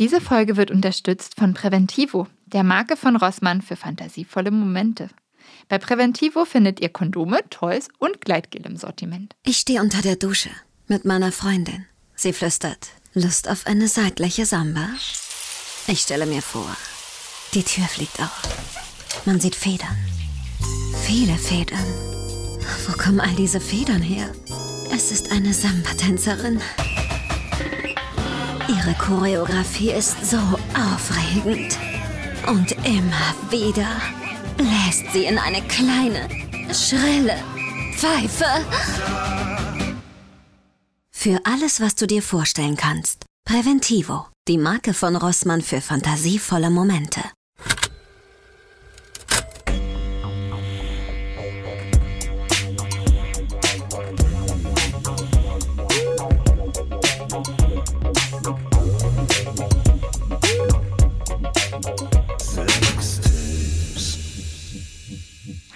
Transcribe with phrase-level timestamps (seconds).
[0.00, 5.10] Diese Folge wird unterstützt von Preventivo, der Marke von Rossmann für fantasievolle Momente.
[5.68, 9.36] Bei Preventivo findet ihr Kondome, Toys und Gleitgel im Sortiment.
[9.44, 10.50] Ich stehe unter der Dusche
[10.88, 11.84] mit meiner Freundin.
[12.14, 14.88] Sie flüstert, Lust auf eine seitliche Samba?
[15.86, 16.76] Ich stelle mir vor,
[17.52, 18.42] die Tür fliegt auf.
[19.26, 19.96] Man sieht Federn.
[21.04, 22.09] Viele Federn.
[22.86, 24.30] Wo kommen all diese Federn her?
[24.92, 26.60] Es ist eine Samba-Tänzerin.
[28.68, 30.38] Ihre Choreografie ist so
[30.74, 31.78] aufregend.
[32.46, 33.88] Und immer wieder
[34.56, 36.28] bläst sie in eine kleine,
[36.72, 37.36] schrille
[37.96, 38.46] Pfeife.
[41.10, 43.26] Für alles, was du dir vorstellen kannst.
[43.44, 47.20] Präventivo, die Marke von Rossmann für fantasievolle Momente.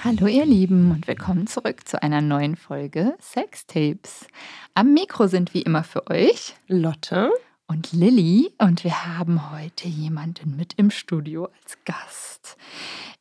[0.05, 4.27] Hallo ihr Lieben und willkommen zurück zu einer neuen Folge Sextapes.
[4.75, 7.31] Am Mikro sind wie immer für euch Lotte
[7.69, 12.59] und Lilly und wir haben heute jemanden mit im Studio als Gast.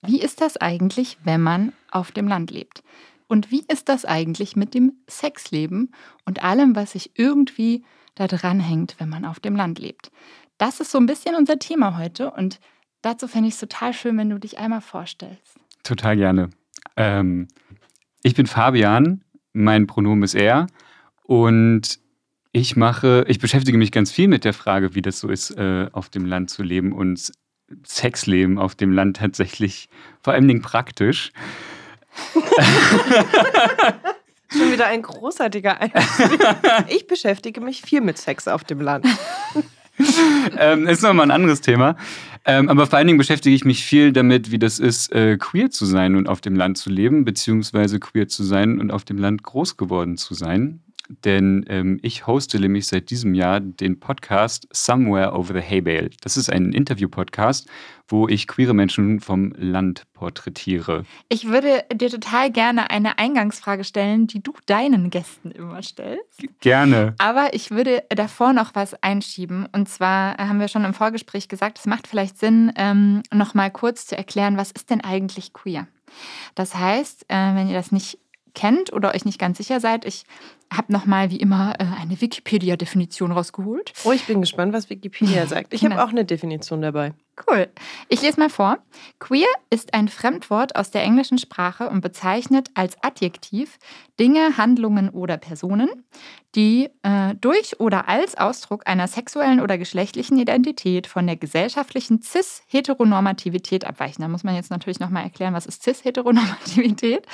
[0.02, 2.84] Wie ist das eigentlich, wenn man auf dem Land lebt?
[3.30, 5.94] Und wie ist das eigentlich mit dem Sexleben
[6.26, 10.12] und allem, was sich irgendwie da dran hängt, wenn man auf dem Land lebt?
[10.58, 12.60] Das ist so ein bisschen unser Thema heute und
[13.02, 15.58] dazu fände ich es total schön, wenn du dich einmal vorstellst.
[15.84, 16.50] Total gerne.
[16.96, 17.48] Ähm,
[18.24, 20.68] ich bin Fabian, mein Pronomen ist er
[21.24, 22.00] und
[22.52, 25.90] ich mache, ich beschäftige mich ganz viel mit der Frage, wie das so ist, äh,
[25.92, 27.32] auf dem Land zu leben und
[27.86, 29.90] Sexleben auf dem Land tatsächlich
[30.22, 31.32] vor allen Dingen praktisch.
[34.52, 36.40] Schon wieder ein großartiger Einstieg.
[36.90, 39.08] Ich beschäftige mich viel mit Sex auf dem Land.
[40.60, 41.98] ähm, ist nochmal ein anderes Thema.
[42.46, 45.70] Ähm, aber vor allen Dingen beschäftige ich mich viel damit, wie das ist, äh, queer
[45.72, 49.18] zu sein und auf dem Land zu leben, beziehungsweise queer zu sein und auf dem
[49.18, 50.83] Land groß geworden zu sein.
[51.10, 56.10] Denn ähm, ich hoste nämlich seit diesem Jahr den Podcast Somewhere Over the Hay Bale.
[56.22, 57.68] Das ist ein Interview-Podcast,
[58.08, 61.06] wo ich queere Menschen vom Land porträtiere.
[61.30, 66.44] Ich würde dir total gerne eine Eingangsfrage stellen, die du deinen Gästen immer stellst.
[66.62, 67.16] Gerne.
[67.18, 69.68] Aber ich würde davor noch was einschieben.
[69.72, 73.72] Und zwar haben wir schon im Vorgespräch gesagt, es macht vielleicht Sinn, ähm, noch mal
[73.72, 75.88] kurz zu erklären, was ist denn eigentlich queer?
[76.56, 78.20] Das heißt, äh, wenn ihr das nicht
[78.54, 80.26] kennt oder euch nicht ganz sicher seid, ich
[80.78, 83.94] habe nochmal wie immer äh, eine Wikipedia-Definition rausgeholt.
[84.04, 85.74] Oh, ich bin gespannt, was Wikipedia sagt.
[85.74, 85.96] Ich genau.
[85.96, 87.14] habe auch eine Definition dabei.
[87.48, 87.68] Cool.
[88.10, 88.78] Ich lese mal vor.
[89.20, 93.80] Queer ist ein Fremdwort aus der englischen Sprache und bezeichnet als Adjektiv
[94.20, 95.90] Dinge, Handlungen oder Personen,
[96.54, 103.86] die äh, durch oder als Ausdruck einer sexuellen oder geschlechtlichen Identität von der gesellschaftlichen Cis-Heteronormativität
[103.86, 104.22] abweichen.
[104.22, 107.26] Da muss man jetzt natürlich nochmal erklären, was ist Cis-Heteronormativität.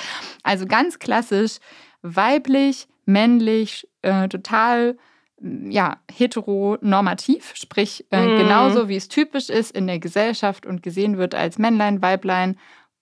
[0.42, 1.58] Also ganz klassisch
[2.02, 4.96] weiblich, männlich, äh, total
[5.40, 8.38] ja, heteronormativ, sprich äh, mm.
[8.38, 12.58] genauso wie es typisch ist in der Gesellschaft und gesehen wird als Männlein, Weiblein.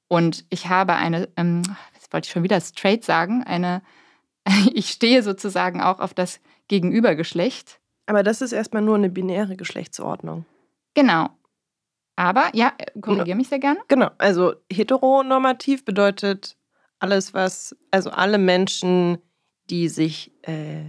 [0.06, 1.62] Und ich habe eine, ähm,
[1.94, 3.82] jetzt wollte ich schon wieder straight sagen, eine,
[4.72, 7.80] ich stehe sozusagen auch auf das Gegenübergeschlecht.
[8.06, 10.46] Aber das ist erstmal nur eine binäre Geschlechtsordnung.
[10.94, 11.30] Genau.
[12.16, 13.78] Aber ja, korrigiere mich sehr gerne.
[13.86, 16.56] Genau, also heteronormativ bedeutet
[16.98, 19.18] alles, was, also alle Menschen,
[19.70, 20.84] die sich äh,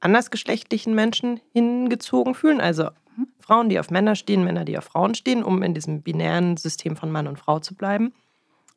[0.00, 2.84] andersgeschlechtlichen Menschen hingezogen fühlen, also
[3.16, 3.28] mhm.
[3.40, 6.96] Frauen, die auf Männer stehen, Männer, die auf Frauen stehen, um in diesem binären System
[6.96, 8.12] von Mann und Frau zu bleiben,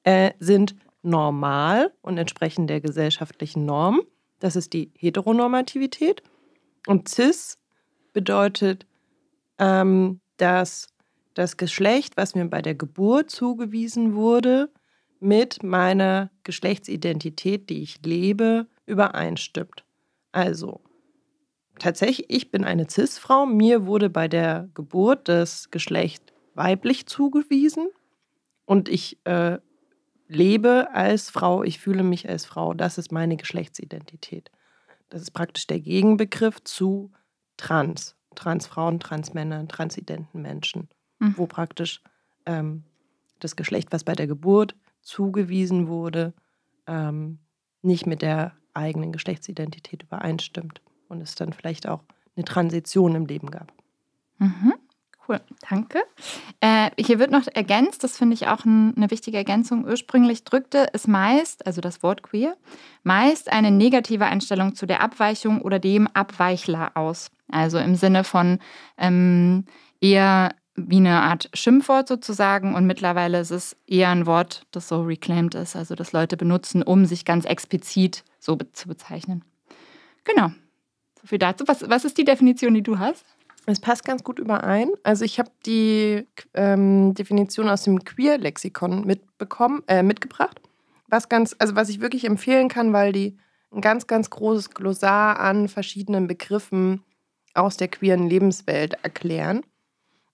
[0.03, 4.01] äh, sind normal und entsprechen der gesellschaftlichen Norm.
[4.39, 6.21] Das ist die Heteronormativität.
[6.85, 7.57] Und cis
[8.13, 8.85] bedeutet,
[9.57, 10.87] ähm, dass
[11.33, 14.69] das Geschlecht, was mir bei der Geburt zugewiesen wurde,
[15.19, 19.83] mit meiner Geschlechtsidentität, die ich lebe, übereinstimmt.
[20.31, 20.81] Also,
[21.79, 23.45] tatsächlich, ich bin eine CIS-Frau.
[23.45, 27.87] Mir wurde bei der Geburt das Geschlecht weiblich zugewiesen
[28.65, 29.59] und ich äh,
[30.27, 32.73] lebe als Frau, ich fühle mich als Frau.
[32.73, 34.51] Das ist meine Geschlechtsidentität.
[35.09, 37.11] Das ist praktisch der Gegenbegriff zu
[37.55, 38.15] Trans.
[38.35, 41.33] Transfrauen, Transmänner, transidenten Menschen, mhm.
[41.37, 42.01] wo praktisch
[42.45, 42.83] ähm,
[43.39, 44.75] das Geschlecht, was bei der Geburt
[45.07, 46.33] zugewiesen wurde,
[46.85, 47.39] ähm,
[47.81, 52.03] nicht mit der eigenen Geschlechtsidentität übereinstimmt und es dann vielleicht auch
[52.35, 53.71] eine Transition im Leben gab.
[54.37, 54.73] Mhm.
[55.27, 55.99] Cool, danke.
[56.61, 59.83] Äh, hier wird noch ergänzt, das finde ich auch ein, eine wichtige Ergänzung.
[59.83, 62.55] Ursprünglich drückte es meist, also das Wort queer,
[63.03, 67.29] meist eine negative Einstellung zu der Abweichung oder dem Abweichler aus.
[67.49, 68.59] Also im Sinne von
[68.97, 69.65] ähm,
[69.99, 75.01] eher wie eine Art Schimpfwort sozusagen und mittlerweile ist es eher ein Wort, das so
[75.01, 79.43] reclaimed ist, also das Leute benutzen, um sich ganz explizit so be zu bezeichnen.
[80.23, 80.51] Genau.
[81.19, 81.65] So viel dazu.
[81.67, 83.25] Was, was ist die Definition, die du hast?
[83.65, 84.91] Es passt ganz gut überein.
[85.03, 90.61] Also ich habe die ähm, Definition aus dem Queer-Lexikon mitbekommen, äh, mitgebracht.
[91.07, 93.37] Was ganz, also was ich wirklich empfehlen kann, weil die
[93.73, 97.03] ein ganz, ganz großes Glossar an verschiedenen Begriffen
[97.53, 99.63] aus der queeren Lebenswelt erklären.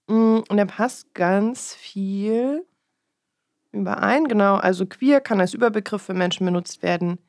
[0.07, 2.65] Mm, und da passt ganz viel
[3.71, 4.25] überein.
[4.25, 7.19] Genau, also queer kann als Überbegriff für Menschen benutzt werden,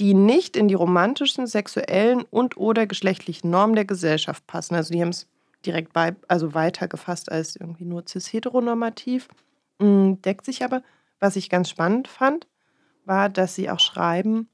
[0.00, 4.74] die nicht in die romantischen, sexuellen und oder geschlechtlichen Normen der Gesellschaft passen.
[4.74, 5.28] Also die haben es
[5.66, 9.28] direkt bei, also weiter gefasst als irgendwie nur cis-heteronormativ.
[9.78, 10.82] Mm, deckt sich aber.
[11.20, 12.46] Was ich ganz spannend fand,
[13.04, 14.48] war, dass sie auch schreiben,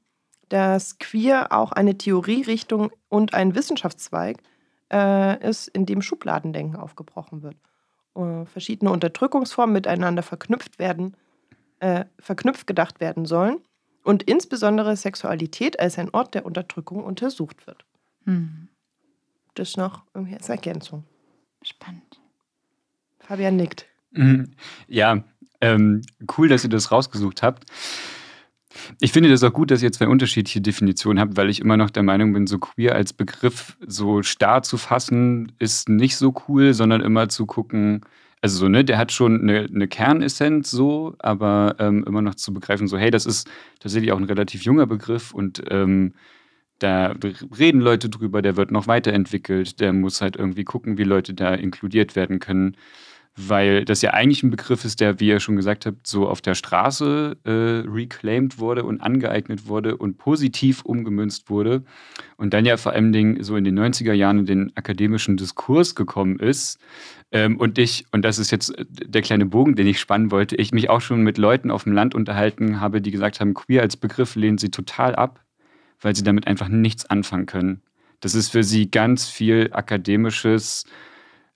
[0.49, 4.37] dass queer auch eine Theorierichtung und ein Wissenschaftszweig
[4.91, 7.55] äh, ist, in dem Schubladendenken aufgebrochen wird.
[8.15, 11.15] Äh, verschiedene Unterdrückungsformen miteinander verknüpft werden,
[11.79, 13.57] äh, verknüpft gedacht werden sollen
[14.03, 17.85] und insbesondere Sexualität als ein Ort der Unterdrückung untersucht wird.
[18.25, 18.69] Hm.
[19.55, 21.03] Das noch irgendwie als Ergänzung.
[21.61, 22.21] Spannend.
[23.19, 23.87] Fabian nickt.
[24.11, 24.51] Mhm.
[24.87, 25.23] Ja,
[25.61, 26.01] ähm,
[26.37, 27.65] cool, dass ihr das rausgesucht habt.
[28.99, 31.89] Ich finde das auch gut, dass ihr zwei unterschiedliche Definitionen habt, weil ich immer noch
[31.89, 36.73] der Meinung bin, so queer als Begriff so starr zu fassen, ist nicht so cool,
[36.73, 38.01] sondern immer zu gucken,
[38.41, 42.53] also so, ne, der hat schon eine, eine Kernessenz so, aber ähm, immer noch zu
[42.53, 43.49] begreifen, so, hey, das ist
[43.79, 46.13] tatsächlich auch ein relativ junger Begriff und ähm,
[46.77, 47.15] da
[47.57, 51.55] reden Leute drüber, der wird noch weiterentwickelt, der muss halt irgendwie gucken, wie Leute da
[51.55, 52.77] inkludiert werden können,
[53.37, 56.41] weil das ja eigentlich ein Begriff ist, der, wie ihr schon gesagt habt, so auf
[56.41, 57.51] der Straße äh,
[57.89, 61.83] reclaimed wurde und angeeignet wurde und positiv umgemünzt wurde
[62.37, 65.95] und dann ja vor allem Dingen so in den 90er Jahren in den akademischen Diskurs
[65.95, 66.79] gekommen ist
[67.31, 70.55] ähm, und ich, und das ist jetzt äh, der kleine Bogen, den ich spannen wollte,
[70.55, 73.81] ich mich auch schon mit Leuten auf dem Land unterhalten habe, die gesagt haben, queer
[73.81, 75.43] als Begriff lehnen sie total ab,
[75.99, 77.81] weil sie damit einfach nichts anfangen können.
[78.21, 80.85] Das ist für sie ganz viel akademisches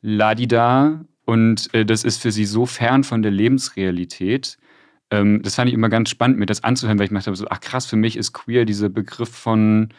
[0.02, 4.58] Ladida und äh, das ist für sie so fern von der Lebensrealität.
[5.12, 7.62] Ähm, das fand ich immer ganz spannend, mir das anzuhören, weil ich dachte so, ach
[7.62, 9.90] krass, für mich ist queer dieser Begriff von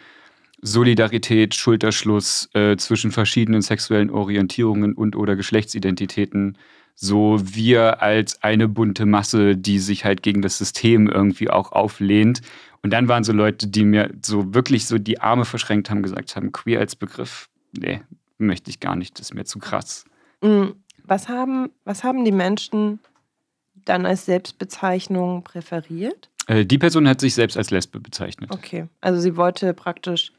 [0.61, 6.59] Solidarität, Schulterschluss äh, zwischen verschiedenen sexuellen Orientierungen und oder Geschlechtsidentitäten.
[6.97, 12.41] So wir als eine bunte Masse, die sich halt gegen das System irgendwie auch auflehnt.
[12.83, 16.35] Und dann waren so Leute, die mir so wirklich so die Arme verschränkt haben, gesagt
[16.35, 17.49] haben, queer als Begriff,
[17.79, 18.03] nee,
[18.39, 20.05] möchte ich gar nicht, das ist mir zu krass.
[20.43, 20.71] Mm,
[21.05, 23.01] was haben, was haben die Menschen
[23.85, 26.31] dann als Selbstbezeichnung präferiert?
[26.47, 28.51] Äh, die Person hat sich selbst als Lesbe bezeichnet.
[28.53, 30.33] Okay, also sie wollte praktisch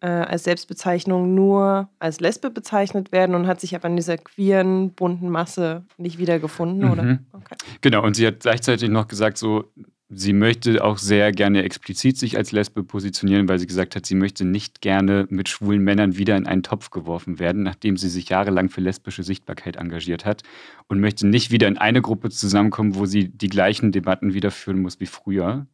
[0.00, 4.92] äh, als Selbstbezeichnung nur als Lesbe bezeichnet werden und hat sich aber in dieser queeren,
[4.92, 6.92] bunten Masse nicht wiedergefunden, mhm.
[6.92, 7.18] oder?
[7.32, 7.56] Okay.
[7.80, 9.64] Genau, und sie hat gleichzeitig noch gesagt, so,
[10.08, 14.14] sie möchte auch sehr gerne explizit sich als Lesbe positionieren, weil sie gesagt hat, sie
[14.14, 18.28] möchte nicht gerne mit schwulen Männern wieder in einen Topf geworfen werden, nachdem sie sich
[18.28, 20.42] jahrelang für lesbische Sichtbarkeit engagiert hat
[20.86, 24.80] und möchte nicht wieder in eine Gruppe zusammenkommen, wo sie die gleichen Debatten wieder führen
[24.80, 25.66] muss wie früher.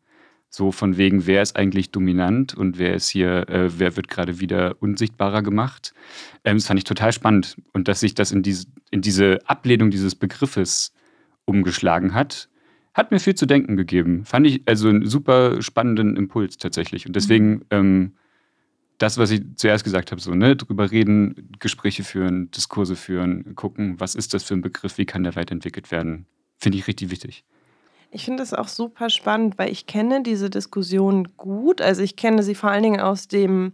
[0.48, 4.38] So von wegen, wer ist eigentlich dominant und wer ist hier, äh, wer wird gerade
[4.38, 5.94] wieder unsichtbarer gemacht.
[6.44, 7.56] Ähm, das fand ich total spannend.
[7.72, 10.92] Und dass sich das in diese, in diese Ablehnung dieses Begriffes
[11.46, 12.50] umgeschlagen hat,
[12.94, 14.24] hat mir viel zu denken gegeben.
[14.24, 17.06] Fand ich also einen super spannenden Impuls tatsächlich.
[17.06, 17.64] Und deswegen, mhm.
[17.70, 18.12] ähm,
[18.98, 23.98] das, was ich zuerst gesagt habe, so, ne, drüber reden, Gespräche führen, Diskurse führen, gucken,
[23.98, 26.26] was ist das für ein Begriff, wie kann der weiterentwickelt werden,
[26.58, 27.44] finde ich richtig wichtig.
[28.10, 31.80] Ich finde das auch super spannend, weil ich kenne diese Diskussion gut.
[31.80, 33.72] Also ich kenne sie vor allen Dingen aus dem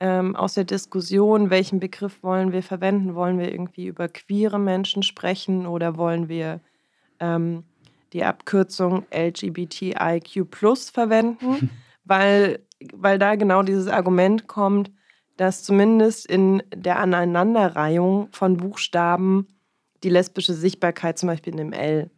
[0.00, 3.14] ähm, aus der Diskussion, welchen Begriff wollen wir verwenden?
[3.14, 6.60] Wollen wir irgendwie über queere Menschen sprechen oder wollen wir
[7.20, 7.64] ähm,
[8.12, 10.48] die Abkürzung LGBTIQ
[10.90, 11.70] verwenden?
[12.04, 12.60] weil,
[12.92, 14.90] weil da genau dieses Argument kommt,
[15.36, 19.46] dass zumindest in der Aneinanderreihung von Buchstaben
[20.02, 22.10] die lesbische Sichtbarkeit zum Beispiel in dem L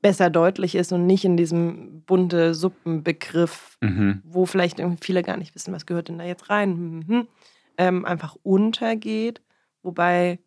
[0.00, 4.22] besser deutlich ist und nicht in diesem bunte Suppenbegriff, mhm.
[4.24, 7.28] wo vielleicht viele gar nicht wissen, was gehört denn da jetzt rein, mhm.
[7.76, 9.42] ähm, einfach untergeht.
[9.82, 10.38] Wobei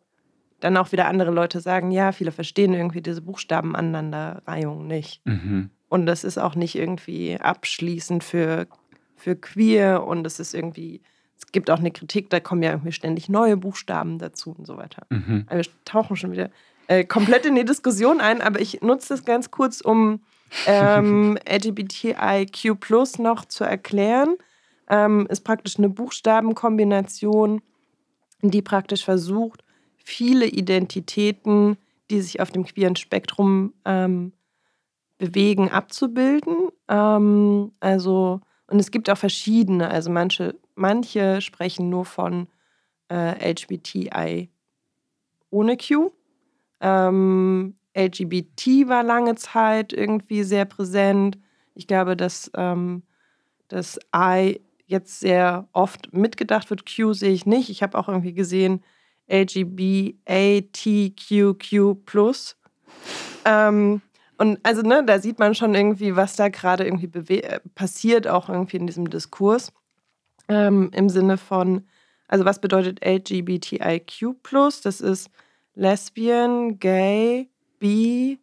[0.62, 5.24] dann auch wieder andere Leute sagen, ja, viele verstehen irgendwie diese Buchstaben Aneinanderreihung nicht.
[5.26, 5.70] Mhm.
[5.88, 8.66] Und das ist auch nicht irgendwie abschließend für,
[9.16, 11.02] für queer und es ist irgendwie
[11.44, 14.76] es gibt auch eine Kritik, da kommen ja irgendwie ständig neue Buchstaben dazu und so
[14.76, 15.06] weiter.
[15.10, 15.44] Mhm.
[15.48, 16.50] Also wir tauchen schon wieder
[16.86, 20.20] äh, komplett in die Diskussion ein, aber ich nutze das ganz kurz, um
[20.66, 24.36] ähm, LGBTIQ noch zu erklären.
[24.88, 27.60] Ähm, ist praktisch eine Buchstabenkombination,
[28.42, 29.64] die praktisch versucht,
[30.04, 31.76] viele Identitäten,
[32.10, 34.32] die sich auf dem queeren Spektrum ähm,
[35.18, 36.68] bewegen, abzubilden.
[36.88, 42.48] Ähm, also, und es gibt auch verschiedene, also manche, manche sprechen nur von
[43.10, 44.48] äh, LGBTI
[45.50, 46.10] ohne Q.
[46.80, 51.38] Ähm, LGBT war lange Zeit irgendwie sehr präsent.
[51.74, 53.02] Ich glaube, dass ähm,
[53.68, 56.84] das I jetzt sehr oft mitgedacht wird.
[56.84, 57.70] Q sehe ich nicht.
[57.70, 58.82] Ich habe auch irgendwie gesehen
[59.32, 60.26] LGBTQQ+.
[63.44, 64.02] Ähm,
[64.38, 68.48] und also, ne, da sieht man schon irgendwie, was da gerade irgendwie äh, passiert, auch
[68.48, 69.72] irgendwie in diesem Diskurs.
[70.48, 71.86] Ähm, Im Sinne von,
[72.28, 74.36] also was bedeutet LGBTIQ?
[74.82, 75.30] Das ist
[75.74, 77.48] Lesbian, Gay,
[77.78, 78.38] Bi,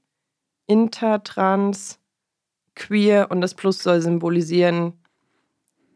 [0.68, 2.00] Inter, Trans,
[2.76, 4.94] Queer und das Plus soll symbolisieren,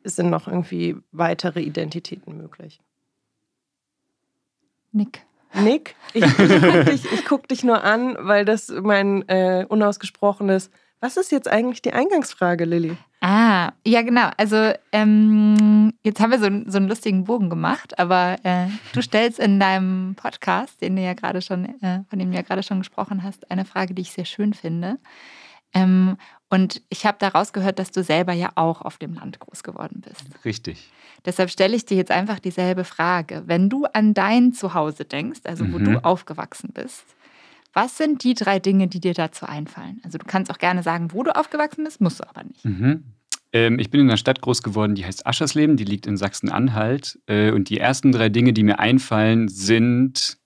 [0.03, 2.81] es sind noch irgendwie weitere Identitäten möglich.
[4.93, 5.25] Nick.
[5.55, 10.71] Nick, ich, ich gucke dich, guck dich, nur an, weil das mein äh, unausgesprochenes.
[10.99, 12.97] Was ist jetzt eigentlich die Eingangsfrage, Lilly?
[13.21, 14.29] Ah, ja, genau.
[14.37, 19.39] Also, ähm, jetzt haben wir so, so, einen lustigen Bogen gemacht, aber äh, du stellst
[19.39, 22.79] in deinem Podcast, den du ja gerade schon, äh, von dem du ja gerade schon
[22.79, 24.97] gesprochen hast, eine Frage, die ich sehr schön finde.
[25.73, 26.17] Ähm,
[26.53, 30.03] und ich habe daraus gehört, dass du selber ja auch auf dem Land groß geworden
[30.07, 30.23] bist.
[30.45, 30.91] Richtig.
[31.25, 33.41] Deshalb stelle ich dir jetzt einfach dieselbe Frage.
[33.47, 35.85] Wenn du an dein Zuhause denkst, also wo mhm.
[35.85, 37.05] du aufgewachsen bist,
[37.73, 39.99] was sind die drei Dinge, die dir dazu einfallen?
[40.03, 42.63] Also du kannst auch gerne sagen, wo du aufgewachsen bist, musst du aber nicht.
[42.63, 43.03] Mhm.
[43.51, 47.17] Ähm, ich bin in einer Stadt groß geworden, die heißt Aschersleben, die liegt in Sachsen-Anhalt.
[47.25, 50.37] Äh, und die ersten drei Dinge, die mir einfallen, sind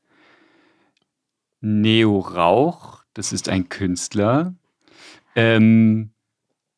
[1.60, 4.56] Neo Rauch, das ist ein Künstler,
[5.38, 6.10] ähm,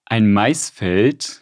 [0.06, 1.42] ein Maisfeld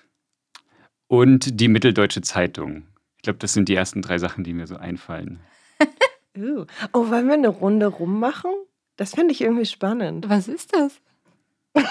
[1.08, 2.84] und die Mitteldeutsche Zeitung.
[3.18, 5.40] Ich glaube, das sind die ersten drei Sachen, die mir so einfallen.
[6.38, 6.66] uh.
[6.94, 8.52] Oh, wollen wir eine Runde rummachen?
[8.98, 10.30] Das finde ich irgendwie spannend.
[10.30, 11.02] Was ist das?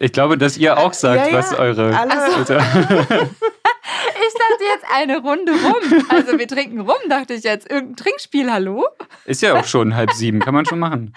[0.00, 1.38] ich glaube, dass ihr auch sagt, ja, ja.
[1.38, 1.96] was eure.
[1.96, 2.54] Also.
[2.54, 6.06] ich dachte jetzt eine Runde rum.
[6.08, 7.70] Also wir trinken rum, dachte ich jetzt.
[7.70, 8.86] Irgendein Trinkspiel, hallo?
[9.24, 11.12] Ist ja auch schon halb sieben, kann man schon machen.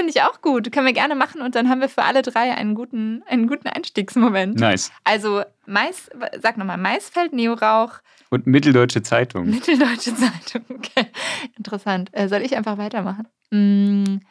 [0.00, 0.72] Finde ich auch gut.
[0.72, 3.68] Können wir gerne machen und dann haben wir für alle drei einen guten, einen guten
[3.68, 4.58] Einstiegsmoment.
[4.58, 4.90] Nice.
[5.04, 6.08] Also, Mais,
[6.40, 7.98] sag nochmal, Maisfeld, Neorauch.
[8.30, 9.50] Und Mitteldeutsche Zeitung.
[9.50, 11.04] Mitteldeutsche Zeitung, okay.
[11.58, 12.08] Interessant.
[12.12, 13.28] Äh, soll ich einfach weitermachen?
[13.50, 14.22] Hm,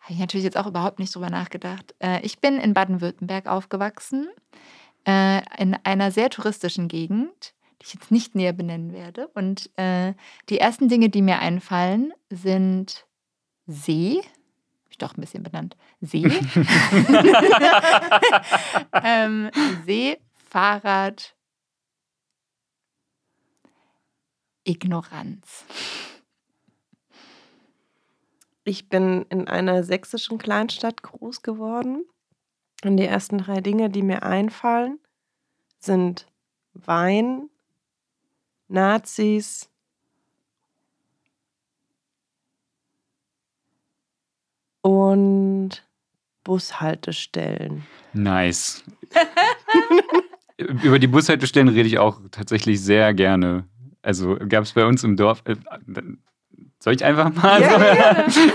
[0.00, 1.94] Habe ich natürlich jetzt auch überhaupt nicht drüber nachgedacht.
[1.98, 4.30] Äh, ich bin in Baden-Württemberg aufgewachsen,
[5.06, 7.52] äh, in einer sehr touristischen Gegend
[7.82, 9.26] die ich jetzt nicht näher benennen werde.
[9.34, 10.14] Und äh,
[10.48, 13.04] die ersten Dinge, die mir einfallen, sind
[13.66, 14.22] See.
[14.92, 15.74] Ich doch ein bisschen benannt.
[16.02, 16.24] See.
[19.02, 19.50] ähm,
[19.86, 20.18] See,
[20.50, 21.34] Fahrrad,
[24.64, 25.64] Ignoranz.
[28.64, 32.04] Ich bin in einer sächsischen Kleinstadt groß geworden.
[32.84, 34.98] Und die ersten drei Dinge, die mir einfallen,
[35.78, 36.26] sind
[36.74, 37.48] Wein,
[38.68, 39.71] Nazis
[44.82, 45.84] und
[46.44, 47.86] Bushaltestellen.
[48.12, 48.84] Nice.
[50.56, 53.64] Über die Bushaltestellen rede ich auch tatsächlich sehr gerne.
[54.02, 55.42] Also gab es bei uns im Dorf.
[55.46, 55.56] Äh,
[56.78, 57.60] soll ich einfach mal?
[57.62, 58.40] Ja, so?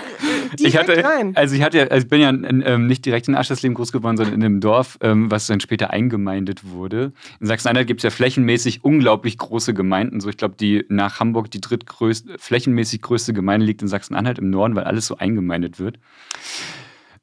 [0.59, 1.35] ich hatte, rein.
[1.35, 4.17] also ich hatte, also ich bin ja in, ähm, nicht direkt in Aschersleben groß geworden,
[4.17, 7.11] sondern in einem Dorf, ähm, was dann später eingemeindet wurde.
[7.39, 10.19] In Sachsen-Anhalt gibt es ja flächenmäßig unglaublich große Gemeinden.
[10.19, 14.49] So, ich glaube, die nach Hamburg die drittgrößte, flächenmäßig größte Gemeinde liegt in Sachsen-Anhalt im
[14.49, 15.99] Norden, weil alles so eingemeindet wird.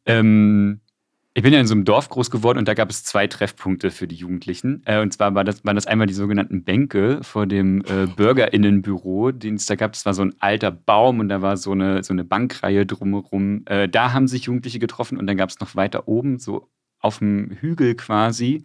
[0.06, 0.80] Ähm,
[1.36, 3.90] ich bin ja in so einem Dorf groß geworden und da gab es zwei Treffpunkte
[3.90, 4.82] für die Jugendlichen.
[4.84, 9.32] Äh, und zwar war das, waren das einmal die sogenannten Bänke vor dem äh, Bürgerinnenbüro,
[9.32, 9.92] den es da gab.
[9.92, 13.62] Das war so ein alter Baum und da war so eine, so eine Bankreihe drumherum.
[13.66, 16.68] Äh, da haben sich Jugendliche getroffen und dann gab es noch weiter oben, so
[17.00, 18.62] auf dem Hügel quasi,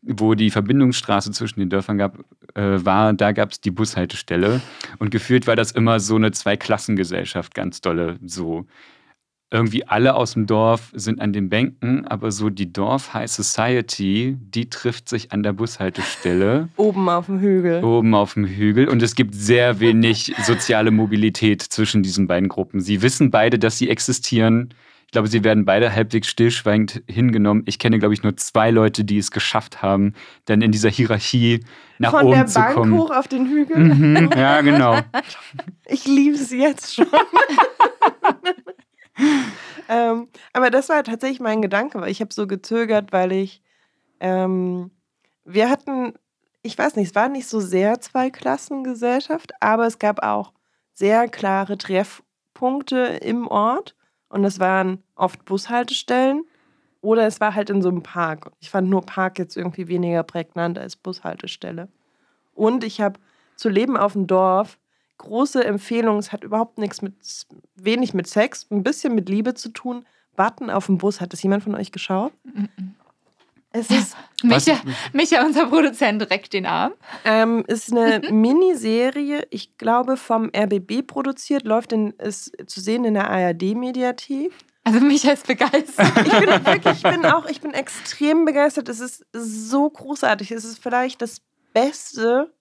[0.00, 2.18] wo die Verbindungsstraße zwischen den Dörfern gab,
[2.54, 4.60] äh, war, da gab es die Bushaltestelle.
[5.00, 8.66] Und gefühlt war das immer so eine Zweiklassengesellschaft, ganz dolle so
[9.54, 14.36] irgendwie alle aus dem Dorf sind an den Bänken, aber so die Dorf High Society,
[14.40, 16.68] die trifft sich an der Bushaltestelle.
[16.76, 17.84] Oben auf dem Hügel.
[17.84, 18.88] Oben auf dem Hügel.
[18.88, 22.80] Und es gibt sehr wenig soziale Mobilität zwischen diesen beiden Gruppen.
[22.80, 24.74] Sie wissen beide, dass sie existieren.
[25.06, 27.62] Ich glaube, sie werden beide halbwegs stillschweigend hingenommen.
[27.66, 30.14] Ich kenne, glaube ich, nur zwei Leute, die es geschafft haben,
[30.46, 31.60] dann in dieser Hierarchie
[32.00, 32.94] nach Von oben der zu Bank kommen.
[32.94, 33.76] hoch auf den Hügel.
[33.78, 34.98] Mhm, ja, genau.
[35.86, 37.06] Ich liebe es jetzt schon.
[39.88, 43.62] ähm, aber das war tatsächlich mein Gedanke, weil ich habe so gezögert, weil ich,
[44.20, 44.90] ähm,
[45.44, 46.14] wir hatten,
[46.62, 50.52] ich weiß nicht, es war nicht so sehr Zweiklassengesellschaft, aber es gab auch
[50.92, 53.94] sehr klare Treffpunkte im Ort
[54.28, 56.44] und das waren oft Bushaltestellen
[57.00, 58.50] oder es war halt in so einem Park.
[58.60, 61.88] Ich fand nur Park jetzt irgendwie weniger prägnant als Bushaltestelle.
[62.54, 63.20] Und ich habe
[63.56, 64.78] zu leben auf dem Dorf
[65.18, 66.18] große Empfehlung.
[66.18, 67.14] Es hat überhaupt nichts mit,
[67.76, 70.04] wenig mit Sex, ein bisschen mit Liebe zu tun.
[70.36, 71.20] Warten auf dem Bus.
[71.20, 72.32] Hat das jemand von euch geschaut?
[73.76, 74.80] Es ist, Micha,
[75.12, 76.92] Micha, unser Produzent, reckt den Arm.
[77.24, 83.14] ähm, ist eine Miniserie, ich glaube vom RBB produziert, läuft in, ist zu sehen in
[83.14, 84.52] der ARD-Mediathek.
[84.84, 86.12] Also Micha ist begeistert.
[86.24, 88.88] Ich bin wirklich, ich bin auch, ich bin extrem begeistert.
[88.88, 90.52] Es ist so großartig.
[90.52, 91.40] Es ist vielleicht das
[91.72, 92.52] Beste,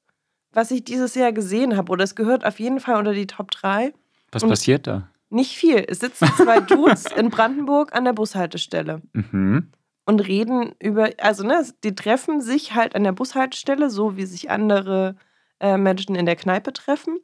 [0.53, 1.91] was ich dieses Jahr gesehen habe.
[1.91, 3.93] Oder es gehört auf jeden Fall unter die Top 3.
[4.31, 5.09] Was Und- passiert da?
[5.29, 5.83] Nicht viel.
[5.87, 9.71] Es sitzen zwei Dudes in Brandenburg an der Bushaltestelle Mhm.
[10.05, 14.51] und reden über, also ne, die treffen sich halt an der Bushaltestelle, so wie sich
[14.51, 15.15] andere
[15.59, 17.17] äh, Menschen in der Kneipe treffen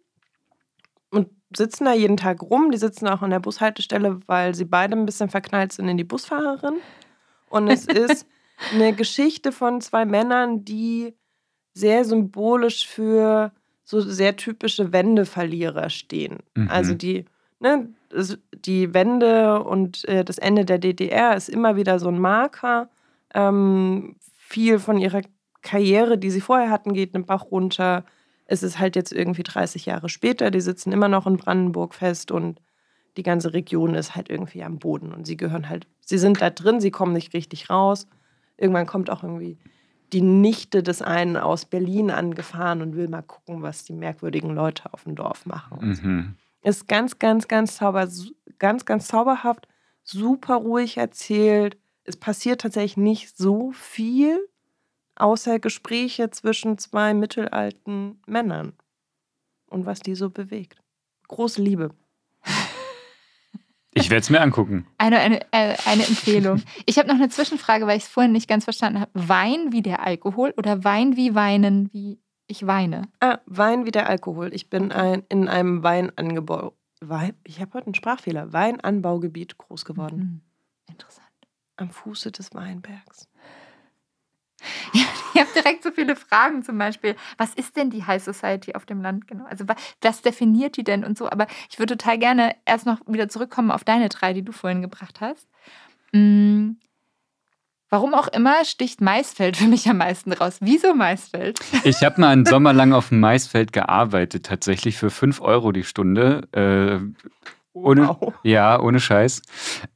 [1.11, 2.71] und sitzen da jeden Tag rum.
[2.71, 6.03] Die sitzen auch an der Bushaltestelle, weil sie beide ein bisschen verknallt sind in die
[6.03, 6.77] Busfahrerin.
[7.49, 8.25] Und es ist
[8.73, 11.15] eine Geschichte von zwei Männern, die
[11.79, 13.51] sehr symbolisch für
[13.83, 16.37] so sehr typische Wendeverlierer stehen.
[16.55, 16.69] Mhm.
[16.69, 17.25] Also die,
[17.59, 17.89] ne,
[18.53, 22.89] die Wende und äh, das Ende der DDR ist immer wieder so ein Marker.
[23.33, 25.21] Ähm, viel von ihrer
[25.61, 28.05] Karriere, die sie vorher hatten, geht einen Bach runter.
[28.45, 30.51] Es ist halt jetzt irgendwie 30 Jahre später.
[30.51, 32.59] Die sitzen immer noch in Brandenburg fest und
[33.17, 35.13] die ganze Region ist halt irgendwie am Boden.
[35.13, 38.07] Und sie gehören halt, sie sind da drin, sie kommen nicht richtig raus.
[38.57, 39.57] Irgendwann kommt auch irgendwie
[40.13, 44.93] die Nichte des einen aus Berlin angefahren und will mal gucken, was die merkwürdigen Leute
[44.93, 45.95] auf dem Dorf machen.
[45.95, 46.07] so.
[46.07, 46.35] Mhm.
[46.61, 48.07] Ist ganz, ganz, ganz zauber,
[48.57, 49.67] ganz, ganz zauberhaft,
[50.03, 51.77] super ruhig erzählt.
[52.03, 54.39] Es passiert tatsächlich nicht so viel,
[55.15, 58.73] außer Gespräche zwischen zwei mittelalten Männern
[59.67, 60.81] und was die so bewegt.
[61.27, 61.91] Große Liebe.
[63.93, 64.85] Ich werde es mir angucken.
[64.97, 66.61] Eine, eine, äh, eine Empfehlung.
[66.85, 69.11] Ich habe noch eine Zwischenfrage, weil ich es vorhin nicht ganz verstanden habe.
[69.13, 73.03] Wein wie der Alkohol oder Wein wie Weinen wie ich weine?
[73.19, 74.53] Ah, Wein wie der Alkohol.
[74.53, 76.73] Ich bin ein, in einem Weinangebau.
[76.99, 78.51] Wein, ich habe heute einen Sprachfehler.
[78.51, 80.19] Weinanbaugebiet groß geworden.
[80.19, 80.41] Hm,
[80.89, 81.27] interessant.
[81.77, 83.28] Am Fuße des Weinbergs.
[85.33, 88.85] Ich habe direkt so viele Fragen, zum Beispiel, was ist denn die High Society auf
[88.85, 89.45] dem Land genau?
[89.45, 91.29] Also wa- was definiert die denn und so?
[91.29, 94.81] Aber ich würde total gerne erst noch wieder zurückkommen auf deine drei, die du vorhin
[94.81, 95.47] gebracht hast.
[96.11, 96.71] Mm,
[97.91, 100.57] Warum auch immer sticht Maisfeld für mich am meisten raus.
[100.61, 101.59] Wieso Maisfeld?
[101.83, 105.83] Ich habe mal einen Sommer lang auf dem Maisfeld gearbeitet, tatsächlich für 5 Euro die
[105.83, 106.47] Stunde.
[106.51, 106.99] Äh,
[107.73, 108.33] ohne, Wow.
[108.43, 109.41] Ja, ohne Scheiß.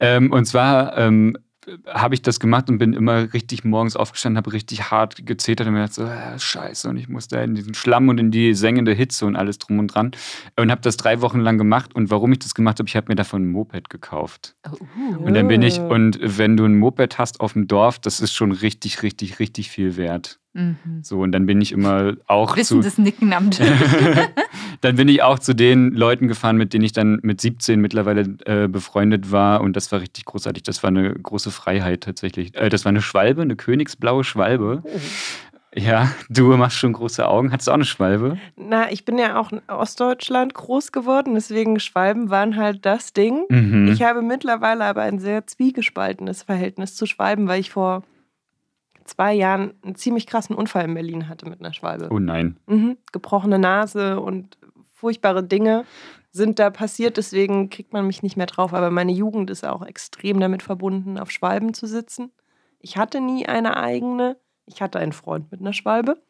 [0.00, 1.36] Ähm, und zwar ähm,
[1.88, 5.74] habe ich das gemacht und bin immer richtig morgens aufgestanden, habe richtig hart gezetert und
[5.74, 8.54] mir gedacht, so, äh, scheiße, und ich muss da in diesen Schlamm und in die
[8.54, 10.12] sengende Hitze und alles drum und dran.
[10.58, 11.94] Und habe das drei Wochen lang gemacht.
[11.94, 14.56] Und warum ich das gemacht habe, ich habe mir davon ein Moped gekauft.
[15.18, 15.88] Und dann bin ich, Oh.
[15.92, 19.70] und wenn du ein Moped hast auf dem Dorf, das ist schon richtig, richtig, richtig
[19.70, 20.38] viel wert.
[20.54, 21.00] Mhm.
[21.02, 23.68] So, und dann bin ich immer auch zu, Wissendes Nicken am Tisch.
[24.80, 28.22] dann bin ich auch zu den Leuten gefahren, mit denen ich dann mit 17 mittlerweile
[28.46, 29.60] äh, befreundet war.
[29.60, 30.62] Und das war richtig großartig.
[30.62, 32.54] Das war eine große Freiheit tatsächlich.
[32.54, 34.82] Äh, das war eine Schwalbe, eine königsblaue Schwalbe.
[35.76, 37.50] Ja, du machst schon große Augen.
[37.50, 38.38] Hattest du auch eine Schwalbe?
[38.56, 43.44] Na, ich bin ja auch in Ostdeutschland groß geworden, deswegen Schwalben waren halt das Ding.
[43.48, 43.88] Mhm.
[43.88, 48.04] Ich habe mittlerweile aber ein sehr zwiegespaltenes Verhältnis zu Schwalben, weil ich vor
[49.04, 52.08] zwei Jahren einen ziemlich krassen Unfall in Berlin hatte mit einer Schwalbe.
[52.10, 52.58] oh nein.
[52.66, 52.96] Mhm.
[53.12, 54.58] Gebrochene Nase und
[54.92, 55.84] furchtbare Dinge
[56.30, 58.74] sind da passiert, deswegen kriegt man mich nicht mehr drauf.
[58.74, 62.32] Aber meine Jugend ist auch extrem damit verbunden, auf Schwalben zu sitzen.
[62.80, 64.36] Ich hatte nie eine eigene.
[64.66, 66.22] Ich hatte einen Freund mit einer Schwalbe.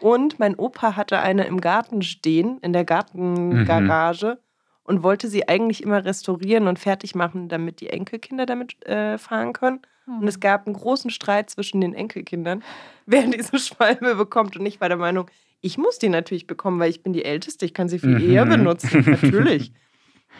[0.00, 4.38] Und mein Opa hatte eine im Garten stehen, in der Gartengarage,
[4.84, 9.52] und wollte sie eigentlich immer restaurieren und fertig machen, damit die Enkelkinder damit äh, fahren
[9.52, 9.80] können.
[10.08, 12.62] Und es gab einen großen Streit zwischen den Enkelkindern,
[13.06, 14.56] wer diese Schwalbe bekommt.
[14.56, 17.64] Und ich war der Meinung, ich muss die natürlich bekommen, weil ich bin die Älteste.
[17.64, 18.30] Ich kann sie viel Mhm.
[18.30, 19.04] eher benutzen.
[19.06, 19.72] Natürlich.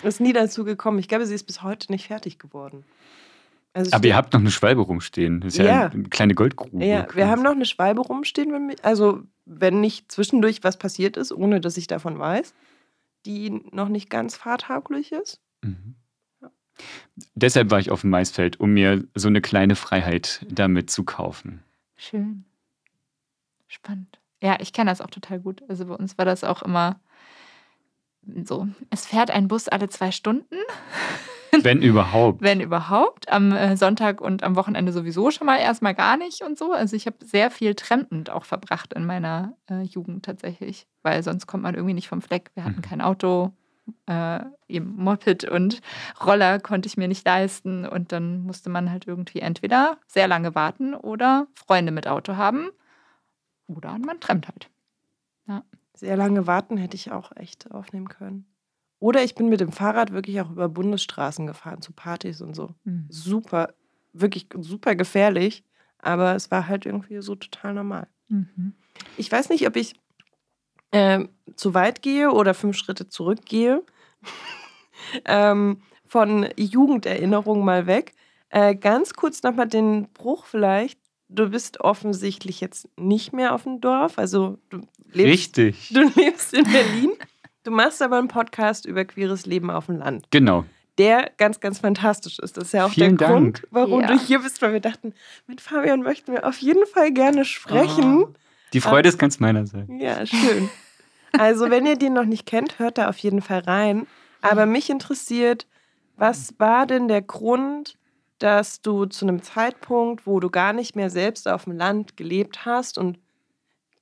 [0.03, 0.99] Ist nie dazu gekommen.
[1.01, 2.85] Ich glaube, sie ist bis heute nicht fertig geworden.
[3.75, 5.41] Also Aber ihr habt noch eine Schwalbe rumstehen.
[5.41, 5.87] Das ist ja, Ja.
[5.89, 6.85] eine kleine Goldgrube.
[6.85, 11.17] ja, wir haben noch eine Schwalbe rumstehen, wenn wir, also wenn nicht zwischendurch was passiert
[11.17, 12.55] ist, ohne dass ich davon weiß,
[13.27, 15.41] die noch nicht ganz fahrtauglich ist.
[15.63, 15.97] Mhm.
[17.35, 21.62] Deshalb war ich auf dem Maisfeld, um mir so eine kleine Freiheit damit zu kaufen.
[21.97, 22.45] Schön.
[23.67, 24.19] Spannend.
[24.43, 25.62] Ja, ich kenne das auch total gut.
[25.69, 27.01] Also bei uns war das auch immer
[28.45, 28.69] so.
[28.91, 30.55] Es fährt ein Bus alle zwei Stunden.
[31.62, 32.41] Wenn überhaupt.
[32.43, 33.29] Wenn überhaupt.
[33.31, 36.73] Am äh, Sonntag und am Wochenende sowieso schon mal erstmal gar nicht und so.
[36.73, 41.47] Also ich habe sehr viel trampend auch verbracht in meiner äh, Jugend tatsächlich, weil sonst
[41.47, 42.51] kommt man irgendwie nicht vom Fleck.
[42.55, 42.83] Wir hatten Mhm.
[42.83, 43.53] kein Auto,
[44.07, 45.81] äh, eben Moped und
[46.24, 50.55] Roller konnte ich mir nicht leisten und dann musste man halt irgendwie entweder sehr lange
[50.55, 52.70] warten oder Freunde mit Auto haben
[53.66, 54.70] oder man trampt halt.
[55.98, 58.46] Sehr lange warten hätte ich auch echt aufnehmen können.
[59.01, 62.74] Oder ich bin mit dem Fahrrad wirklich auch über Bundesstraßen gefahren, zu Partys und so.
[62.85, 63.07] Hm.
[63.09, 63.74] Super,
[64.12, 65.64] wirklich super gefährlich,
[65.98, 68.07] aber es war halt irgendwie so total normal.
[68.29, 68.74] Mhm.
[69.16, 69.94] Ich weiß nicht, ob ich
[70.92, 73.83] ähm, zu weit gehe oder fünf Schritte zurückgehe.
[75.24, 78.12] ähm, von Jugenderinnerungen mal weg.
[78.51, 80.98] Äh, ganz kurz nochmal den Bruch vielleicht.
[81.29, 84.18] Du bist offensichtlich jetzt nicht mehr auf dem Dorf.
[84.18, 84.79] Also du
[85.12, 85.90] lebst, Richtig.
[85.92, 87.11] du lebst in Berlin.
[87.64, 90.64] Du machst aber einen Podcast über queeres Leben auf dem Land, Genau.
[90.96, 92.57] der ganz, ganz fantastisch ist.
[92.57, 93.57] Das ist ja auch Vielen der Dank.
[93.61, 94.07] Grund, warum Ja.
[94.07, 95.12] du hier bist, weil wir dachten,
[95.46, 98.22] mit Fabian möchten wir auf jeden Fall gerne sprechen.
[98.24, 98.29] Oh.
[98.73, 99.91] Die Freude ist ganz meinerseits.
[99.99, 100.69] Ja, schön.
[101.33, 104.07] Also, wenn ihr den noch nicht kennt, hört da auf jeden Fall rein.
[104.41, 105.67] Aber mich interessiert,
[106.17, 107.97] was war denn der Grund,
[108.39, 112.65] dass du zu einem Zeitpunkt, wo du gar nicht mehr selbst auf dem Land gelebt
[112.65, 113.19] hast und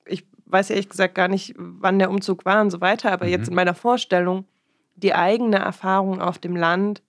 [0.05, 3.31] ich weiß ehrlich gesagt gar nicht, wann der Umzug war und so weiter, aber Mhm.
[3.33, 4.45] jetzt in meiner Vorstellung,
[4.95, 7.03] die eigene Erfahrung auf dem Land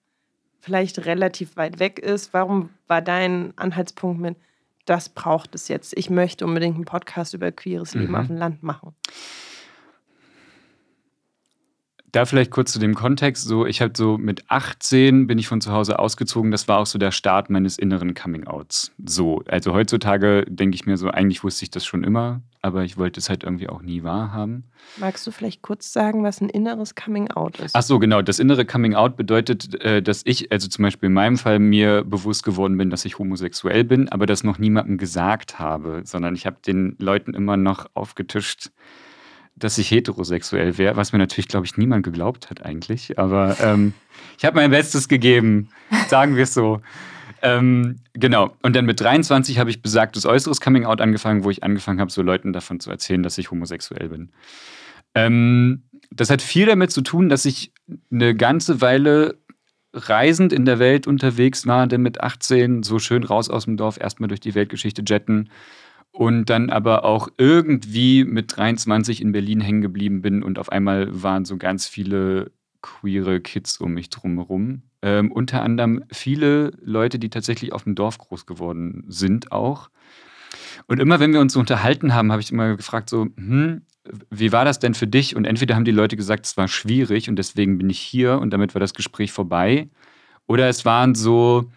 [0.60, 2.34] vielleicht relativ weit weg ist.
[2.34, 4.38] Warum war dein Anhaltspunkt mit,
[4.88, 5.94] das braucht es jetzt?
[5.98, 8.16] Ich möchte unbedingt einen Podcast über queeres Leben Mhm.
[8.16, 8.96] auf dem Land machen.
[12.14, 13.44] Da vielleicht kurz zu dem Kontext.
[13.44, 16.52] So, ich habe so mit 18 bin ich von zu Hause ausgezogen.
[16.52, 18.94] Das war auch so der Start meines inneren Coming-Outs.
[19.06, 22.98] So, also heutzutage denke ich mir so, eigentlich wusste ich das schon immer, aber ich
[22.98, 24.64] wollte es halt irgendwie auch nie wahrhaben.
[24.98, 27.76] Magst du vielleicht kurz sagen, was ein inneres Coming Out ist?
[27.76, 28.22] Ach so, genau.
[28.22, 32.06] Das innere Coming Out bedeutet, äh, dass ich, also zum Beispiel in meinem Fall, mir
[32.06, 36.46] bewusst geworden bin, dass ich homosexuell bin, aber das noch niemandem gesagt habe, sondern ich
[36.46, 38.72] habe den Leuten immer noch aufgetischt,
[39.58, 43.18] dass ich heterosexuell wäre, was mir natürlich, glaube ich, niemand geglaubt hat eigentlich.
[43.18, 43.94] Aber ähm,
[44.38, 45.70] ich habe mein Bestes gegeben,
[46.08, 46.82] sagen wir es so.
[47.42, 48.56] Ähm, genau.
[48.62, 52.12] Und dann mit 23 habe ich besagtes äußeres Coming Out angefangen, wo ich angefangen habe,
[52.12, 54.32] so Leuten davon zu erzählen, dass ich homosexuell bin.
[55.16, 57.72] Ähm, das hat viel damit zu tun, dass ich
[58.12, 59.38] eine ganze Weile
[59.94, 64.00] reisend in der Welt unterwegs war, denn mit 18 so schön raus aus dem Dorf,
[64.00, 65.50] erstmal durch die Weltgeschichte jetten
[66.18, 71.10] und dann aber auch irgendwie mit 23 in Berlin hängen geblieben bin und auf einmal
[71.12, 72.52] waren so ganz viele
[72.82, 74.82] queere Kids um mich drumherum.
[75.04, 79.92] Ähm, unter anderem viele Leute, die tatsächlich auf dem Dorf groß geworden sind auch.
[80.88, 83.84] Und immer wenn wir uns so unterhalten haben, habe ich immer gefragt so, hm,
[84.32, 85.36] wie war das denn für dich?
[85.36, 88.50] Und entweder haben die Leute gesagt, es war schwierig und deswegen bin ich hier und
[88.52, 89.88] damit war das Gespräch vorbei.
[90.48, 91.70] Oder es waren so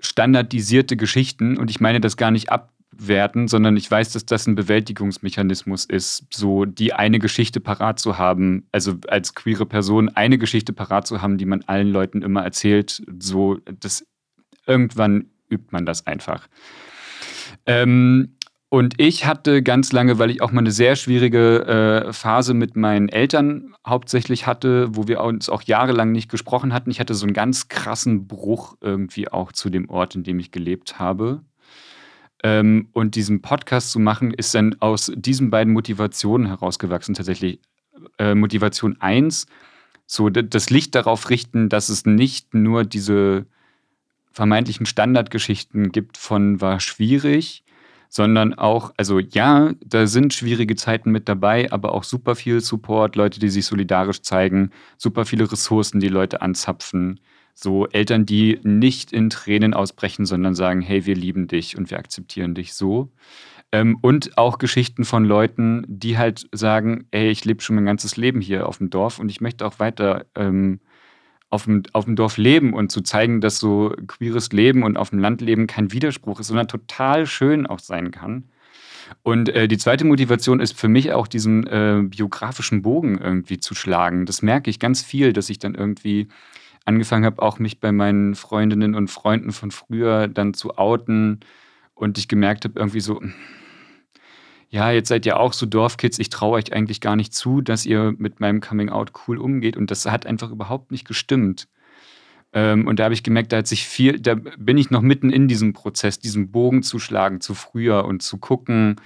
[0.00, 4.54] standardisierte Geschichten und ich meine das gar nicht abwerten, sondern ich weiß, dass das ein
[4.54, 10.72] Bewältigungsmechanismus ist, so die eine Geschichte parat zu haben, also als queere Person eine Geschichte
[10.72, 14.06] parat zu haben, die man allen Leuten immer erzählt, so das
[14.66, 16.48] irgendwann übt man das einfach.
[17.66, 18.36] Ähm,
[18.70, 22.76] und ich hatte ganz lange, weil ich auch mal eine sehr schwierige äh, Phase mit
[22.76, 26.90] meinen Eltern hauptsächlich hatte, wo wir uns auch jahrelang nicht gesprochen hatten.
[26.90, 30.50] Ich hatte so einen ganz krassen Bruch irgendwie auch zu dem Ort, in dem ich
[30.50, 31.42] gelebt habe.
[32.44, 37.14] Ähm, und diesen Podcast zu machen, ist dann aus diesen beiden Motivationen herausgewachsen.
[37.14, 37.60] Tatsächlich
[38.18, 39.46] äh, Motivation 1,
[40.06, 43.46] so das Licht darauf richten, dass es nicht nur diese
[44.30, 47.64] vermeintlichen Standardgeschichten gibt von war schwierig,
[48.08, 53.16] sondern auch, also ja, da sind schwierige Zeiten mit dabei, aber auch super viel Support,
[53.16, 57.20] Leute, die sich solidarisch zeigen, super viele Ressourcen, die Leute anzapfen.
[57.54, 61.98] So Eltern, die nicht in Tränen ausbrechen, sondern sagen, hey, wir lieben dich und wir
[61.98, 63.10] akzeptieren dich so.
[63.72, 68.16] Ähm, und auch Geschichten von Leuten, die halt sagen, ey, ich lebe schon mein ganzes
[68.16, 70.80] Leben hier auf dem Dorf und ich möchte auch weiter ähm,
[71.50, 75.10] auf dem, auf dem Dorf leben und zu zeigen, dass so queeres Leben und auf
[75.10, 78.44] dem Land leben kein Widerspruch ist, sondern total schön auch sein kann.
[79.22, 83.74] Und äh, die zweite Motivation ist für mich auch diesen äh, biografischen Bogen irgendwie zu
[83.74, 84.26] schlagen.
[84.26, 86.28] Das merke ich ganz viel, dass ich dann irgendwie
[86.84, 91.40] angefangen habe, auch mich bei meinen Freundinnen und Freunden von früher dann zu outen
[91.94, 93.20] und ich gemerkt habe, irgendwie so,
[94.70, 97.86] ja, jetzt seid ihr auch so Dorfkids, ich traue euch eigentlich gar nicht zu, dass
[97.86, 99.76] ihr mit meinem Coming Out cool umgeht.
[99.76, 101.68] Und das hat einfach überhaupt nicht gestimmt.
[102.52, 105.30] Ähm, und da habe ich gemerkt, da hat sich viel, da bin ich noch mitten
[105.30, 108.96] in diesem Prozess, diesen Bogen zu schlagen zu früher und zu gucken,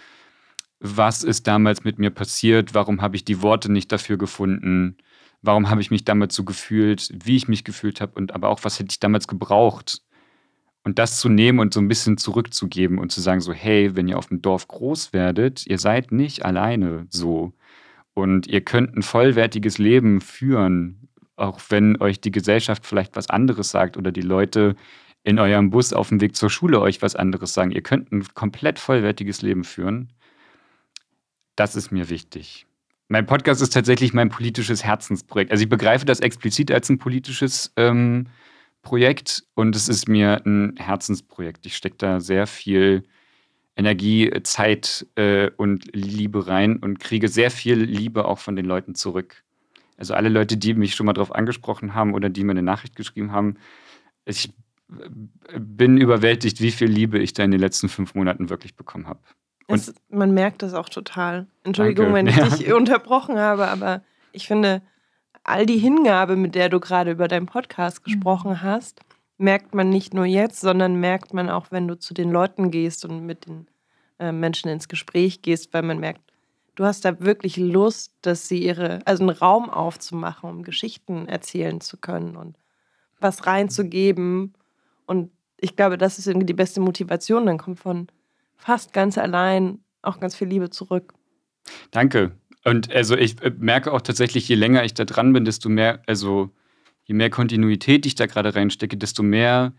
[0.81, 4.97] was ist damals mit mir passiert, warum habe ich die Worte nicht dafür gefunden,
[5.43, 8.61] warum habe ich mich damals so gefühlt, wie ich mich gefühlt habe und aber auch,
[8.65, 10.03] was hätte ich damals gebraucht.
[10.85, 14.09] Und das zu nehmen und so ein bisschen zurückzugeben und zu sagen, so, hey, wenn
[14.09, 17.53] ihr auf dem Dorf groß werdet, ihr seid nicht alleine so.
[18.15, 23.71] Und ihr könnt ein vollwertiges Leben führen, auch wenn euch die Gesellschaft vielleicht was anderes
[23.71, 24.75] sagt oder die Leute
[25.23, 27.71] in eurem Bus auf dem Weg zur Schule euch was anderes sagen.
[27.71, 30.13] Ihr könnt ein komplett vollwertiges Leben führen.
[31.55, 32.67] Das ist mir wichtig.
[33.09, 35.53] Mein Podcast ist tatsächlich mein politisches Herzensprojekt.
[35.53, 38.27] Also ich begreife das explizit als ein politisches ähm,
[38.83, 41.67] Projekt und es ist mir ein Herzensprojekt.
[41.67, 43.05] Ich stecke da sehr viel
[43.77, 48.95] Energie, Zeit äh, und Liebe rein und kriege sehr viel Liebe auch von den Leuten
[48.95, 49.45] zurück.
[49.97, 52.97] Also alle Leute, die mich schon mal darauf angesprochen haben oder die mir eine Nachricht
[52.97, 53.57] geschrieben haben,
[54.25, 54.53] ich
[55.59, 59.21] bin überwältigt, wie viel Liebe ich da in den letzten fünf Monaten wirklich bekommen habe.
[59.69, 61.47] Es, man merkt das auch total.
[61.65, 62.19] Entschuldigung, Danke.
[62.19, 62.49] wenn ich ja.
[62.49, 64.83] dich unterbrochen habe, aber ich finde,
[65.45, 68.05] all die Hingabe, mit der du gerade über deinen Podcast mhm.
[68.05, 69.01] gesprochen hast,
[69.39, 73.05] merkt man nicht nur jetzt, sondern merkt man auch, wenn du zu den Leuten gehst
[73.05, 73.67] und mit den
[74.19, 76.21] äh, Menschen ins Gespräch gehst, weil man merkt,
[76.75, 81.81] du hast da wirklich Lust, dass sie ihre, also einen Raum aufzumachen, um Geschichten erzählen
[81.81, 82.57] zu können und
[83.21, 84.55] was reinzugeben.
[85.07, 87.47] Und ich glaube, das ist irgendwie die beste Motivation.
[87.47, 88.07] Dann kommt von
[88.57, 91.15] fast ganz allein auch ganz viel Liebe zurück.
[91.91, 92.33] Danke.
[92.65, 96.03] Und also ich äh, merke auch tatsächlich, je länger ich da dran bin, desto mehr,
[96.07, 96.51] also
[97.05, 99.73] je mehr Kontinuität ich da gerade reinstecke, desto mehr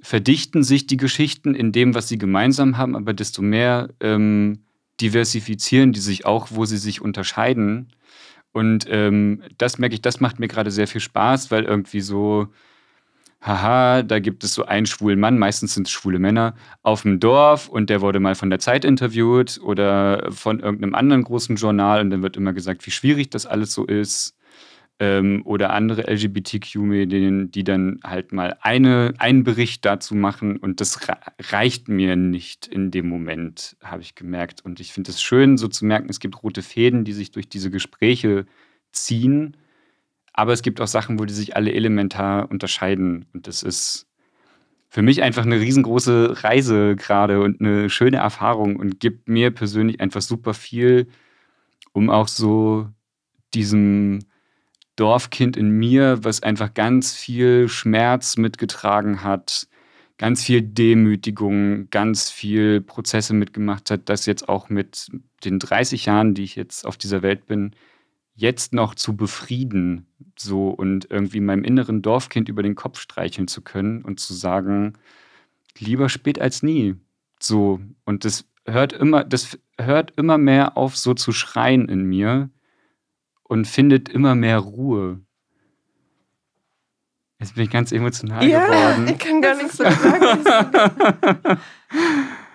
[0.00, 4.64] verdichten sich die Geschichten in dem, was sie gemeinsam haben, aber desto mehr ähm,
[5.00, 7.88] diversifizieren die sich auch, wo sie sich unterscheiden.
[8.52, 12.48] Und ähm, das merke ich, das macht mir gerade sehr viel Spaß, weil irgendwie so,
[13.44, 17.20] haha, da gibt es so einen schwulen Mann, meistens sind es schwule Männer, auf dem
[17.20, 22.00] Dorf und der wurde mal von der Zeit interviewt oder von irgendeinem anderen großen Journal
[22.00, 24.34] und dann wird immer gesagt, wie schwierig das alles so ist
[24.98, 31.00] ähm, oder andere LGBTQ-Medien, die dann halt mal eine, einen Bericht dazu machen und das
[31.50, 34.64] reicht mir nicht in dem Moment, habe ich gemerkt.
[34.64, 37.48] Und ich finde es schön, so zu merken, es gibt rote Fäden, die sich durch
[37.48, 38.46] diese Gespräche
[38.92, 39.56] ziehen,
[40.34, 43.26] aber es gibt auch Sachen, wo die sich alle elementar unterscheiden.
[43.32, 44.06] Und das ist
[44.88, 50.00] für mich einfach eine riesengroße Reise gerade und eine schöne Erfahrung und gibt mir persönlich
[50.00, 51.06] einfach super viel,
[51.92, 52.88] um auch so
[53.54, 54.20] diesem
[54.96, 59.68] Dorfkind in mir, was einfach ganz viel Schmerz mitgetragen hat,
[60.18, 65.10] ganz viel Demütigung, ganz viel Prozesse mitgemacht hat, das jetzt auch mit
[65.44, 67.74] den 30 Jahren, die ich jetzt auf dieser Welt bin,
[68.34, 73.62] jetzt noch zu befrieden, so und irgendwie meinem inneren Dorfkind über den Kopf streicheln zu
[73.62, 74.94] können und zu sagen,
[75.78, 76.96] lieber spät als nie.
[77.40, 82.50] So und das hört immer, das hört immer mehr auf, so zu schreien in mir,
[83.44, 85.20] und findet immer mehr Ruhe.
[87.38, 89.08] Jetzt bin ich ganz emotional ja, geworden.
[89.08, 89.96] Ich kann gar nichts sagen.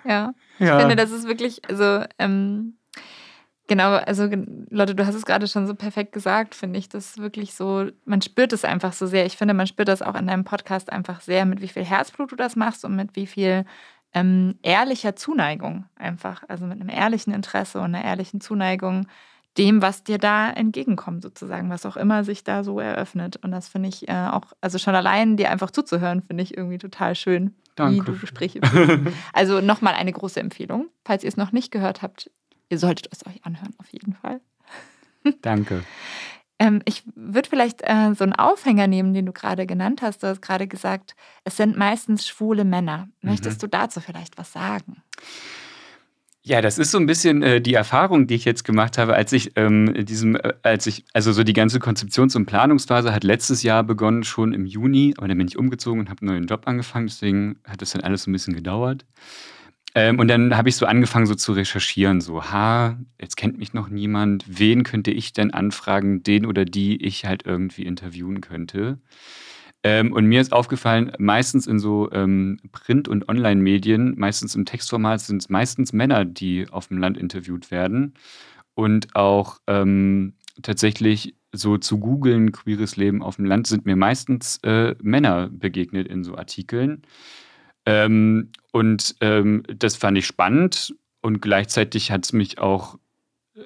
[0.05, 0.33] ja.
[0.57, 0.79] Ich ja.
[0.79, 2.78] finde, das ist wirklich, also ähm,
[3.69, 4.27] genau, also
[4.69, 6.89] Leute, du hast es gerade schon so perfekt gesagt, finde ich.
[6.89, 9.25] Das ist wirklich so, man spürt es einfach so sehr.
[9.25, 12.33] Ich finde, man spürt das auch in deinem Podcast einfach sehr, mit wie viel Herzblut
[12.33, 13.63] du das machst und mit wie viel
[14.13, 16.43] ähm, ehrlicher Zuneigung einfach.
[16.49, 19.07] Also mit einem ehrlichen Interesse und einer ehrlichen Zuneigung
[19.57, 23.37] dem, was dir da entgegenkommt, sozusagen, was auch immer sich da so eröffnet.
[23.37, 26.77] Und das finde ich äh, auch, also schon allein dir einfach zuzuhören, finde ich irgendwie
[26.77, 28.01] total schön, Danke.
[28.01, 28.61] wie du Gespräche
[29.33, 30.87] also nochmal eine große Empfehlung.
[31.05, 32.31] Falls ihr es noch nicht gehört habt,
[32.69, 34.41] ihr solltet es euch anhören, auf jeden Fall.
[35.41, 35.83] Danke.
[36.59, 40.23] ähm, ich würde vielleicht äh, so einen Aufhänger nehmen, den du gerade genannt hast.
[40.23, 43.09] Du hast gerade gesagt, es sind meistens schwule Männer.
[43.21, 43.61] Möchtest mhm.
[43.61, 45.03] du dazu vielleicht was sagen?
[46.41, 49.33] Ja, das ist so ein bisschen äh, die Erfahrung, die ich jetzt gemacht habe, als
[49.33, 53.61] ich ähm, diesem, äh, als ich, also so die ganze Konzeptions- und Planungsphase hat letztes
[53.61, 56.61] Jahr begonnen, schon im Juni, aber dann bin ich umgezogen und habe einen neuen Job
[56.65, 59.05] angefangen, deswegen hat das dann alles so ein bisschen gedauert.
[59.95, 63.73] Ähm, und dann habe ich so angefangen, so zu recherchieren, so, ha, jetzt kennt mich
[63.73, 68.99] noch niemand, wen könnte ich denn anfragen, den oder die ich halt irgendwie interviewen könnte.
[69.83, 75.21] Ähm, und mir ist aufgefallen, meistens in so ähm, Print- und Online-Medien, meistens im Textformat,
[75.21, 78.13] sind es meistens Männer, die auf dem Land interviewt werden.
[78.75, 84.59] Und auch ähm, tatsächlich so zu googeln, queeres Leben auf dem Land, sind mir meistens
[84.63, 87.01] äh, Männer begegnet in so Artikeln.
[87.89, 92.99] Ähm, und ähm, das fand ich spannend und gleichzeitig hat es mich auch
[93.55, 93.61] äh,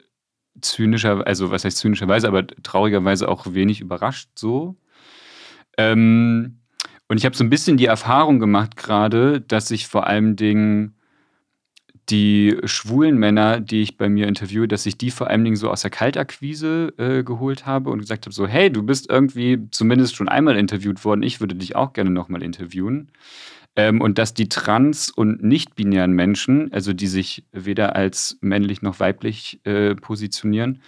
[0.61, 4.77] zynischer, also was heißt zynischerweise, aber traurigerweise auch wenig überrascht so.
[5.77, 6.59] Ähm,
[7.09, 10.95] und ich habe so ein bisschen die Erfahrung gemacht gerade, dass ich vor allem Dingen
[12.09, 15.69] die schwulen Männer, die ich bei mir interviewe, dass ich die vor allen Dingen so
[15.69, 20.15] aus der Kaltakquise äh, geholt habe und gesagt habe: so, hey, du bist irgendwie zumindest
[20.15, 23.11] schon einmal interviewt worden, ich würde dich auch gerne nochmal interviewen.
[23.75, 28.99] Ähm, und dass die trans- und nicht-binären Menschen, also die sich weder als männlich noch
[28.99, 30.81] weiblich äh, positionieren,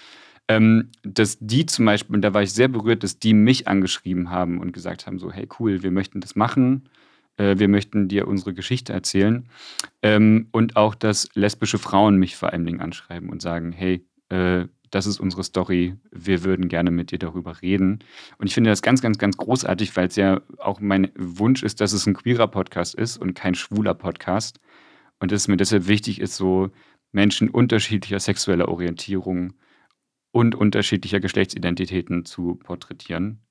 [0.48, 4.30] ähm, dass die zum Beispiel, und da war ich sehr berührt, dass die mich angeschrieben
[4.30, 6.88] haben und gesagt haben: so, hey, cool, wir möchten das machen
[7.38, 9.46] äh, wir möchten dir unsere Geschichte erzählen.
[10.02, 14.66] Ähm, und auch, dass lesbische Frauen mich vor allen Dingen anschreiben und sagen, hey, äh,
[14.96, 18.00] das ist unsere Story, wir würden gerne mit dir darüber reden.
[18.38, 21.82] Und ich finde das ganz, ganz, ganz großartig, weil es ja auch mein Wunsch ist,
[21.82, 24.60] dass es ein queerer Podcast ist und kein schwuler Podcast.
[25.20, 26.70] Und dass es mir deshalb wichtig ist, so
[27.12, 29.54] Menschen unterschiedlicher sexueller Orientierung
[30.32, 33.42] und unterschiedlicher Geschlechtsidentitäten zu porträtieren.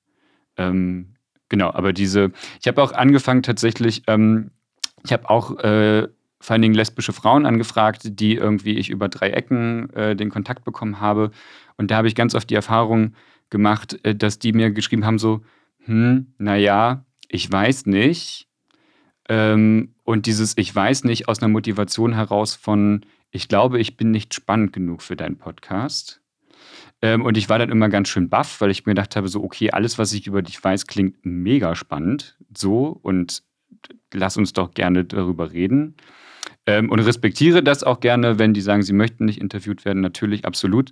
[0.57, 1.15] Ähm,
[1.49, 4.51] Genau, aber diese, ich habe auch angefangen tatsächlich, ähm,
[5.03, 6.07] ich habe auch äh,
[6.39, 10.63] vor allen Dingen lesbische Frauen angefragt, die irgendwie ich über drei Ecken äh, den Kontakt
[10.63, 11.31] bekommen habe.
[11.77, 13.13] Und da habe ich ganz oft die Erfahrung
[13.49, 15.41] gemacht, äh, dass die mir geschrieben haben, so,
[15.85, 18.47] hm, naja, ich weiß nicht.
[19.27, 24.11] Ähm, und dieses Ich weiß nicht aus einer Motivation heraus von, ich glaube, ich bin
[24.11, 26.21] nicht spannend genug für deinen Podcast.
[27.01, 29.43] Ähm, und ich war dann immer ganz schön baff, weil ich mir gedacht habe, so,
[29.43, 32.37] okay, alles, was ich über dich weiß, klingt mega spannend.
[32.55, 33.43] So, und
[34.13, 35.95] lass uns doch gerne darüber reden.
[36.67, 40.45] Ähm, und respektiere das auch gerne, wenn die sagen, sie möchten nicht interviewt werden, natürlich,
[40.45, 40.91] absolut.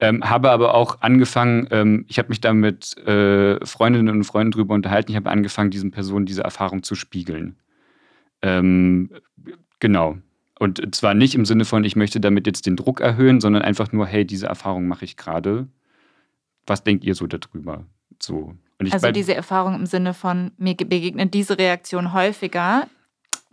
[0.00, 4.50] Ähm, habe aber auch angefangen, ähm, ich habe mich da mit äh, Freundinnen und Freunden
[4.50, 7.56] drüber unterhalten, ich habe angefangen, diesen Personen diese Erfahrung zu spiegeln.
[8.42, 9.10] Ähm,
[9.78, 10.18] genau.
[10.58, 13.92] Und zwar nicht im Sinne von, ich möchte damit jetzt den Druck erhöhen, sondern einfach
[13.92, 15.68] nur, hey, diese Erfahrung mache ich gerade.
[16.66, 17.84] Was denkt ihr so darüber?
[18.20, 18.54] So.
[18.90, 22.86] also diese Erfahrung im Sinne von, mir begegnet diese Reaktion häufiger.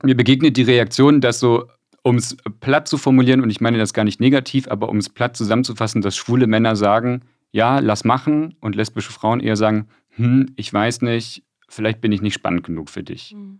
[0.03, 1.67] Mir begegnet die Reaktion, dass so,
[2.03, 5.09] um es platt zu formulieren, und ich meine das gar nicht negativ, aber um es
[5.09, 10.53] platt zusammenzufassen, dass schwule Männer sagen, ja, lass machen, und lesbische Frauen eher sagen, hm,
[10.55, 13.33] ich weiß nicht, vielleicht bin ich nicht spannend genug für dich.
[13.33, 13.59] Mhm.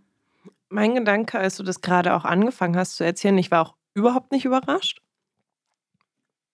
[0.68, 4.30] Mein Gedanke, als du das gerade auch angefangen hast zu erzählen, ich war auch überhaupt
[4.30, 5.02] nicht überrascht.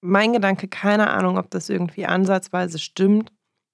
[0.01, 3.31] Mein Gedanke, keine Ahnung, ob das irgendwie ansatzweise stimmt,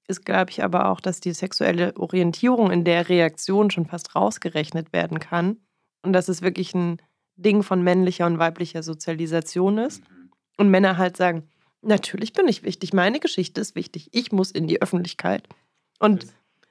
[0.09, 4.93] ist, glaube ich, aber auch, dass die sexuelle Orientierung in der Reaktion schon fast rausgerechnet
[4.93, 5.59] werden kann
[6.03, 6.99] und dass es wirklich ein
[7.37, 10.03] Ding von männlicher und weiblicher Sozialisation ist.
[10.59, 11.49] Und Männer halt sagen,
[11.81, 15.49] natürlich bin ich wichtig, meine Geschichte ist wichtig, ich muss in die Öffentlichkeit.
[15.99, 16.27] Und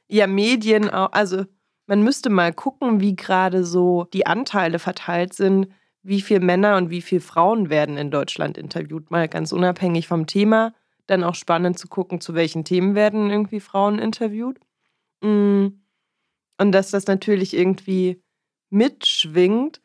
[0.07, 1.45] ja, Medien auch, also
[1.87, 5.67] man müsste mal gucken, wie gerade so die Anteile verteilt sind,
[6.03, 9.11] wie viele Männer und wie viele Frauen werden in Deutschland interviewt.
[9.11, 10.73] Mal ganz unabhängig vom Thema.
[11.07, 14.59] Dann auch spannend zu gucken, zu welchen Themen werden irgendwie Frauen interviewt.
[15.21, 15.67] Mm.
[16.57, 18.21] Und dass das natürlich irgendwie
[18.71, 19.81] mitschwingt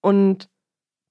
[0.00, 0.48] und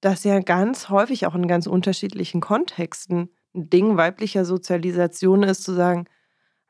[0.02, 5.72] das ja ganz häufig auch in ganz unterschiedlichen Kontexten ein Ding weiblicher Sozialisation ist, zu
[5.74, 6.06] sagen,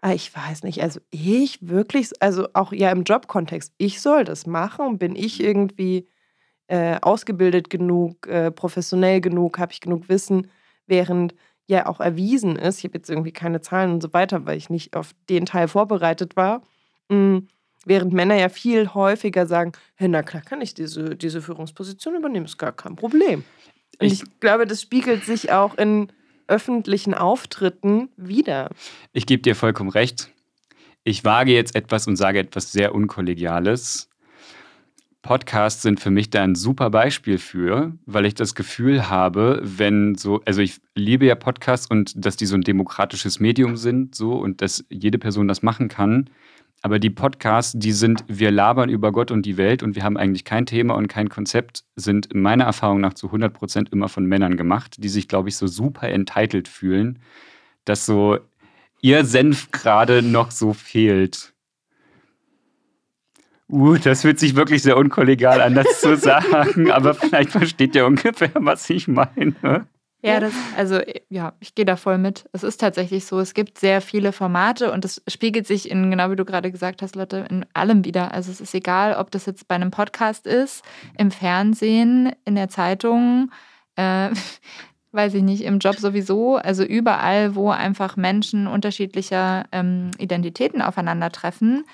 [0.04, 0.82] Ah, ich weiß nicht.
[0.82, 4.98] Also ich wirklich, also auch ja im Jobkontext, ich soll das machen.
[4.98, 6.08] Bin ich irgendwie
[6.68, 10.50] äh, ausgebildet genug, äh, professionell genug, habe ich genug Wissen,
[10.86, 11.34] während
[11.68, 14.70] ja auch erwiesen ist, ich habe jetzt irgendwie keine Zahlen und so weiter, weil ich
[14.70, 16.62] nicht auf den Teil vorbereitet war,
[17.08, 17.48] mh, hm,
[17.86, 22.46] während Männer ja viel häufiger sagen, hey, na klar kann ich diese, diese Führungsposition übernehmen,
[22.46, 23.44] ist gar kein Problem.
[23.98, 26.08] Und ich, ich glaube, das spiegelt sich auch in
[26.48, 28.70] öffentlichen Auftritten wieder.
[29.12, 30.30] Ich gebe dir vollkommen recht.
[31.04, 34.08] Ich wage jetzt etwas und sage etwas sehr Unkollegiales.
[35.22, 40.16] Podcasts sind für mich da ein super Beispiel für, weil ich das Gefühl habe, wenn
[40.16, 44.32] so, also ich liebe ja Podcasts und dass die so ein demokratisches Medium sind, so
[44.34, 46.28] und dass jede Person das machen kann.
[46.84, 50.16] Aber die Podcasts, die sind, wir labern über Gott und die Welt und wir haben
[50.16, 54.26] eigentlich kein Thema und kein Konzept, sind meiner Erfahrung nach zu 100 Prozent immer von
[54.26, 57.20] Männern gemacht, die sich, glaube ich, so super entitled fühlen,
[57.84, 58.38] dass so
[59.00, 61.52] ihr Senf gerade noch so fehlt.
[63.68, 68.06] Uh, das fühlt sich wirklich sehr unkollegial an, das zu sagen, aber vielleicht versteht ihr
[68.06, 69.86] ungefähr, was ich meine.
[70.24, 72.48] Ja, das, also ja, ich gehe da voll mit.
[72.52, 76.30] Es ist tatsächlich so, es gibt sehr viele Formate und es spiegelt sich in, genau
[76.30, 78.32] wie du gerade gesagt hast, Lotte, in allem wieder.
[78.32, 80.84] Also es ist egal, ob das jetzt bei einem Podcast ist,
[81.18, 83.50] im Fernsehen, in der Zeitung,
[83.96, 84.30] äh,
[85.10, 91.84] weiß ich nicht, im Job sowieso, also überall, wo einfach Menschen unterschiedlicher ähm, Identitäten aufeinandertreffen,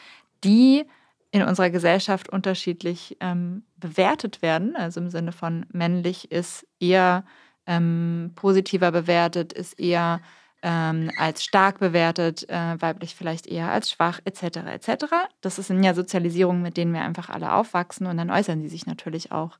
[0.44, 0.84] die
[1.30, 4.76] in unserer Gesellschaft unterschiedlich ähm, bewertet werden.
[4.76, 7.24] Also im Sinne von männlich ist eher
[7.68, 10.20] ähm, positiver bewertet, ist eher
[10.62, 14.42] ähm, als stark bewertet, äh, weiblich vielleicht eher als schwach, etc.
[14.66, 15.04] etc.
[15.40, 18.86] Das sind ja Sozialisierungen, mit denen wir einfach alle aufwachsen und dann äußern sie sich
[18.86, 19.58] natürlich auch.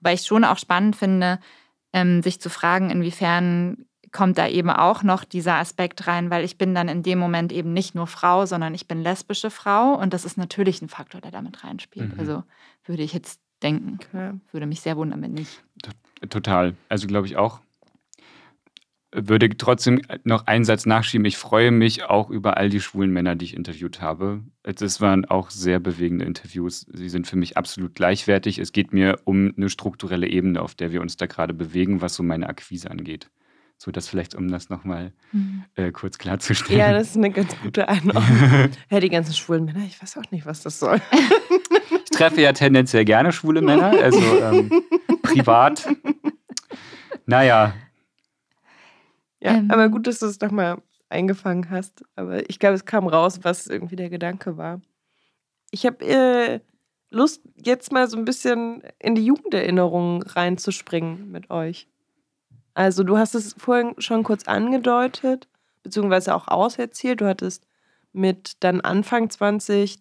[0.00, 1.38] Wobei ich schon auch spannend finde,
[1.92, 6.56] ähm, sich zu fragen, inwiefern kommt da eben auch noch dieser Aspekt rein, weil ich
[6.56, 10.14] bin dann in dem Moment eben nicht nur Frau, sondern ich bin lesbische Frau und
[10.14, 12.14] das ist natürlich ein Faktor, der damit reinspielt.
[12.14, 12.20] Mhm.
[12.20, 12.42] Also
[12.84, 13.98] würde ich jetzt denken.
[14.08, 14.32] Okay.
[14.52, 15.62] Würde mich sehr wundern, wenn nicht.
[16.30, 16.74] Total.
[16.88, 17.60] Also glaube ich auch.
[19.10, 21.24] Würde trotzdem noch einen Satz nachschieben.
[21.24, 24.42] Ich freue mich auch über all die schwulen Männer, die ich interviewt habe.
[24.62, 26.86] Das waren auch sehr bewegende Interviews.
[26.92, 28.58] Sie sind für mich absolut gleichwertig.
[28.58, 32.14] Es geht mir um eine strukturelle Ebene, auf der wir uns da gerade bewegen, was
[32.16, 33.30] so meine Akquise angeht.
[33.78, 35.12] So, das vielleicht, um das nochmal
[35.76, 36.80] äh, kurz klarzustellen.
[36.80, 38.70] Ja, das ist eine ganz gute Einordnung.
[38.90, 41.00] ja, die ganzen schwulen Männer, ich weiß auch nicht, was das soll.
[42.04, 44.82] Ich treffe ja tendenziell gerne schwule Männer, also ähm,
[45.34, 45.86] privat.
[47.26, 47.74] Naja,
[49.40, 49.70] Ja, Ähm.
[49.70, 52.04] aber gut, dass du es nochmal eingefangen hast.
[52.16, 54.80] Aber ich glaube, es kam raus, was irgendwie der Gedanke war.
[55.70, 56.60] Ich habe äh,
[57.10, 61.88] Lust, jetzt mal so ein bisschen in die Jugenderinnerungen reinzuspringen mit euch.
[62.74, 65.48] Also, du hast es vorhin schon kurz angedeutet,
[65.82, 67.20] beziehungsweise auch auserzählt.
[67.20, 67.66] Du hattest
[68.12, 69.98] mit dann Anfang 20,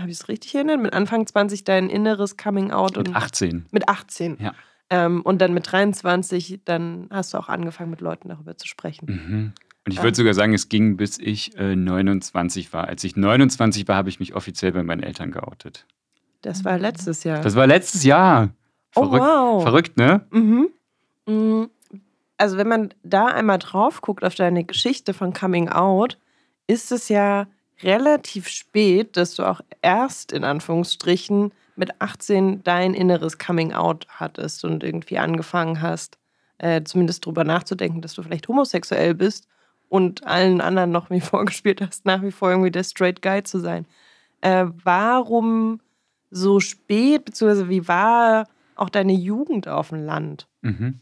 [0.00, 0.80] habe ich es richtig erinnert?
[0.80, 3.66] Mit Anfang 20 dein inneres Coming Out mit und 18.
[3.70, 4.38] mit 18.
[4.40, 4.54] Ja.
[4.90, 9.06] Ähm, und dann mit 23, dann hast du auch angefangen, mit Leuten darüber zu sprechen.
[9.06, 9.52] Mhm.
[9.84, 10.02] Und ich Ja.
[10.02, 12.88] würde sogar sagen, es ging bis ich äh, 29 war.
[12.88, 15.86] Als ich 29 war, habe ich mich offiziell bei meinen Eltern geoutet.
[16.42, 17.40] Das war letztes Jahr.
[17.40, 18.50] Das war letztes Jahr.
[18.94, 19.62] oh, Verrückt, wow.
[19.62, 20.26] verrückt ne?
[20.30, 20.68] Mhm.
[21.26, 21.70] Mhm.
[22.36, 26.18] Also, wenn man da einmal drauf guckt auf deine Geschichte von Coming Out,
[26.68, 27.48] ist es ja
[27.82, 34.64] relativ spät, dass du auch erst in Anführungsstrichen mit 18 dein inneres Coming Out hattest
[34.64, 36.18] und irgendwie angefangen hast,
[36.58, 39.46] äh, zumindest drüber nachzudenken, dass du vielleicht homosexuell bist
[39.88, 43.60] und allen anderen noch wie vorgespielt hast, nach wie vor irgendwie der Straight Guy zu
[43.60, 43.86] sein.
[44.40, 45.80] Äh, warum
[46.30, 50.46] so spät, beziehungsweise wie war auch deine Jugend auf dem Land?
[50.62, 51.00] Mhm.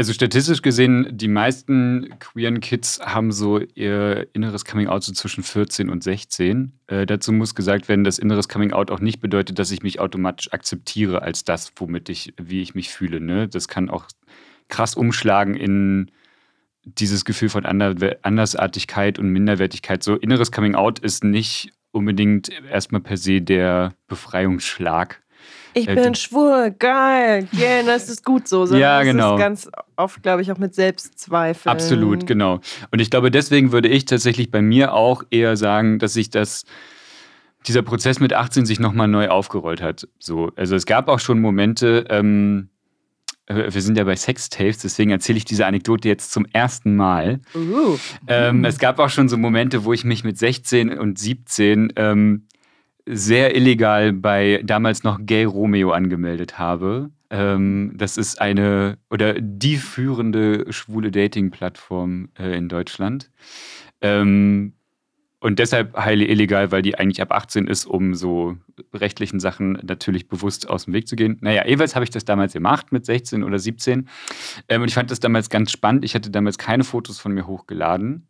[0.00, 5.42] Also statistisch gesehen, die meisten queeren Kids haben so ihr inneres Coming Out so zwischen
[5.44, 6.72] 14 und 16.
[6.86, 10.00] Äh, dazu muss gesagt werden, dass inneres Coming Out auch nicht bedeutet, dass ich mich
[10.00, 13.20] automatisch akzeptiere als das, womit ich, wie ich mich fühle.
[13.20, 13.46] Ne?
[13.46, 14.06] Das kann auch
[14.70, 16.10] krass umschlagen in
[16.84, 20.02] dieses Gefühl von Ander Andersartigkeit und Minderwertigkeit.
[20.02, 25.20] So inneres Coming Out ist nicht unbedingt erstmal per se der Befreiungsschlag.
[25.72, 28.66] Ich Äh, bin die- schwul, geil, yeah, das ist gut so.
[28.66, 29.34] sondern Ja, genau.
[29.36, 29.70] ist ganz
[30.02, 31.70] oft, glaube ich, auch mit Selbstzweifeln.
[31.70, 32.60] Absolut, genau.
[32.90, 36.64] Und ich glaube, deswegen würde ich tatsächlich bei mir auch eher sagen, dass sich das,
[37.66, 40.08] dieser Prozess mit 18 sich nochmal neu aufgerollt hat.
[40.18, 42.68] So, also es gab auch schon Momente, ähm,
[43.46, 47.40] äh, wir sind ja bei Sextapes, deswegen erzähle ich diese Anekdote jetzt zum ersten Mal.
[47.54, 51.92] Uh, Ähm, es gab auch schon so Momente, wo ich mich mit 16 und 17
[51.96, 52.46] ähm,
[53.06, 57.10] sehr illegal bei damals noch Gay Romeo angemeldet habe.
[57.30, 63.30] Ähm, das ist eine oder die führende schwule Dating-Plattform äh, in Deutschland.
[64.00, 64.74] Ähm,
[65.42, 68.58] und deshalb heile illegal, weil die eigentlich ab 18 ist, um so
[68.92, 71.38] rechtlichen Sachen natürlich bewusst aus dem Weg zu gehen.
[71.40, 74.08] Naja, jeweils habe ich das damals gemacht mit 16 oder 17.
[74.68, 76.04] Ähm, und ich fand das damals ganz spannend.
[76.04, 78.26] Ich hatte damals keine Fotos von mir hochgeladen.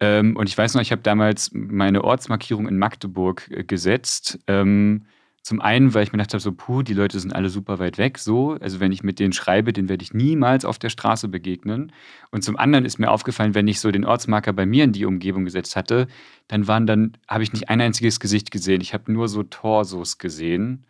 [0.00, 4.38] Ähm, und ich weiß noch, ich habe damals meine Ortsmarkierung in Magdeburg äh, gesetzt.
[4.46, 5.04] Ähm,
[5.42, 7.98] zum einen, weil ich mir gedacht habe, so, puh, die Leute sind alle super weit
[7.98, 8.52] weg, so.
[8.60, 11.92] Also, wenn ich mit denen schreibe, den werde ich niemals auf der Straße begegnen.
[12.30, 15.04] Und zum anderen ist mir aufgefallen, wenn ich so den Ortsmarker bei mir in die
[15.04, 16.06] Umgebung gesetzt hatte,
[16.46, 18.80] dann waren dann, habe ich nicht ein einziges Gesicht gesehen.
[18.80, 20.84] Ich habe nur so Torsos gesehen.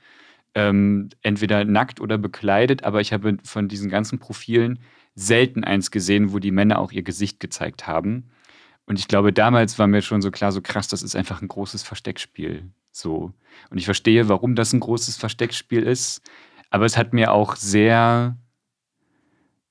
[0.54, 4.80] Ähm, entweder nackt oder bekleidet, aber ich habe von diesen ganzen Profilen
[5.14, 8.30] selten eins gesehen, wo die Männer auch ihr Gesicht gezeigt haben.
[8.86, 11.48] Und ich glaube, damals war mir schon so klar, so krass, das ist einfach ein
[11.48, 12.70] großes Versteckspiel.
[12.92, 13.32] So.
[13.70, 16.22] Und ich verstehe, warum das ein großes Versteckspiel ist.
[16.70, 18.36] Aber es hat mir auch sehr,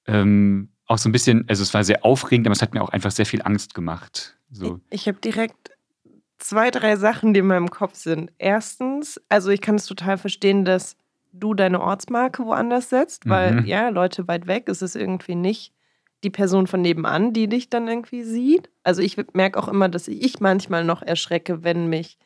[0.07, 2.89] ähm, auch so ein bisschen, also es war sehr aufregend, aber es hat mir auch
[2.89, 4.37] einfach sehr viel Angst gemacht.
[4.51, 4.79] So.
[4.89, 5.71] Ich habe direkt
[6.39, 8.31] zwei, drei Sachen, die in meinem Kopf sind.
[8.37, 10.97] Erstens, also ich kann es total verstehen, dass
[11.31, 13.65] du deine Ortsmarke woanders setzt, weil Mhm.
[13.65, 15.73] ja, Leute weit weg, es ist irgendwie nicht
[16.23, 18.69] die Person von nebenan, die dich dann irgendwie sieht.
[18.83, 22.17] Also ich merke auch immer, dass ich manchmal noch erschrecke, wenn mich,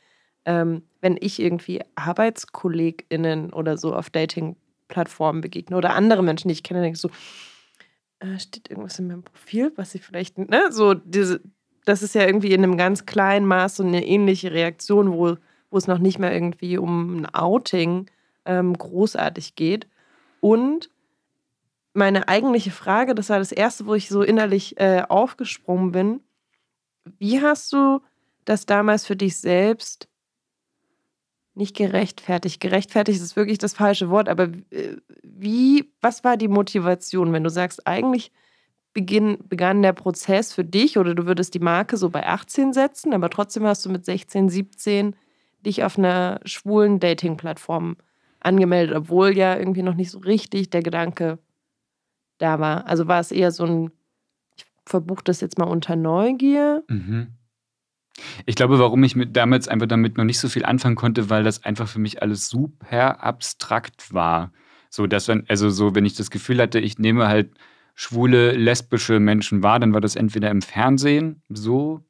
[0.46, 6.64] ähm, wenn ich irgendwie ArbeitskollegInnen oder so auf Dating-Plattformen begegne oder andere Menschen, die ich
[6.64, 7.10] kenne, denke ich so,
[8.20, 11.42] äh, steht irgendwas in meinem Profil, was ich vielleicht, ne, so diese,
[11.86, 15.38] das ist ja irgendwie in einem ganz kleinen Maß so eine ähnliche Reaktion, wo,
[15.70, 18.10] wo es noch nicht mehr irgendwie um ein Outing
[18.46, 19.88] ähm, großartig geht.
[20.42, 20.90] Und
[21.94, 26.22] meine eigentliche Frage, das war das erste, wo ich so innerlich äh, aufgesprungen bin.
[27.20, 28.02] Wie hast du
[28.44, 30.08] das damals für dich selbst
[31.56, 32.60] nicht gerechtfertigt?
[32.60, 37.50] Gerechtfertigt ist wirklich das falsche Wort, aber äh, wie, was war die Motivation, wenn du
[37.50, 38.32] sagst, eigentlich
[38.94, 43.14] beginn, begann der Prozess für dich oder du würdest die Marke so bei 18 setzen,
[43.14, 45.16] aber trotzdem hast du mit 16, 17
[45.66, 47.98] dich auf einer schwulen Dating-Plattform
[48.40, 51.40] angemeldet, obwohl ja irgendwie noch nicht so richtig der Gedanke
[52.38, 52.88] da war.
[52.88, 53.92] Also war es eher so ein,
[54.56, 56.84] ich verbuche das jetzt mal unter Neugier.
[56.88, 57.28] Mhm.
[58.46, 61.44] Ich glaube, warum ich mit damals einfach damit noch nicht so viel anfangen konnte, weil
[61.44, 64.52] das einfach für mich alles super abstrakt war.
[64.90, 67.52] So, dass wenn, also so, wenn ich das Gefühl hatte, ich nehme halt
[67.96, 72.06] schwule, lesbische Menschen wahr, dann war das entweder im Fernsehen so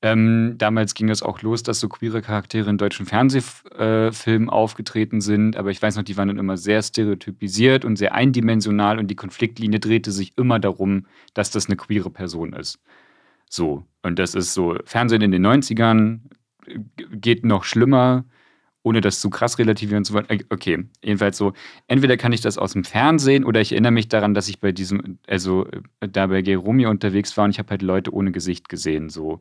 [0.00, 5.20] ähm, damals ging es auch los, dass so queere Charaktere in deutschen Fernsehfilmen äh, aufgetreten
[5.20, 9.08] sind, aber ich weiß noch, die waren dann immer sehr stereotypisiert und sehr eindimensional und
[9.08, 12.78] die Konfliktlinie drehte sich immer darum, dass das eine queere Person ist.
[13.50, 16.20] So, und das ist so, Fernsehen in den 90ern
[17.12, 18.24] geht noch schlimmer,
[18.82, 20.26] ohne das zu krass relativieren zu wollen.
[20.50, 21.52] Okay, jedenfalls so,
[21.86, 24.72] entweder kann ich das aus dem Fernsehen oder ich erinnere mich daran, dass ich bei
[24.72, 25.66] diesem, also
[26.00, 29.08] äh, da bei Gay Romeo unterwegs war und ich habe halt Leute ohne Gesicht gesehen,
[29.08, 29.40] so.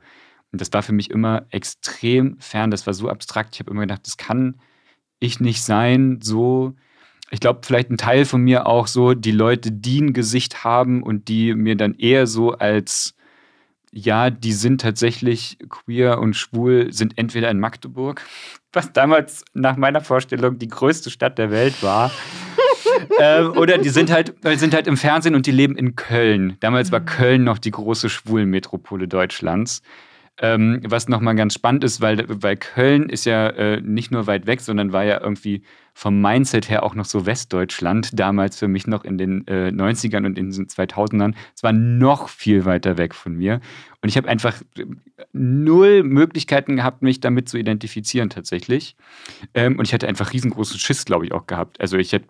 [0.51, 2.71] Und das war für mich immer extrem fern.
[2.71, 3.55] Das war so abstrakt.
[3.55, 4.55] Ich habe immer gedacht, das kann
[5.19, 6.19] ich nicht sein.
[6.21, 6.75] So,
[7.31, 11.03] ich glaube, vielleicht ein Teil von mir auch so, die Leute, die ein Gesicht haben
[11.03, 13.15] und die mir dann eher so als,
[13.91, 18.21] ja, die sind tatsächlich queer und schwul, sind entweder in Magdeburg,
[18.73, 22.11] was damals nach meiner Vorstellung die größte Stadt der Welt war.
[23.19, 26.57] ähm, oder die sind halt, sind halt im Fernsehen und die leben in Köln.
[26.59, 27.05] Damals war mhm.
[27.05, 29.81] Köln noch die große Schwulenmetropole Deutschlands.
[30.39, 34.45] Ähm, was nochmal ganz spannend ist, weil, weil Köln ist ja äh, nicht nur weit
[34.45, 35.63] weg, sondern war ja irgendwie
[35.97, 40.27] vom Mindset her auch noch so Westdeutschland, damals für mich noch in den äh, 90ern
[40.27, 41.33] und in den 2000ern.
[41.55, 43.61] Es war noch viel weiter weg von mir.
[44.03, 44.85] Und ich habe einfach äh,
[45.33, 48.95] null Möglichkeiten gehabt, mich damit zu identifizieren tatsächlich.
[49.55, 51.81] Ähm, und ich hatte einfach riesengroßen Schiss, glaube ich, auch gehabt.
[51.81, 52.27] Also ich hätte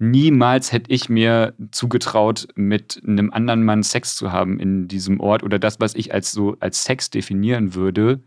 [0.00, 5.44] niemals hätte ich mir zugetraut, mit einem anderen Mann Sex zu haben in diesem Ort
[5.44, 8.24] oder das, was ich als so als Sex definieren würde,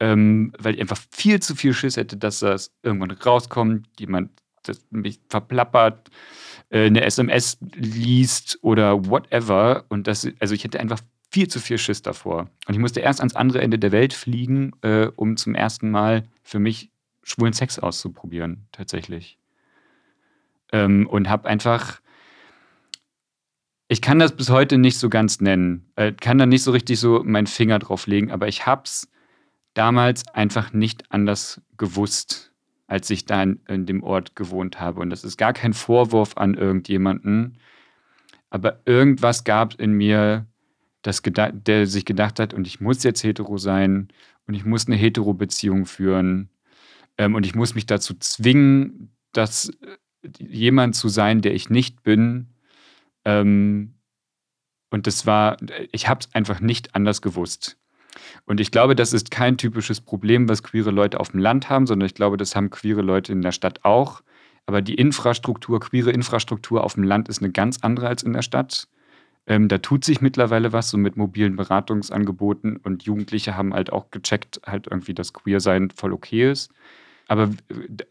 [0.00, 4.30] ähm, weil ich einfach viel zu viel Schiss hätte, dass das irgendwann rauskommt, jemand
[4.62, 6.10] das mich verplappert,
[6.70, 9.84] äh, eine SMS liest oder whatever.
[9.88, 12.50] Und das, also ich hätte einfach viel zu viel Schiss davor.
[12.66, 16.24] Und ich musste erst ans andere Ende der Welt fliegen, äh, um zum ersten Mal
[16.42, 16.90] für mich
[17.22, 19.38] schwulen Sex auszuprobieren, tatsächlich.
[20.72, 22.00] Ähm, und habe einfach,
[23.88, 26.98] ich kann das bis heute nicht so ganz nennen, äh, kann da nicht so richtig
[26.98, 29.10] so meinen Finger drauf legen, aber ich habe es
[29.78, 32.52] damals einfach nicht anders gewusst,
[32.88, 35.00] als ich da in, in dem Ort gewohnt habe.
[35.00, 37.58] Und das ist gar kein Vorwurf an irgendjemanden,
[38.50, 40.46] aber irgendwas gab in mir,
[41.02, 44.08] das der sich gedacht hat, und ich muss jetzt hetero sein
[44.46, 46.48] und ich muss eine hetero-Beziehung führen
[47.18, 49.70] ähm, und ich muss mich dazu zwingen, das
[50.38, 52.48] jemand zu sein, der ich nicht bin.
[53.24, 53.94] Ähm,
[54.90, 55.56] und das war,
[55.92, 57.78] ich habe es einfach nicht anders gewusst.
[58.46, 61.86] Und ich glaube, das ist kein typisches Problem, was queere Leute auf dem Land haben,
[61.86, 64.22] sondern ich glaube, das haben queere Leute in der Stadt auch.
[64.66, 68.42] Aber die Infrastruktur, queere Infrastruktur auf dem Land ist eine ganz andere als in der
[68.42, 68.86] Stadt.
[69.46, 74.10] Ähm, da tut sich mittlerweile was, so mit mobilen Beratungsangeboten und Jugendliche haben halt auch
[74.10, 76.70] gecheckt, halt irgendwie, dass Queer-Sein voll okay ist.
[77.28, 77.50] Aber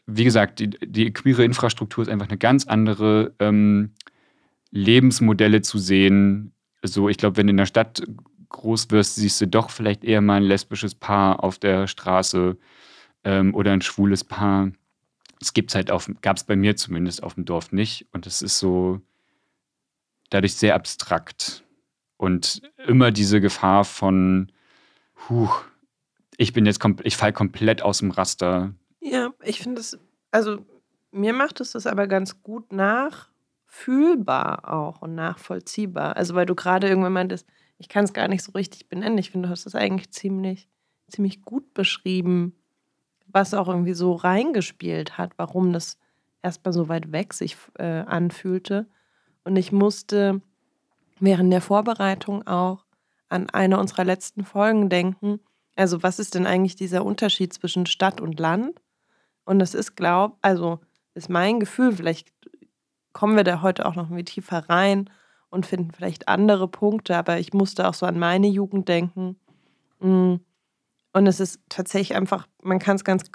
[0.08, 3.92] wie gesagt, die, die queere Infrastruktur ist einfach eine ganz andere ähm,
[4.72, 6.54] Lebensmodelle zu sehen.
[6.84, 8.02] So, ich glaube, wenn in der Stadt
[8.50, 12.58] groß wirst, siehst du doch vielleicht eher mal ein lesbisches Paar auf der Straße
[13.24, 14.72] ähm, oder ein schwules Paar.
[15.40, 18.08] Das gibt's halt auf, gab es bei mir zumindest auf dem Dorf nicht.
[18.12, 19.02] Und es ist so
[20.30, 21.64] dadurch sehr abstrakt.
[22.18, 24.52] Und immer diese Gefahr von,
[25.30, 25.50] huh,
[26.38, 28.74] ich bin jetzt, ich fall komplett aus dem Raster.
[29.00, 30.00] Ja, ich finde es,
[30.32, 30.66] also
[31.12, 36.16] mir macht es das aber ganz gut nachfühlbar auch und nachvollziehbar.
[36.16, 37.48] Also weil du gerade irgendwann meintest,
[37.78, 39.18] ich kann es gar nicht so richtig benennen.
[39.18, 40.68] Ich finde, du hast das eigentlich ziemlich,
[41.08, 42.56] ziemlich gut beschrieben,
[43.28, 45.98] was auch irgendwie so reingespielt hat, warum das
[46.42, 48.88] erstmal so weit weg sich äh, anfühlte.
[49.44, 50.42] Und ich musste
[51.20, 52.86] während der Vorbereitung auch
[53.30, 55.40] an eine unserer letzten Folgen denken.
[55.76, 58.80] Also was ist denn eigentlich dieser Unterschied zwischen Stadt und Land?
[59.46, 60.80] Und das ist, glaub, also
[61.14, 62.34] ist mein Gefühl, vielleicht
[63.14, 65.10] kommen wir da heute auch noch mit tiefer rein
[65.50, 69.38] und finden vielleicht andere Punkte, aber ich musste auch so an meine Jugend denken.
[70.00, 70.36] Mm.
[71.14, 73.32] Und es ist tatsächlich einfach, man kann es ganz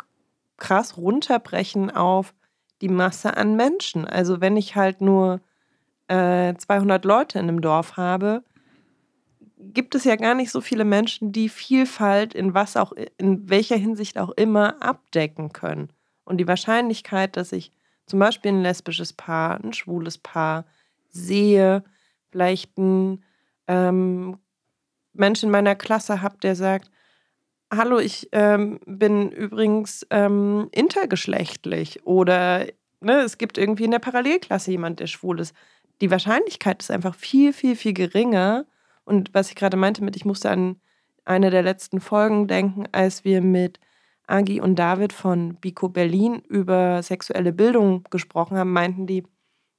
[0.56, 2.34] krass runterbrechen auf
[2.80, 4.06] die Masse an Menschen.
[4.06, 5.40] Also wenn ich halt nur
[6.08, 8.44] äh, 200 Leute in einem Dorf habe,
[9.56, 13.76] gibt es ja gar nicht so viele Menschen, die Vielfalt in was auch, in welcher
[13.76, 15.88] Hinsicht auch immer abdecken können.
[16.24, 17.72] Und die Wahrscheinlichkeit, dass ich
[18.06, 20.66] zum Beispiel ein lesbisches Paar, ein schwules Paar
[21.10, 21.84] sehe,
[22.32, 23.22] vielleicht ein
[23.68, 24.38] ähm,
[25.12, 26.90] Mensch in meiner Klasse habe, der sagt,
[27.70, 32.66] hallo, ich ähm, bin übrigens ähm, intergeschlechtlich oder
[33.00, 35.54] ne, es gibt irgendwie in der Parallelklasse jemand, der schwul ist.
[36.00, 38.66] Die Wahrscheinlichkeit ist einfach viel, viel, viel geringer.
[39.04, 40.80] Und was ich gerade meinte mit, ich musste an
[41.24, 43.78] eine der letzten Folgen denken, als wir mit
[44.26, 49.24] Agi und David von Biko Berlin über sexuelle Bildung gesprochen haben, meinten die,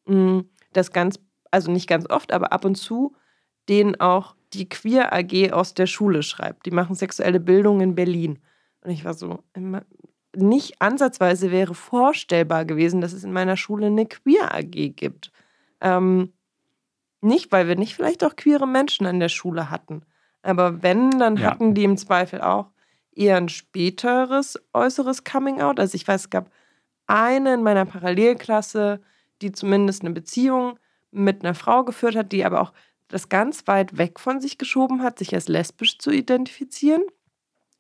[0.06, 0.44] mh,
[0.74, 1.20] dass ganz,
[1.54, 3.16] also nicht ganz oft, aber ab und zu
[3.70, 6.66] denen auch die Queer AG aus der Schule schreibt.
[6.66, 8.40] Die machen sexuelle Bildung in Berlin.
[8.82, 9.44] Und ich war so,
[10.36, 15.32] nicht ansatzweise wäre vorstellbar gewesen, dass es in meiner Schule eine Queer AG gibt.
[15.80, 16.34] Ähm,
[17.22, 20.04] nicht, weil wir nicht vielleicht auch queere Menschen an der Schule hatten.
[20.42, 21.52] Aber wenn, dann ja.
[21.52, 22.70] hatten die im Zweifel auch
[23.16, 25.80] eher ein späteres äußeres Coming Out.
[25.80, 26.52] Also ich weiß, es gab
[27.08, 29.02] eine in meiner Parallelklasse,
[29.42, 30.78] die zumindest eine Beziehung
[31.14, 32.74] mit einer Frau geführt hat, die aber auch
[33.08, 37.04] das ganz weit weg von sich geschoben hat, sich als lesbisch zu identifizieren.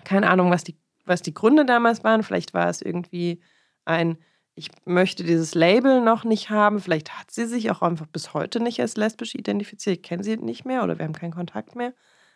[0.04, 2.24] Keine Ahnung, was die, was die Gründe damals waren.
[2.24, 3.42] Vielleicht war es irgendwie
[3.86, 4.18] ein,
[4.56, 6.80] ich möchte dieses Label noch nicht haben.
[6.80, 9.98] Vielleicht hat sie sich auch einfach bis heute nicht als lesbisch identifiziert.
[9.98, 11.94] Ich kenne sie nicht mehr oder wir haben keinen Kontakt mehr.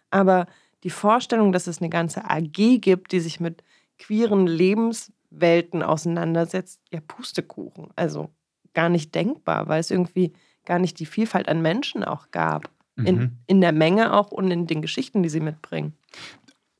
[0.09, 0.47] Aber
[0.83, 3.63] die Vorstellung, dass es eine ganze AG gibt, die sich mit
[3.99, 7.89] queeren Lebenswelten auseinandersetzt, ja, Pustekuchen.
[7.95, 8.29] Also
[8.73, 10.33] gar nicht denkbar, weil es irgendwie
[10.67, 12.69] gar nicht die Vielfalt an Menschen auch gab.
[12.97, 13.31] In, mhm.
[13.45, 15.93] in der Menge auch und in den Geschichten, die sie mitbringen.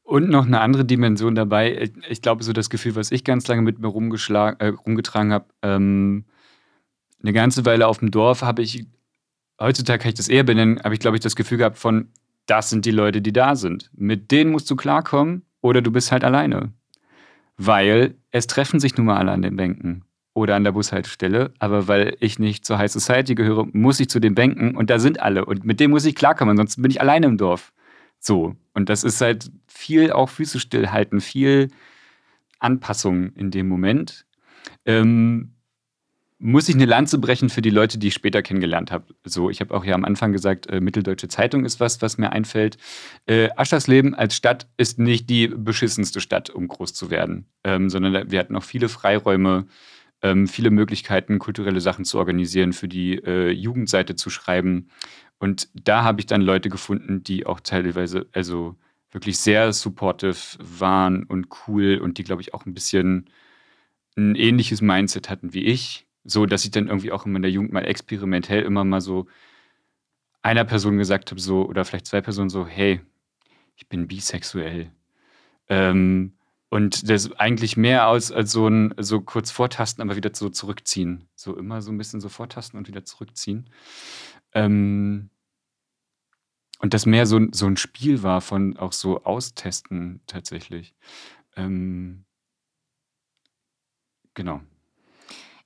[0.02, 1.92] Und noch eine andere Dimension dabei.
[2.10, 6.26] Ich glaube, so das Gefühl, was ich ganz lange mit mir äh, rumgetragen habe, ähm,
[7.22, 8.88] eine ganze Weile auf dem Dorf habe ich,
[9.62, 12.10] heutzutage kann ich das eher benennen, habe ich, glaube ich, das Gefühl gehabt von,
[12.48, 13.92] das sind die Leute, die da sind.
[13.94, 16.74] Mit denen musst du klarkommen oder du bist halt alleine.
[17.58, 20.07] Weil es treffen sich nun mal alle an den Bänken
[20.38, 24.20] oder an der Bushaltestelle, aber weil ich nicht zur High Society gehöre, muss ich zu
[24.20, 27.02] den Bänken und da sind alle und mit denen muss ich klarkommen, ansonsten bin ich
[27.02, 27.74] alleine im Dorf.
[28.20, 28.56] So.
[28.76, 31.70] Und das ist halt viel auch Füße stillhalten, viel
[32.60, 34.28] Anpassung in dem Moment.
[34.86, 35.54] Ähm,
[36.40, 39.06] muss ich eine Lanze brechen für die Leute, die ich später kennengelernt habe.
[39.24, 42.32] So, ich habe auch ja am Anfang gesagt, äh, Mitteldeutsche Zeitung ist was, was mir
[42.32, 42.78] einfällt.
[43.26, 48.30] Äh, Aschersleben als Stadt ist nicht die beschissenste Stadt, um groß zu werden, ähm, sondern
[48.30, 49.66] wir hatten auch viele Freiräume,
[50.22, 54.90] ähm, viele Möglichkeiten, kulturelle Sachen zu organisieren, für die äh, Jugendseite zu schreiben.
[55.40, 58.76] Und da habe ich dann Leute gefunden, die auch teilweise, also
[59.12, 63.30] wirklich sehr supportive waren und cool und die, glaube ich, auch ein bisschen
[64.18, 66.08] ein ähnliches Mindset hatten wie ich.
[66.24, 69.28] So, dass ich dann irgendwie auch in der Jugend mal experimentell immer mal so
[70.42, 73.02] einer Person gesagt habe, so, oder vielleicht zwei Personen so, hey,
[73.76, 74.92] ich bin bisexuell.
[75.70, 76.34] Ähm,
[76.70, 81.30] und das eigentlich mehr als, als so ein so kurz vortasten, aber wieder so zurückziehen.
[81.36, 83.70] So immer so ein bisschen so vortasten und wieder zurückziehen.
[84.54, 85.30] Ähm,
[86.80, 90.94] und das mehr so, so ein Spiel war von auch so Austesten tatsächlich.
[91.56, 92.26] Ähm,
[94.34, 94.62] genau.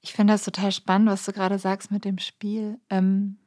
[0.02, 2.80] Ich finde das total spannend, was du gerade sagst mit dem Spiel.
[2.90, 3.38] Ähm,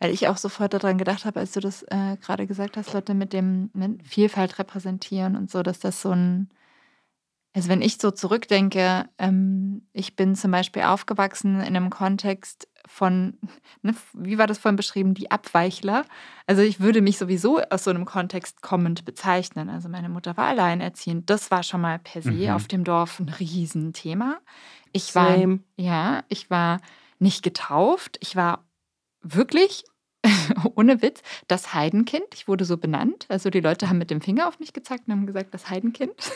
[0.00, 3.14] weil ich auch sofort daran gedacht habe, als du das äh, gerade gesagt hast, Leute
[3.14, 6.50] mit dem mit Vielfalt repräsentieren und so, dass das so ein
[7.54, 13.38] also wenn ich so zurückdenke, ähm, ich bin zum Beispiel aufgewachsen in einem Kontext von,
[13.82, 16.06] ne, wie war das vorhin beschrieben, die Abweichler.
[16.46, 19.68] Also ich würde mich sowieso aus so einem Kontext kommend bezeichnen.
[19.68, 21.28] Also meine Mutter war alleinerziehend.
[21.28, 22.50] Das war schon mal per se mhm.
[22.50, 24.38] auf dem Dorf ein Riesenthema.
[24.92, 25.60] Ich war, Same.
[25.76, 26.80] ja, ich war
[27.18, 28.16] nicht getauft.
[28.20, 28.64] Ich war
[29.20, 29.84] wirklich
[30.74, 32.26] ohne Witz, das Heidenkind.
[32.32, 33.26] Ich wurde so benannt.
[33.28, 36.14] Also die Leute haben mit dem Finger auf mich gezeigt und haben gesagt, das Heidenkind.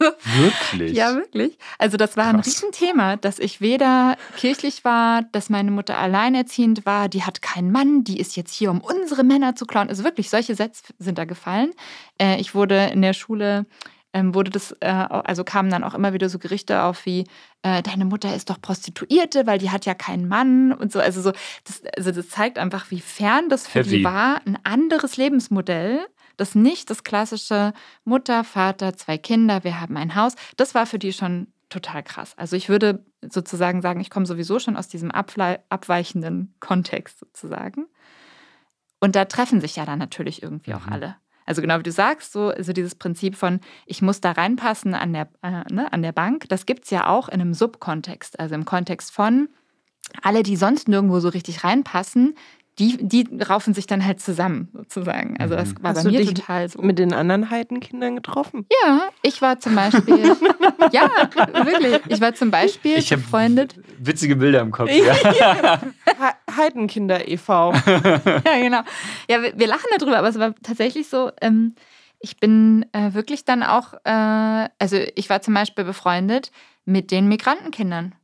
[0.00, 0.96] Wirklich?
[0.96, 1.58] ja, wirklich.
[1.78, 2.34] Also das war Krass.
[2.34, 7.70] ein Riesenthema, dass ich weder kirchlich war, dass meine Mutter alleinerziehend war, die hat keinen
[7.70, 9.88] Mann, die ist jetzt hier, um unsere Männer zu klauen.
[9.88, 11.72] Also wirklich, solche Sätze sind da gefallen.
[12.18, 13.66] Äh, ich wurde in der Schule
[14.12, 17.24] ähm, wurde das, äh, also kamen dann auch immer wieder so Gerichte auf wie,
[17.62, 20.98] äh, deine Mutter ist doch Prostituierte, weil die hat ja keinen Mann und so.
[20.98, 21.32] Also so,
[21.64, 23.98] das, also das zeigt einfach, wie fern das für Heavy.
[23.98, 26.00] die war, ein anderes Lebensmodell
[26.40, 27.72] das nicht das klassische
[28.04, 30.34] Mutter, Vater, zwei Kinder, wir haben ein Haus.
[30.56, 32.34] Das war für die schon total krass.
[32.36, 37.86] Also ich würde sozusagen sagen, ich komme sowieso schon aus diesem abweichenden Kontext sozusagen.
[39.00, 40.92] Und da treffen sich ja dann natürlich irgendwie auch mhm.
[40.92, 41.16] alle.
[41.46, 45.12] Also genau wie du sagst, so also dieses Prinzip von, ich muss da reinpassen an
[45.12, 48.38] der, äh, ne, an der Bank, das gibt es ja auch in einem Subkontext.
[48.38, 49.48] Also im Kontext von,
[50.22, 52.34] alle, die sonst nirgendwo so richtig reinpassen,
[52.80, 55.36] die, die raufen sich dann halt zusammen, sozusagen.
[55.38, 56.80] Also das war Hast bei du mir dich total so.
[56.80, 58.66] mit den anderen Heidenkindern getroffen?
[58.84, 60.18] Ja, ich war zum Beispiel,
[60.92, 61.10] ja,
[61.64, 63.74] wirklich, ich war zum Beispiel Ich habe befreundet.
[63.98, 64.90] witzige Bilder im Kopf.
[64.90, 65.14] Ja.
[66.06, 67.72] He- Heidenkinder e.V.
[67.84, 68.80] Ja, genau.
[69.28, 71.74] Ja, wir, wir lachen darüber, aber es war tatsächlich so, ähm,
[72.18, 76.50] ich bin äh, wirklich dann auch, äh, also ich war zum Beispiel befreundet
[76.86, 78.14] mit den Migrantenkindern,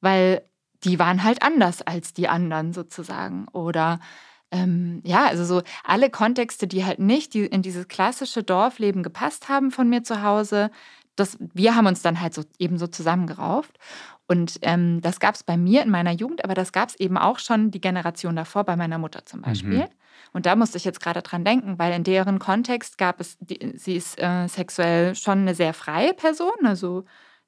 [0.00, 0.42] weil
[0.84, 3.46] die waren halt anders als die anderen sozusagen.
[3.52, 4.00] Oder
[4.50, 9.70] ähm, ja, also so alle Kontexte, die halt nicht in dieses klassische Dorfleben gepasst haben
[9.70, 10.70] von mir zu Hause,
[11.16, 13.78] das, wir haben uns dann halt so eben so zusammengerauft.
[14.26, 17.18] Und ähm, das gab es bei mir in meiner Jugend, aber das gab es eben
[17.18, 19.80] auch schon die Generation davor, bei meiner Mutter zum Beispiel.
[20.32, 23.72] Und da musste ich jetzt gerade dran denken, weil in deren Kontext gab es, die,
[23.76, 27.04] sie ist äh, sexuell schon eine sehr freie Person, also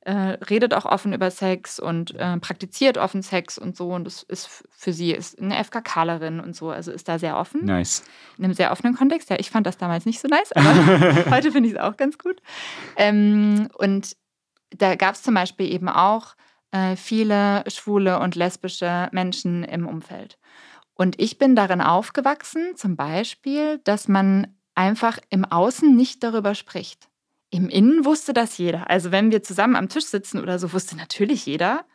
[0.07, 3.89] äh, redet auch offen über Sex und äh, praktiziert offen Sex und so.
[3.89, 7.65] Und das ist für sie ist eine FKKlerin und so, also ist da sehr offen
[7.65, 8.05] Nice.
[8.39, 9.31] in einem sehr offenen Kontext.
[9.31, 12.19] Ja, ich fand das damals nicht so nice, aber heute finde ich es auch ganz
[12.19, 12.41] gut.
[12.97, 14.17] Ähm, und
[14.71, 16.37] da gab es zum Beispiel eben auch
[16.71, 20.39] äh, viele schwule und lesbische Menschen im Umfeld.
[20.95, 27.09] Und ich bin darin aufgewachsen, zum Beispiel, dass man einfach im Außen nicht darüber spricht.
[27.57, 28.91] Im Innen wusste das jeder.
[28.91, 31.87] Also wenn wir zusammen am Tisch sitzen oder so, wusste natürlich jeder,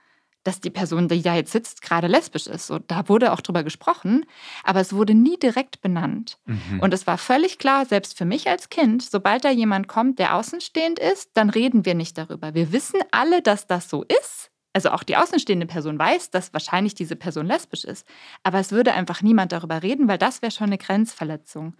[0.43, 2.65] dass die Person, die da jetzt sitzt, gerade lesbisch ist.
[2.65, 4.25] So, da wurde auch drüber gesprochen,
[4.63, 6.39] aber es wurde nie direkt benannt.
[6.45, 6.79] Mhm.
[6.79, 10.35] Und es war völlig klar, selbst für mich als Kind, sobald da jemand kommt, der
[10.35, 12.55] außenstehend ist, dann reden wir nicht darüber.
[12.55, 14.49] Wir wissen alle, dass das so ist.
[14.73, 18.07] Also auch die außenstehende Person weiß, dass wahrscheinlich diese Person lesbisch ist.
[18.43, 21.75] Aber es würde einfach niemand darüber reden, weil das wäre schon eine Grenzverletzung.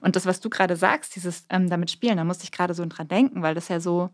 [0.00, 2.84] Und das, was du gerade sagst, dieses ähm, damit spielen, da musste ich gerade so
[2.86, 4.08] dran denken, weil das ja so,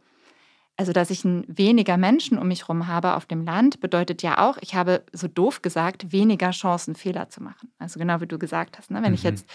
[0.76, 4.38] also dass ich ein weniger Menschen um mich herum habe auf dem Land, bedeutet ja
[4.46, 7.72] auch, ich habe so doof gesagt, weniger Chancen, Fehler zu machen.
[7.78, 8.90] Also genau wie du gesagt hast.
[8.90, 9.02] Ne?
[9.02, 9.30] Wenn ich Mhm.
[9.30, 9.48] jetzt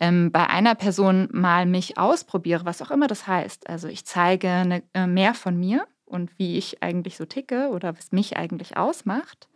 [0.00, 4.48] ähm, bei einer Person mal mich ausprobiere, was auch immer das heißt, also ich zeige
[4.50, 8.76] eine, äh, mehr von mir und wie ich eigentlich so ticke oder was mich eigentlich
[8.76, 9.48] ausmacht,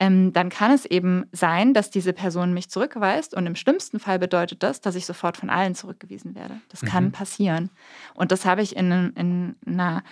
[0.00, 4.18] ähm, dann kann es eben sein, dass diese Person mich zurückweist und im schlimmsten Fall
[4.18, 6.60] bedeutet das, dass ich sofort von allen zurückgewiesen werde.
[6.68, 7.12] Das kann Mhm.
[7.12, 7.70] passieren.
[8.14, 10.02] Und das habe ich in, in einer,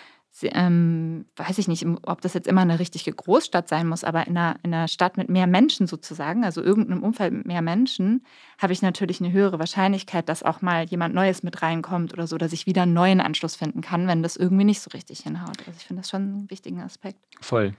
[0.43, 4.37] ähm, weiß ich nicht, ob das jetzt immer eine richtige Großstadt sein muss, aber in
[4.37, 8.25] einer, in einer Stadt mit mehr Menschen sozusagen, also irgendeinem Umfeld mit mehr Menschen,
[8.59, 12.39] habe ich natürlich eine höhere Wahrscheinlichkeit, dass auch mal jemand Neues mit reinkommt oder so,
[12.39, 15.59] dass ich wieder einen neuen Anschluss finden kann, wenn das irgendwie nicht so richtig hinhaut.
[15.67, 17.19] Also ich finde das schon einen wichtigen Aspekt.
[17.41, 17.75] Voll.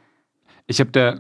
[0.68, 1.20] Ich habe da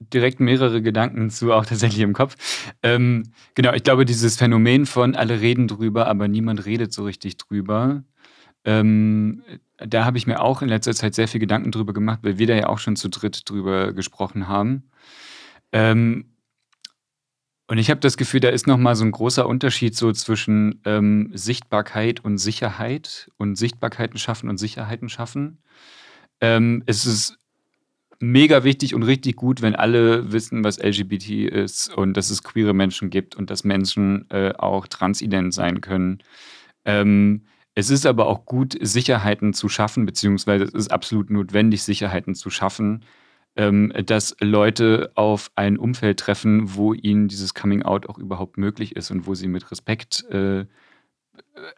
[0.00, 2.36] direkt mehrere Gedanken zu, auch tatsächlich im Kopf.
[2.82, 3.24] Ähm,
[3.54, 8.04] genau, ich glaube, dieses Phänomen von alle reden drüber, aber niemand redet so richtig drüber.
[8.68, 9.42] Ähm,
[9.78, 12.46] da habe ich mir auch in letzter Zeit sehr viel Gedanken drüber gemacht, weil wir
[12.46, 14.90] da ja auch schon zu dritt drüber gesprochen haben.
[15.72, 16.26] Ähm,
[17.66, 21.30] und ich habe das Gefühl, da ist nochmal so ein großer Unterschied so zwischen ähm,
[21.32, 25.62] Sichtbarkeit und Sicherheit und Sichtbarkeiten schaffen und Sicherheiten schaffen.
[26.42, 27.38] Ähm, es ist
[28.20, 32.74] mega wichtig und richtig gut, wenn alle wissen, was LGBT ist und dass es queere
[32.74, 36.18] Menschen gibt und dass Menschen äh, auch transident sein können.
[36.84, 37.44] Ähm,
[37.78, 42.50] es ist aber auch gut, Sicherheiten zu schaffen, beziehungsweise es ist absolut notwendig, Sicherheiten zu
[42.50, 43.04] schaffen,
[43.54, 48.96] ähm, dass Leute auf ein Umfeld treffen, wo ihnen dieses Coming Out auch überhaupt möglich
[48.96, 50.64] ist und wo sie mit Respekt äh,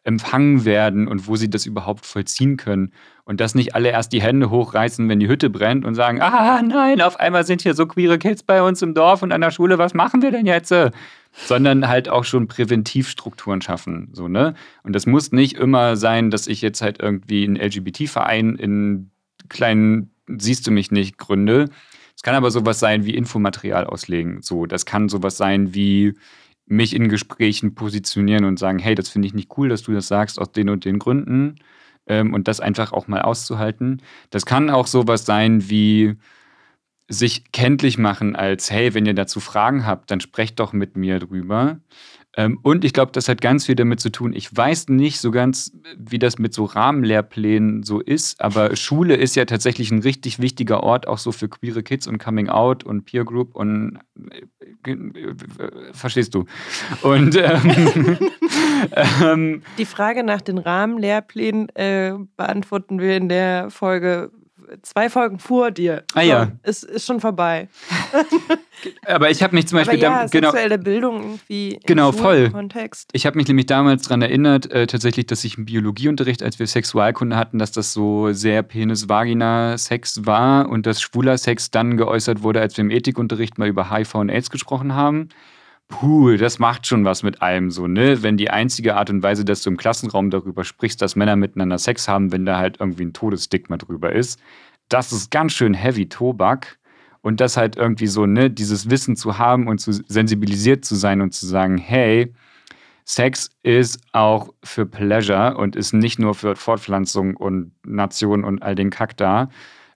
[0.03, 2.95] empfangen werden und wo sie das überhaupt vollziehen können.
[3.25, 6.63] Und dass nicht alle erst die Hände hochreißen, wenn die Hütte brennt und sagen, ah
[6.63, 9.51] nein, auf einmal sind hier so queere Kids bei uns im Dorf und an der
[9.51, 10.73] Schule, was machen wir denn jetzt?
[11.33, 14.09] Sondern halt auch schon Präventivstrukturen schaffen.
[14.13, 14.55] So, ne?
[14.83, 19.11] Und das muss nicht immer sein, dass ich jetzt halt irgendwie einen LGBT-Verein in
[19.49, 21.71] kleinen Siehst du mich nicht gründe.
[22.17, 24.43] Es kann aber sowas sein wie Infomaterial auslegen.
[24.43, 26.15] So, das kann sowas sein wie
[26.67, 30.07] mich in Gesprächen positionieren und sagen, hey, das finde ich nicht cool, dass du das
[30.07, 31.57] sagst aus den und den Gründen
[32.07, 34.03] ähm, und das einfach auch mal auszuhalten.
[34.31, 36.17] Das kann auch sowas sein wie
[37.11, 41.19] sich kenntlich machen als, hey, wenn ihr dazu Fragen habt, dann sprecht doch mit mir
[41.19, 41.81] drüber.
[42.37, 44.33] Ähm, und ich glaube, das hat ganz viel damit zu tun.
[44.33, 49.35] Ich weiß nicht so ganz, wie das mit so Rahmenlehrplänen so ist, aber Schule ist
[49.35, 53.05] ja tatsächlich ein richtig wichtiger Ort, auch so für queere Kids und Coming Out und
[53.05, 53.99] Peer Group und
[54.87, 54.95] äh,
[55.93, 56.45] verstehst du.
[57.03, 58.19] Und ähm,
[59.25, 64.31] ähm, Die Frage nach den Rahmenlehrplänen äh, beantworten wir in der Folge
[64.83, 66.05] zwei Folgen vor dir.
[66.15, 66.53] Ah, ja.
[66.63, 67.69] Ist, ist schon vorbei.
[69.07, 72.51] Aber ich habe mich zum Beispiel Aber ja, da, genau, sexuelle Bildung irgendwie Genau, voll.
[72.51, 73.11] Kontext.
[73.13, 76.67] Ich habe mich nämlich damals daran erinnert, äh, tatsächlich, dass ich im Biologieunterricht, als wir
[76.67, 82.61] Sexualkunde hatten, dass das so sehr Penis-Vagina-Sex war und dass schwuler Sex dann geäußert wurde,
[82.61, 85.29] als wir im Ethikunterricht mal über HIV und AIDS gesprochen haben.
[85.91, 88.23] Puh, das macht schon was mit einem so, ne?
[88.23, 91.79] Wenn die einzige Art und Weise, dass du im Klassenraum darüber sprichst, dass Männer miteinander
[91.79, 94.41] Sex haben, wenn da halt irgendwie ein Todesstigma drüber ist,
[94.89, 96.79] das ist ganz schön heavy Tobak.
[97.23, 101.21] Und das halt irgendwie so, ne, dieses Wissen zu haben und zu sensibilisiert zu sein
[101.21, 102.33] und zu sagen, hey,
[103.05, 108.75] Sex ist auch für Pleasure und ist nicht nur für Fortpflanzung und Nation und all
[108.75, 109.51] den Kack da,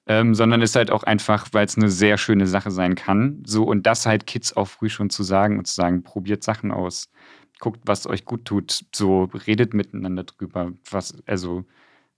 [0.07, 3.43] ähm, sondern ist halt auch einfach, weil es eine sehr schöne Sache sein kann.
[3.47, 6.71] So und das halt Kids auch früh schon zu sagen und zu sagen, probiert Sachen
[6.71, 7.11] aus,
[7.59, 11.65] guckt, was euch gut tut, so redet miteinander drüber, was also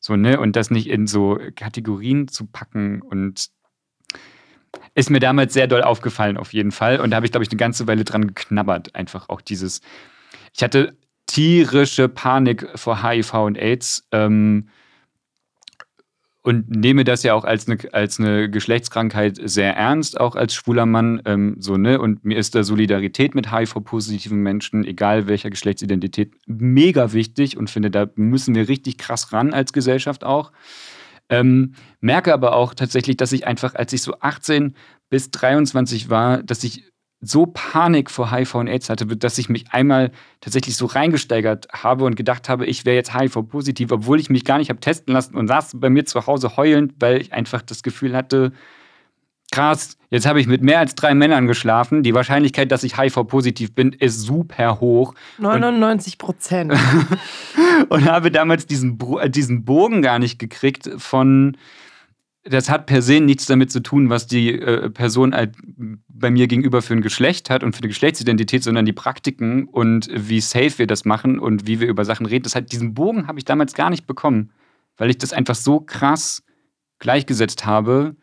[0.01, 3.49] so ne und das nicht in so Kategorien zu packen und
[4.95, 7.51] ist mir damals sehr doll aufgefallen auf jeden Fall und da habe ich glaube ich
[7.51, 9.80] eine ganze Weile dran geknabbert, einfach auch dieses
[10.55, 14.07] ich hatte tierische Panik vor HIV und AIDS.
[14.12, 14.68] Ähm,
[16.47, 20.87] und nehme das ja auch als eine, als eine Geschlechtskrankheit sehr ernst, auch als schwuler
[20.87, 21.21] Mann.
[21.25, 22.01] Ähm, so, ne?
[22.01, 27.91] Und mir ist da Solidarität mit HIV-positiven Menschen, egal welcher Geschlechtsidentität, mega wichtig und finde,
[27.91, 30.53] da müssen wir richtig krass ran als Gesellschaft auch.
[31.29, 34.77] Ähm, merke aber auch tatsächlich, dass ich einfach, als ich so 18
[35.11, 36.85] bis 23 war, dass ich
[37.21, 42.05] so Panik vor HIV und AIDS hatte, dass ich mich einmal tatsächlich so reingesteigert habe
[42.05, 45.35] und gedacht habe, ich wäre jetzt HIV-positiv, obwohl ich mich gar nicht habe testen lassen
[45.35, 48.53] und saß bei mir zu Hause heulend, weil ich einfach das Gefühl hatte,
[49.51, 52.03] krass, jetzt habe ich mit mehr als drei Männern geschlafen.
[52.03, 55.14] Die Wahrscheinlichkeit, dass ich HIV-positiv bin, ist super hoch.
[55.39, 56.73] 99 Prozent.
[56.73, 57.19] Und,
[57.91, 58.99] und habe damals diesen,
[59.29, 61.57] diesen Bogen gar nicht gekriegt von
[62.49, 65.57] das hat per se nichts damit zu tun, was die äh, Person halt
[66.09, 70.09] bei mir gegenüber für ein Geschlecht hat und für eine Geschlechtsidentität, sondern die Praktiken und
[70.13, 72.45] wie safe wir das machen und wie wir über Sachen reden.
[72.45, 74.53] Das hat, diesen Bogen habe ich damals gar nicht bekommen,
[74.97, 76.45] weil ich das einfach so krass
[76.99, 78.17] gleichgesetzt habe.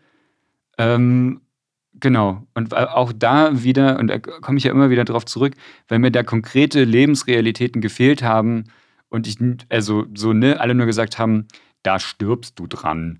[0.77, 1.41] Ähm,
[1.99, 2.47] genau.
[2.53, 5.53] Und auch da wieder, und da komme ich ja immer wieder drauf zurück,
[5.87, 8.65] weil mir da konkrete Lebensrealitäten gefehlt haben
[9.09, 9.37] und ich,
[9.69, 11.47] also so, ne, alle nur gesagt haben,
[11.83, 13.19] da stirbst du dran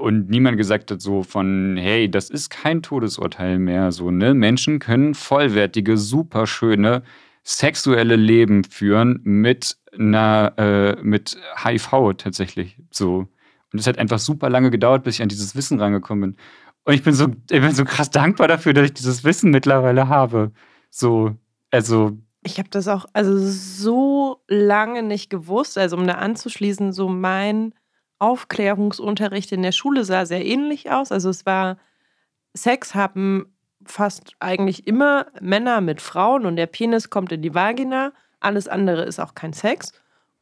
[0.00, 3.92] und niemand gesagt hat so von, hey, das ist kein Todesurteil mehr.
[3.92, 4.34] So, ne?
[4.34, 7.02] Menschen können vollwertige, superschöne
[7.42, 12.78] sexuelle Leben führen mit einer, äh, mit HIV tatsächlich.
[12.90, 13.28] So.
[13.72, 16.40] Und es hat einfach super lange gedauert, bis ich an dieses Wissen rangekommen bin.
[16.84, 20.08] Und ich bin so, ich bin so krass dankbar dafür, dass ich dieses Wissen mittlerweile
[20.08, 20.52] habe.
[20.90, 21.36] So,
[21.70, 22.16] also.
[22.42, 25.76] Ich habe das auch also so lange nicht gewusst.
[25.76, 27.74] Also um da anzuschließen, so mein
[28.20, 31.10] Aufklärungsunterricht in der Schule sah sehr ähnlich aus.
[31.10, 31.78] Also es war,
[32.54, 33.52] Sex haben
[33.84, 38.12] fast eigentlich immer Männer mit Frauen und der Penis kommt in die Vagina.
[38.38, 39.92] Alles andere ist auch kein Sex.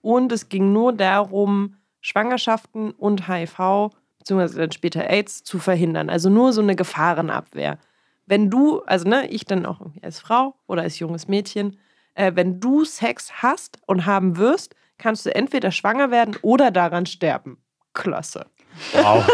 [0.02, 6.10] Und es ging nur darum, Schwangerschaften und HIV, beziehungsweise dann später AIDS, zu verhindern.
[6.10, 7.78] Also nur so eine Gefahrenabwehr.
[8.26, 11.78] Wenn du, also ne, ich dann auch als Frau oder als junges Mädchen,
[12.14, 17.06] äh, wenn du Sex hast und haben wirst, kannst du entweder schwanger werden oder daran
[17.06, 17.58] sterben
[17.98, 18.46] klasse.
[18.92, 19.28] Wow.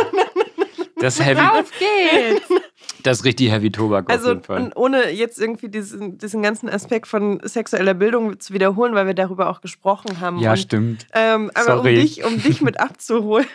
[0.97, 1.41] Das ist heavy.
[1.41, 2.49] Auf geht's!
[3.03, 4.63] Das ist richtig heavy Tobak also, auf jeden Fall.
[4.63, 9.15] Und ohne jetzt irgendwie diesen, diesen ganzen Aspekt von sexueller Bildung zu wiederholen, weil wir
[9.15, 10.39] darüber auch gesprochen haben.
[10.39, 11.07] Ja, und, stimmt.
[11.13, 11.97] Ähm, aber Sorry.
[11.97, 13.47] um dich, um dich mit abzuholen,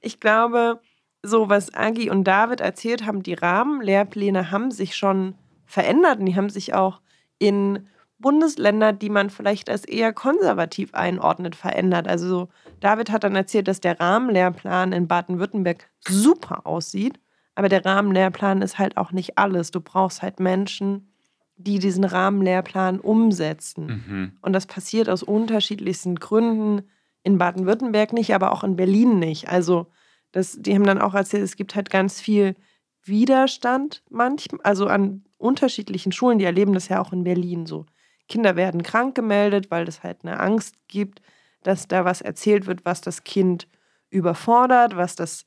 [0.00, 0.80] ich glaube,
[1.22, 6.34] so was Agi und David erzählt haben, die Rahmenlehrpläne haben sich schon verändert und die
[6.34, 7.00] haben sich auch
[7.38, 7.86] in
[8.18, 12.08] Bundesländer, die man vielleicht als eher konservativ einordnet, verändert.
[12.08, 12.48] Also so,
[12.80, 17.20] David hat dann erzählt, dass der Rahmenlehrplan in Baden-Württemberg super aussieht,
[17.54, 19.70] aber der Rahmenlehrplan ist halt auch nicht alles.
[19.70, 21.08] Du brauchst halt Menschen,
[21.56, 23.86] die diesen Rahmenlehrplan umsetzen.
[23.86, 24.32] Mhm.
[24.40, 26.82] Und das passiert aus unterschiedlichsten Gründen
[27.22, 29.48] in Baden-Württemberg nicht, aber auch in Berlin nicht.
[29.48, 29.86] Also
[30.32, 32.56] das, die haben dann auch erzählt, es gibt halt ganz viel
[33.04, 37.86] Widerstand manchmal, also an unterschiedlichen Schulen, die erleben das ja auch in Berlin so.
[38.28, 41.20] Kinder werden krank gemeldet, weil es halt eine Angst gibt,
[41.62, 43.68] dass da was erzählt wird, was das Kind
[44.10, 45.46] überfordert, was das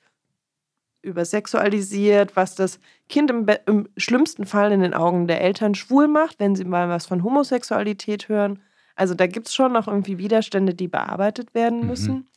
[1.01, 6.39] übersexualisiert, was das Kind im, im schlimmsten Fall in den Augen der Eltern schwul macht,
[6.39, 8.61] wenn sie mal was von Homosexualität hören.
[8.95, 11.87] Also da gibt es schon noch irgendwie Widerstände, die bearbeitet werden Mhm.
[11.87, 12.29] müssen.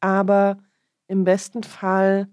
[0.00, 0.58] Aber
[1.06, 2.28] im besten Fall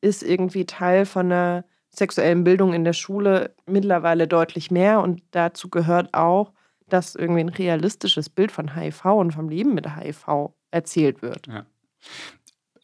[0.00, 5.00] ist irgendwie Teil von einer sexuellen Bildung in der Schule mittlerweile deutlich mehr.
[5.00, 6.52] Und dazu gehört auch,
[6.88, 11.48] dass irgendwie ein realistisches Bild von HIV und vom Leben mit HIV erzählt wird.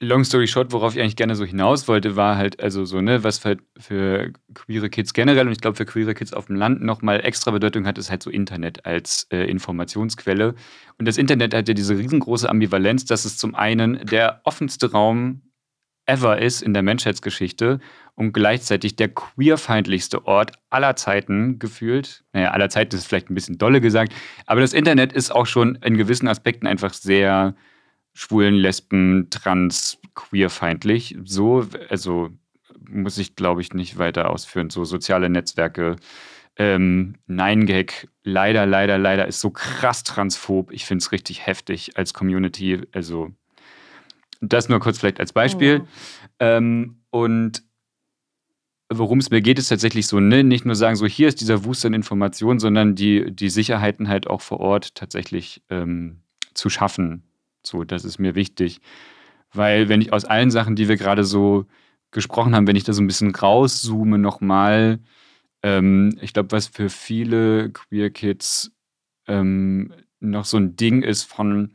[0.03, 3.22] long story short, worauf ich eigentlich gerne so hinaus wollte, war halt also so, ne,
[3.24, 6.82] was für, für queere Kids generell und ich glaube für queere Kids auf dem Land
[6.82, 10.55] nochmal extra Bedeutung hat, ist halt so Internet als äh, Informationsquelle.
[10.98, 15.42] Und das Internet hat ja diese riesengroße Ambivalenz, dass es zum einen der offenste Raum
[16.05, 17.78] ever ist in der Menschheitsgeschichte
[18.14, 22.24] und gleichzeitig der queerfeindlichste Ort aller Zeiten gefühlt.
[22.32, 24.12] Naja, aller Zeiten ist vielleicht ein bisschen dolle gesagt,
[24.46, 27.54] aber das Internet ist auch schon in gewissen Aspekten einfach sehr
[28.14, 31.16] schwulen, lesben, trans, queerfeindlich.
[31.24, 32.30] So, also
[32.88, 34.70] muss ich, glaube ich, nicht weiter ausführen.
[34.70, 35.96] So soziale Netzwerke.
[36.56, 40.70] Ähm, Nein Gag, leider, leider, leider ist so krass transphob.
[40.70, 42.82] Ich finde es richtig heftig als Community.
[42.92, 43.30] Also,
[44.40, 45.82] das nur kurz vielleicht als Beispiel.
[45.82, 45.88] Oh.
[46.40, 47.62] Ähm, und
[48.99, 51.64] worum es mir geht, ist tatsächlich so, ne, nicht nur sagen, so hier ist dieser
[51.64, 56.22] Wust an Informationen, sondern die, die Sicherheiten halt auch vor Ort tatsächlich ähm,
[56.55, 57.22] zu schaffen.
[57.62, 58.80] So, das ist mir wichtig.
[59.53, 61.66] Weil wenn ich aus allen Sachen, die wir gerade so
[62.11, 65.01] gesprochen haben, wenn ich da so ein bisschen rauszoome nochmal,
[65.62, 68.72] ähm, ich glaube, was für viele Queer Kids
[69.26, 71.72] ähm, noch so ein Ding ist von,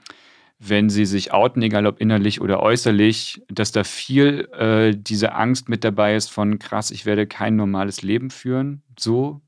[0.60, 5.70] wenn sie sich outen, egal ob innerlich oder äußerlich, dass da viel äh, diese Angst
[5.70, 9.42] mit dabei ist von krass, ich werde kein normales Leben führen, so.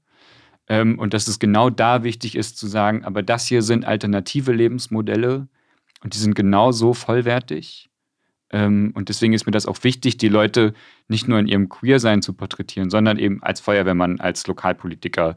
[0.68, 4.52] Ähm, und dass es genau da wichtig ist zu sagen, aber das hier sind alternative
[4.52, 5.48] Lebensmodelle
[6.04, 7.89] und die sind genauso vollwertig.
[8.52, 10.74] Ähm, und deswegen ist mir das auch wichtig, die Leute
[11.08, 15.36] nicht nur in ihrem Queersein zu porträtieren, sondern eben als Feuerwehrmann, als Lokalpolitiker,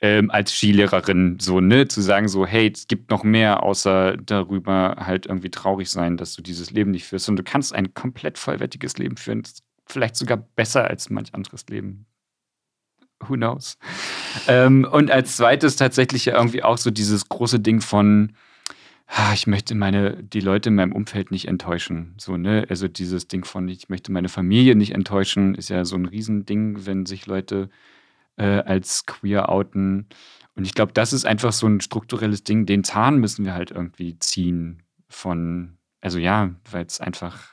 [0.00, 4.96] ähm, als Skilehrerin, so, ne, zu sagen, so, hey, es gibt noch mehr, außer darüber
[4.98, 7.28] halt irgendwie traurig sein, dass du dieses Leben nicht führst.
[7.28, 9.42] Und du kannst ein komplett vollwertiges Leben führen,
[9.86, 12.06] vielleicht sogar besser als manch anderes Leben.
[13.28, 13.78] Who knows?
[14.48, 18.32] Ähm, und als zweites tatsächlich ja irgendwie auch so dieses große Ding von,
[19.34, 22.14] ich möchte meine, die Leute in meinem Umfeld nicht enttäuschen.
[22.16, 22.66] So, ne?
[22.68, 26.86] Also dieses Ding von, ich möchte meine Familie nicht enttäuschen, ist ja so ein Riesending,
[26.86, 27.68] wenn sich Leute
[28.36, 30.06] äh, als queer outen.
[30.54, 32.66] Und ich glaube, das ist einfach so ein strukturelles Ding.
[32.66, 37.52] Den Zahn müssen wir halt irgendwie ziehen von, also ja, weil es einfach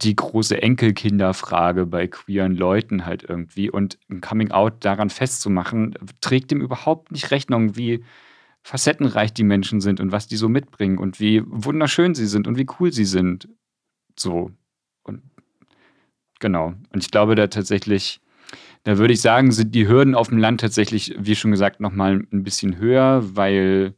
[0.00, 6.50] die große Enkelkinderfrage bei queeren Leuten halt irgendwie und ein Coming Out daran festzumachen, trägt
[6.50, 8.04] dem überhaupt nicht Rechnung, wie
[8.62, 12.56] facettenreich die Menschen sind und was die so mitbringen und wie wunderschön sie sind und
[12.58, 13.48] wie cool sie sind.
[14.18, 14.52] So.
[15.02, 15.22] Und
[16.38, 16.74] genau.
[16.90, 18.20] Und ich glaube da tatsächlich,
[18.84, 22.24] da würde ich sagen, sind die Hürden auf dem Land tatsächlich, wie schon gesagt, nochmal
[22.32, 23.94] ein bisschen höher, weil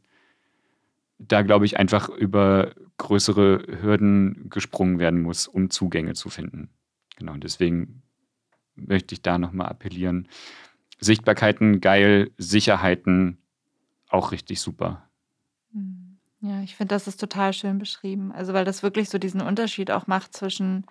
[1.17, 6.69] da, glaube ich, einfach über größere Hürden gesprungen werden muss, um Zugänge zu finden.
[7.17, 8.01] Genau, deswegen
[8.75, 10.27] möchte ich da nochmal appellieren.
[10.99, 13.37] Sichtbarkeiten geil, Sicherheiten
[14.15, 15.09] auch richtig super.
[15.73, 16.17] Hm.
[16.41, 18.31] Ja, ich finde, das ist total schön beschrieben.
[18.31, 20.85] Also, weil das wirklich so diesen Unterschied auch macht zwischen,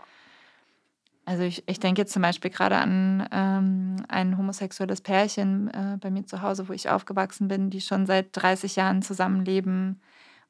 [1.24, 6.10] also ich, ich denke jetzt zum Beispiel gerade an ähm, ein homosexuelles Pärchen äh, bei
[6.10, 10.00] mir zu Hause, wo ich aufgewachsen bin, die schon seit 30 Jahren zusammenleben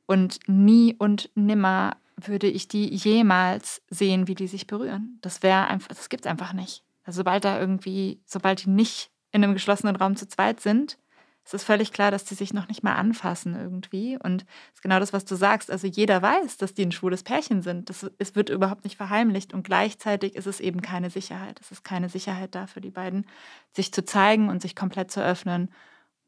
[0.07, 5.19] und nie und nimmer würde ich die jemals sehen, wie die sich berühren.
[5.21, 6.85] Das wäre einfach, das gibt es einfach nicht.
[7.05, 10.97] Also sobald da irgendwie, sobald die nicht in einem geschlossenen Raum zu zweit sind,
[11.45, 14.17] es ist völlig klar, dass die sich noch nicht mal anfassen irgendwie.
[14.19, 15.71] Und es ist genau das, was du sagst.
[15.71, 17.91] Also jeder weiß, dass die ein schwules Pärchen sind.
[17.91, 19.53] Das, es wird überhaupt nicht verheimlicht.
[19.53, 21.61] Und gleichzeitig ist es eben keine Sicherheit.
[21.61, 23.27] Es ist keine Sicherheit da für die beiden,
[23.73, 25.71] sich zu zeigen und sich komplett zu öffnen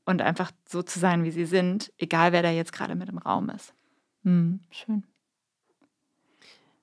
[0.04, 3.18] und einfach so zu sein, wie sie sind, egal wer da jetzt gerade mit im
[3.18, 3.72] Raum ist.
[4.22, 5.04] Hm, schön.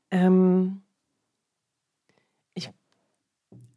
[0.09, 0.81] Ähm,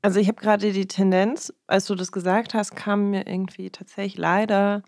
[0.07, 4.16] also ich habe gerade die Tendenz, als du das gesagt hast, kamen mir irgendwie tatsächlich
[4.16, 4.84] leider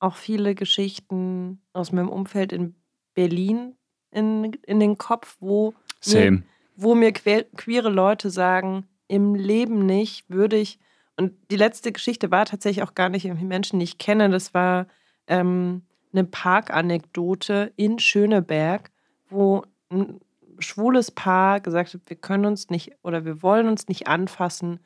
[0.00, 2.74] auch viele Geschichten aus meinem Umfeld in
[3.14, 3.76] Berlin
[4.10, 5.72] in, in den Kopf, wo
[6.04, 6.42] mir,
[6.74, 10.80] wo mir queere Leute sagen, im Leben nicht würde ich,
[11.16, 14.52] und die letzte Geschichte war tatsächlich auch gar nicht irgendwie Menschen, die ich kenne, das
[14.52, 14.88] war
[15.28, 18.90] ähm, eine Parkanekdote in Schöneberg,
[19.30, 20.18] wo ein
[20.58, 24.80] schwules Paar gesagt hat, wir können uns nicht oder wir wollen uns nicht anfassen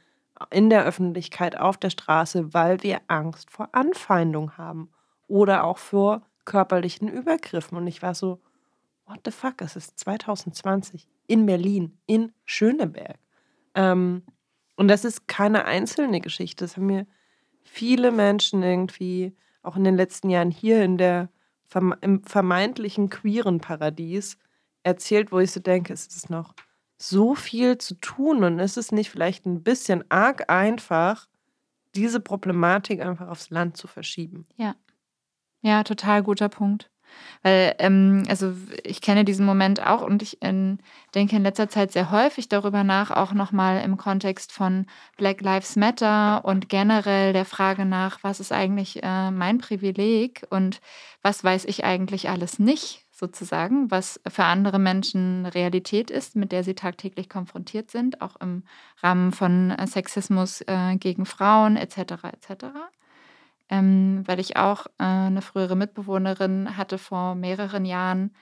[0.50, 4.90] in der Öffentlichkeit auf der Straße, weil wir Angst vor Anfeindung haben
[5.28, 7.76] oder auch vor körperlichen Übergriffen.
[7.76, 8.40] Und ich war so,
[9.06, 13.18] what the fuck, es ist 2020 in Berlin, in Schöneberg.
[13.74, 14.22] Ähm,
[14.76, 16.64] und das ist keine einzelne Geschichte.
[16.64, 17.06] Das haben mir
[17.62, 21.28] viele Menschen irgendwie auch in den letzten Jahren hier in der
[22.00, 24.38] im vermeintlichen queeren Paradies
[24.82, 26.54] erzählt, wo ich so denke, es ist noch
[26.98, 31.28] so viel zu tun und ist es nicht vielleicht ein bisschen arg einfach,
[31.94, 34.46] diese Problematik einfach aufs Land zu verschieben?
[34.56, 34.76] Ja.
[35.62, 36.90] Ja, total guter Punkt.
[37.42, 38.52] Weil, ähm, also
[38.84, 40.78] ich kenne diesen Moment auch und ich in,
[41.14, 45.76] denke in letzter Zeit sehr häufig darüber nach, auch nochmal im Kontext von Black Lives
[45.76, 50.80] Matter und generell der Frage nach, was ist eigentlich äh, mein Privileg und
[51.22, 56.64] was weiß ich eigentlich alles nicht, sozusagen, was für andere Menschen Realität ist, mit der
[56.64, 58.64] sie tagtäglich konfrontiert sind, auch im
[59.02, 62.24] Rahmen von äh, Sexismus äh, gegen Frauen etc.
[62.24, 62.64] etc
[63.70, 68.32] ähm, weil ich auch äh, eine frühere Mitbewohnerin hatte vor mehreren Jahren,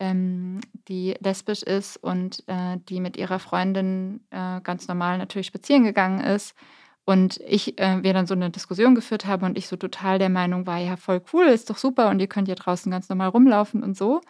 [0.00, 5.84] ähm, die lesbisch ist und äh, die mit ihrer Freundin äh, ganz normal natürlich spazieren
[5.84, 6.54] gegangen ist.
[7.04, 10.28] Und ich, äh, wir dann so eine Diskussion geführt haben und ich so total der
[10.28, 13.28] Meinung war, ja, voll cool, ist doch super und ihr könnt ja draußen ganz normal
[13.28, 14.20] rumlaufen und so.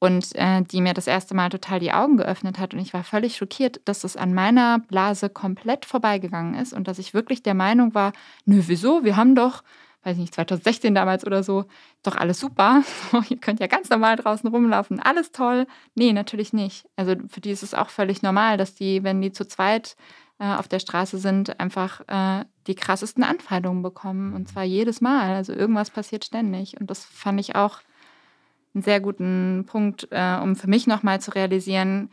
[0.00, 2.72] Und äh, die mir das erste Mal total die Augen geöffnet hat.
[2.72, 6.98] Und ich war völlig schockiert, dass das an meiner Blase komplett vorbeigegangen ist und dass
[6.98, 8.12] ich wirklich der Meinung war,
[8.46, 9.04] nö, wieso?
[9.04, 9.62] Wir haben doch
[10.02, 11.64] weiß nicht, 2016 damals oder so,
[12.02, 12.82] doch alles super.
[13.28, 15.66] Ihr könnt ja ganz normal draußen rumlaufen, alles toll.
[15.94, 16.86] Nee, natürlich nicht.
[16.96, 19.96] Also für die ist es auch völlig normal, dass die, wenn die zu zweit
[20.40, 24.34] äh, auf der Straße sind, einfach äh, die krassesten Anfeindungen bekommen.
[24.34, 25.34] Und zwar jedes Mal.
[25.36, 26.80] Also irgendwas passiert ständig.
[26.80, 27.80] Und das fand ich auch
[28.74, 32.10] einen sehr guten Punkt, äh, um für mich nochmal zu realisieren,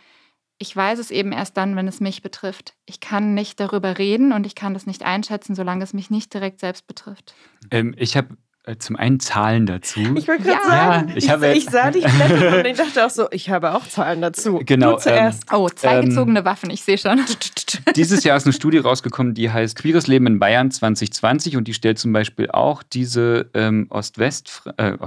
[0.59, 2.73] ich weiß es eben erst dann, wenn es mich betrifft.
[2.85, 6.33] Ich kann nicht darüber reden und ich kann das nicht einschätzen, solange es mich nicht
[6.33, 7.35] direkt selbst betrifft.
[7.69, 8.37] Ähm, ich habe
[8.79, 9.99] zum einen Zahlen dazu.
[10.15, 10.69] Ich wollte gerade ja.
[10.69, 13.73] sagen, ja, ich, ich, ich, sah dich blättern und ich dachte auch so, ich habe
[13.73, 14.61] auch Zahlen dazu.
[14.65, 14.93] Genau.
[14.93, 15.43] Du zuerst.
[15.51, 17.21] Ähm, oh, zwei ähm, gezogene Waffen, ich sehe schon.
[17.95, 21.73] Dieses Jahr ist eine Studie rausgekommen, die heißt Queeres Leben in Bayern 2020 und die
[21.73, 24.97] stellt zum Beispiel auch diese ähm, Ost-West, äh,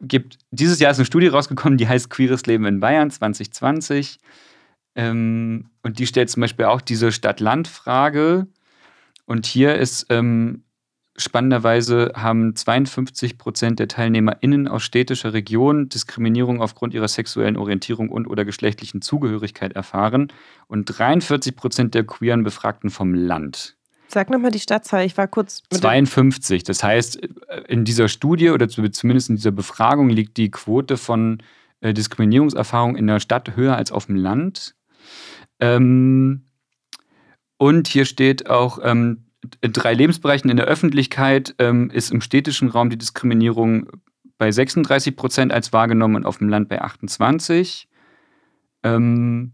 [0.00, 4.18] gibt, dieses Jahr ist eine Studie rausgekommen, die heißt Queeres Leben in Bayern 2020.
[4.94, 8.46] Ähm, und die stellt zum Beispiel auch diese Stadt-Land-Frage.
[9.26, 10.62] Und hier ist ähm,
[11.18, 18.26] spannenderweise haben 52 Prozent der TeilnehmerInnen aus städtischer Region Diskriminierung aufgrund ihrer sexuellen Orientierung und
[18.26, 20.32] oder geschlechtlichen Zugehörigkeit erfahren
[20.66, 23.76] und 43 Prozent der queeren Befragten vom Land.
[24.08, 25.62] Sag nochmal die Stadtzahl, ich war kurz.
[25.70, 26.62] 52.
[26.62, 27.16] Das heißt,
[27.68, 31.42] in dieser Studie oder zumindest in dieser Befragung liegt die Quote von
[31.80, 34.76] äh, Diskriminierungserfahrung in der Stadt höher als auf dem Land.
[35.60, 36.42] Ähm,
[37.58, 39.25] und hier steht auch, ähm,
[39.60, 43.88] drei Lebensbereichen in der Öffentlichkeit ähm, ist im städtischen Raum die Diskriminierung
[44.38, 47.88] bei 36 Prozent als wahrgenommen und auf dem Land bei 28.
[48.82, 49.52] Ähm,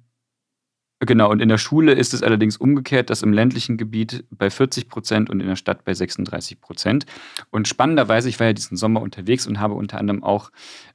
[1.04, 4.88] Genau, und in der Schule ist es allerdings umgekehrt, dass im ländlichen Gebiet bei 40
[4.88, 7.06] Prozent und in der Stadt bei 36 Prozent.
[7.50, 10.52] Und spannenderweise, ich war ja diesen Sommer unterwegs und habe unter anderem auch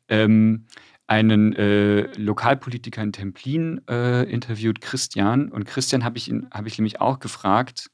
[0.07, 0.65] ähm,
[1.07, 5.49] einen äh, Lokalpolitiker in Templin äh, interviewt, Christian.
[5.49, 7.91] Und Christian habe ich, hab ich nämlich auch gefragt,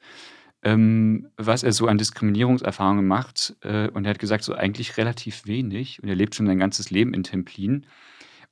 [0.64, 3.56] ähm, was er so an Diskriminierungserfahrungen macht.
[3.62, 6.02] Äh, und er hat gesagt, so eigentlich relativ wenig.
[6.02, 7.86] Und er lebt schon sein ganzes Leben in Templin.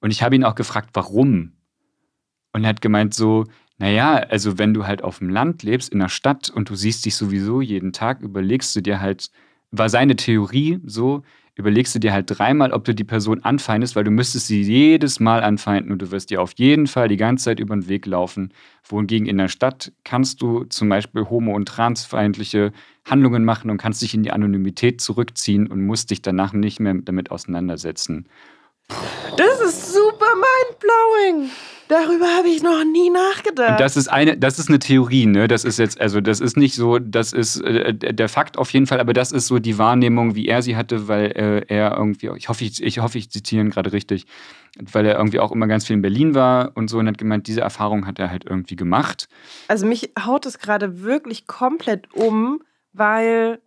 [0.01, 1.53] Und ich habe ihn auch gefragt, warum?
[2.53, 3.45] Und er hat gemeint so,
[3.77, 7.05] naja, also wenn du halt auf dem Land lebst, in der Stadt und du siehst
[7.05, 9.31] dich sowieso jeden Tag, überlegst du dir halt,
[9.71, 11.23] war seine Theorie so,
[11.55, 15.19] überlegst du dir halt dreimal, ob du die Person anfeindest, weil du müsstest sie jedes
[15.19, 18.05] Mal anfeinden und du wirst dir auf jeden Fall die ganze Zeit über den Weg
[18.05, 18.53] laufen.
[18.87, 22.71] Wohingegen in der Stadt kannst du zum Beispiel homo- und transfeindliche
[23.05, 26.93] Handlungen machen und kannst dich in die Anonymität zurückziehen und musst dich danach nicht mehr
[26.93, 28.27] damit auseinandersetzen.
[29.37, 31.49] Das ist super mindblowing.
[31.87, 33.71] Darüber habe ich noch nie nachgedacht.
[33.71, 35.49] Und das ist eine, das ist eine Theorie, ne?
[35.49, 38.87] Das ist jetzt, also das ist nicht so, das ist äh, der Fakt auf jeden
[38.87, 42.29] Fall, aber das ist so die Wahrnehmung, wie er sie hatte, weil äh, er irgendwie,
[42.37, 44.25] ich hoffe, ich, ich hoffe, ich zitiere ihn gerade richtig,
[44.79, 47.47] weil er irgendwie auch immer ganz viel in Berlin war und so und hat gemeint,
[47.47, 49.27] diese Erfahrung hat er halt irgendwie gemacht.
[49.67, 52.61] Also mich haut es gerade wirklich komplett um,
[52.93, 53.59] weil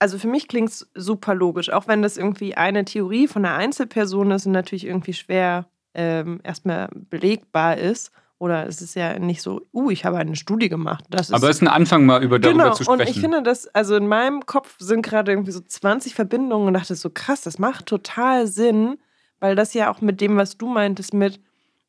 [0.00, 3.54] also für mich klingt es super logisch, auch wenn das irgendwie eine Theorie von einer
[3.54, 8.10] Einzelperson ist und natürlich irgendwie schwer ähm, erstmal belegbar ist.
[8.38, 11.04] Oder es ist ja nicht so, uh, ich habe eine Studie gemacht.
[11.10, 13.00] Das Aber es ist ein Anfang mal über darüber genau, zu sprechen.
[13.02, 16.74] Und ich finde das, also in meinem Kopf sind gerade irgendwie so 20 Verbindungen und
[16.74, 18.96] dachte so, krass, das macht total Sinn,
[19.40, 21.38] weil das ja auch mit dem, was du meintest, mit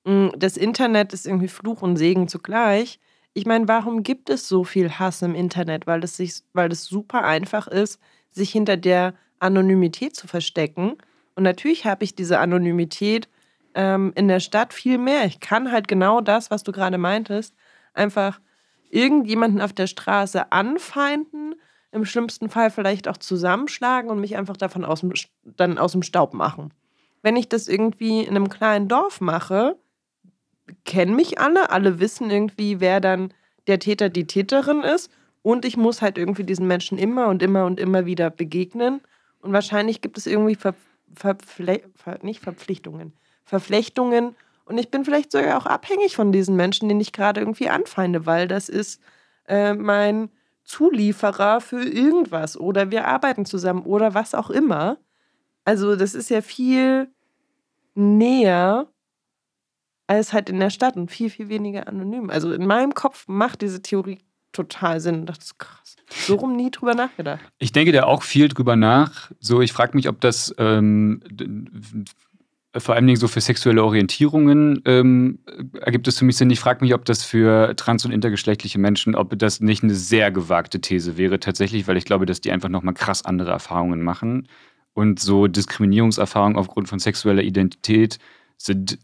[0.03, 2.99] mh, hm, das Internet ist irgendwie Fluch und Segen zugleich.
[3.33, 5.87] Ich meine, warum gibt es so viel Hass im Internet?
[5.87, 7.99] Weil es sich, weil es super einfach ist,
[8.31, 10.97] sich hinter der Anonymität zu verstecken.
[11.35, 13.29] Und natürlich habe ich diese Anonymität
[13.73, 15.25] ähm, in der Stadt viel mehr.
[15.25, 17.55] Ich kann halt genau das, was du gerade meintest,
[17.93, 18.41] einfach
[18.89, 21.55] irgendjemanden auf der Straße anfeinden,
[21.93, 25.13] im schlimmsten Fall vielleicht auch zusammenschlagen und mich einfach davon aus dem,
[25.43, 26.73] dann aus dem Staub machen.
[27.21, 29.77] Wenn ich das irgendwie in einem kleinen Dorf mache,
[30.85, 33.33] kennen mich alle, alle wissen irgendwie, wer dann
[33.67, 35.11] der Täter, die Täterin ist.
[35.43, 39.01] Und ich muss halt irgendwie diesen Menschen immer und immer und immer wieder begegnen.
[39.41, 40.75] Und wahrscheinlich gibt es irgendwie Ver
[41.13, 44.35] Verfle Ver nicht Verpflichtungen, Verflechtungen.
[44.65, 48.25] Und ich bin vielleicht sogar auch abhängig von diesen Menschen, den ich gerade irgendwie anfeinde,
[48.25, 49.01] weil das ist
[49.47, 50.29] äh, mein
[50.63, 54.97] Zulieferer für irgendwas oder wir arbeiten zusammen oder was auch immer.
[55.65, 57.09] Also das ist ja viel
[57.93, 58.87] näher
[60.11, 62.29] als halt in der Stadt und viel, viel weniger anonym.
[62.29, 64.19] Also in meinem Kopf macht diese Theorie
[64.51, 65.25] total Sinn.
[65.25, 65.95] Das ist krass.
[66.09, 67.39] So rum nie drüber nachgedacht.
[67.59, 69.31] Ich denke da auch viel drüber nach.
[69.39, 71.21] So, ich frage mich, ob das ähm,
[72.75, 75.39] vor allen Dingen so für sexuelle Orientierungen ähm,
[75.79, 76.49] ergibt es für mich Sinn.
[76.49, 80.29] Ich frage mich, ob das für trans- und intergeschlechtliche Menschen, ob das nicht eine sehr
[80.29, 84.49] gewagte These wäre, tatsächlich, weil ich glaube, dass die einfach nochmal krass andere Erfahrungen machen.
[84.93, 88.19] Und so Diskriminierungserfahrungen aufgrund von sexueller Identität
[88.57, 88.99] sind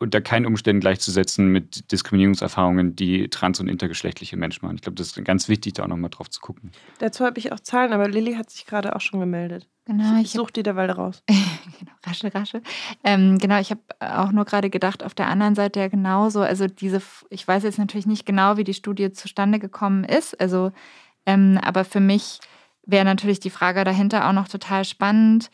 [0.00, 4.76] unter keinen Umständen gleichzusetzen mit Diskriminierungserfahrungen, die trans- und intergeschlechtliche Menschen machen.
[4.76, 6.72] Ich glaube, das ist ganz wichtig, da auch nochmal drauf zu gucken.
[6.98, 9.68] Dazu habe ich auch Zahlen, aber Lilly hat sich gerade auch schon gemeldet.
[9.84, 11.22] Genau, ich suche die derweil raus.
[11.26, 12.62] genau, rasche, rasche.
[13.04, 16.40] Ähm, genau, ich habe auch nur gerade gedacht, auf der anderen Seite ja genauso.
[16.40, 20.40] Also diese, ich weiß jetzt natürlich nicht genau, wie die Studie zustande gekommen ist.
[20.40, 20.72] Also,
[21.26, 22.40] ähm, aber für mich
[22.86, 25.50] wäre natürlich die Frage dahinter auch noch total spannend.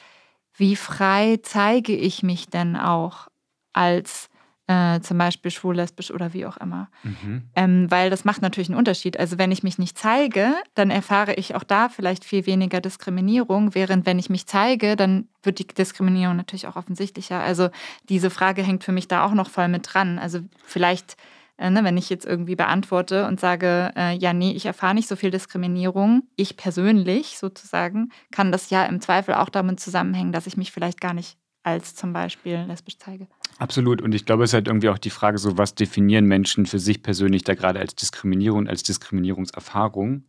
[0.55, 3.27] Wie frei zeige ich mich denn auch
[3.73, 4.31] als
[4.67, 6.89] äh, zum Beispiel schwul, lesbisch oder wie auch immer.
[7.05, 7.43] Mhm.
[7.55, 9.19] Ähm, weil das macht natürlich einen Unterschied.
[9.19, 13.75] Also wenn ich mich nicht zeige, dann erfahre ich auch da vielleicht viel weniger Diskriminierung,
[13.75, 17.41] während wenn ich mich zeige, dann wird die Diskriminierung natürlich auch offensichtlicher.
[17.41, 17.69] Also
[18.09, 20.19] diese Frage hängt für mich da auch noch voll mit dran.
[20.19, 21.17] Also vielleicht,
[21.59, 25.09] äh, ne, wenn ich jetzt irgendwie beantworte und sage, äh, ja, nee, ich erfahre nicht
[25.09, 30.49] so viel Diskriminierung, ich persönlich sozusagen, kann das ja im Zweifel auch damit zusammenhängen, dass
[30.49, 33.27] ich mich vielleicht gar nicht als zum Beispiel lesbisch zeige.
[33.59, 34.01] Absolut.
[34.01, 36.79] Und ich glaube, es ist halt irgendwie auch die Frage, so was definieren Menschen für
[36.79, 40.23] sich persönlich da gerade als Diskriminierung, als Diskriminierungserfahrung.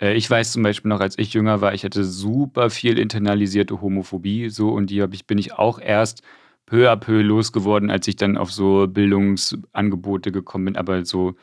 [0.00, 3.80] Äh, ich weiß zum Beispiel noch, als ich jünger war, ich hatte super viel internalisierte
[3.80, 6.22] Homophobie, so und die ich, bin ich auch erst
[6.66, 10.76] peu à peu losgeworden, als ich dann auf so Bildungsangebote gekommen bin.
[10.76, 11.36] Aber so,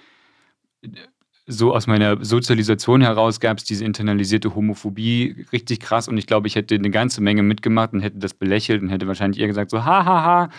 [1.47, 6.47] so aus meiner Sozialisation heraus gab es diese internalisierte Homophobie richtig krass und ich glaube,
[6.47, 9.72] ich hätte eine ganze Menge mitgemacht und hätte das belächelt und hätte wahrscheinlich eher gesagt
[9.72, 10.49] so, hahaha, ha, ha,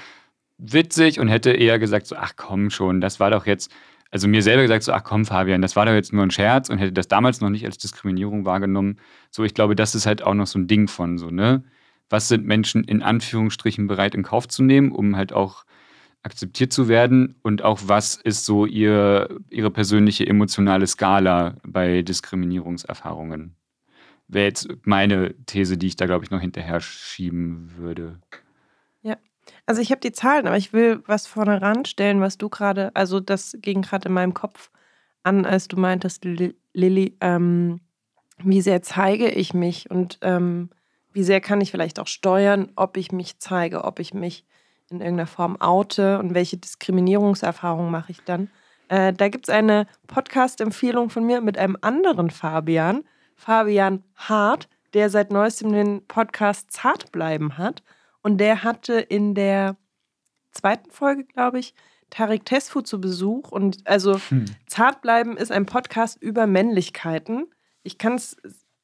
[0.59, 3.71] witzig und hätte eher gesagt, so, ach komm schon, das war doch jetzt,
[4.11, 6.69] also mir selber gesagt, so, ach komm, Fabian, das war doch jetzt nur ein Scherz
[6.69, 8.99] und hätte das damals noch nicht als Diskriminierung wahrgenommen.
[9.31, 11.65] So, ich glaube, das ist halt auch noch so ein Ding von so, ne?
[12.11, 15.65] Was sind Menschen in Anführungsstrichen bereit in Kauf zu nehmen, um halt auch
[16.23, 17.36] akzeptiert zu werden?
[17.43, 23.55] Und auch was ist so ihr, ihre persönliche emotionale Skala bei Diskriminierungserfahrungen?
[24.28, 28.19] Wäre jetzt meine These, die ich da, glaube ich, noch hinterher schieben würde.
[29.66, 33.20] Also ich habe die Zahlen, aber ich will was vorne ranstellen, was du gerade, also
[33.20, 34.70] das ging gerade in meinem Kopf
[35.23, 37.81] an, als du meintest, Lilly, ähm,
[38.39, 40.70] wie sehr zeige ich mich und ähm,
[41.12, 44.44] wie sehr kann ich vielleicht auch steuern, ob ich mich zeige, ob ich mich
[44.93, 48.51] in irgendeiner Form oute und welche Diskriminierungserfahrungen mache ich dann.
[48.89, 53.05] Äh, da gibt es eine Podcast-Empfehlung von mir mit einem anderen Fabian,
[53.36, 57.82] Fabian Hart, der seit neuestem den Podcast Zart bleiben hat.
[58.23, 59.77] Und der hatte in der
[60.52, 61.74] zweiten Folge, glaube ich,
[62.10, 63.51] Tarek Tesfu zu Besuch.
[63.51, 64.44] Und also hm.
[64.66, 67.47] Zartbleiben ist ein Podcast über Männlichkeiten.
[67.82, 68.36] Ich kann es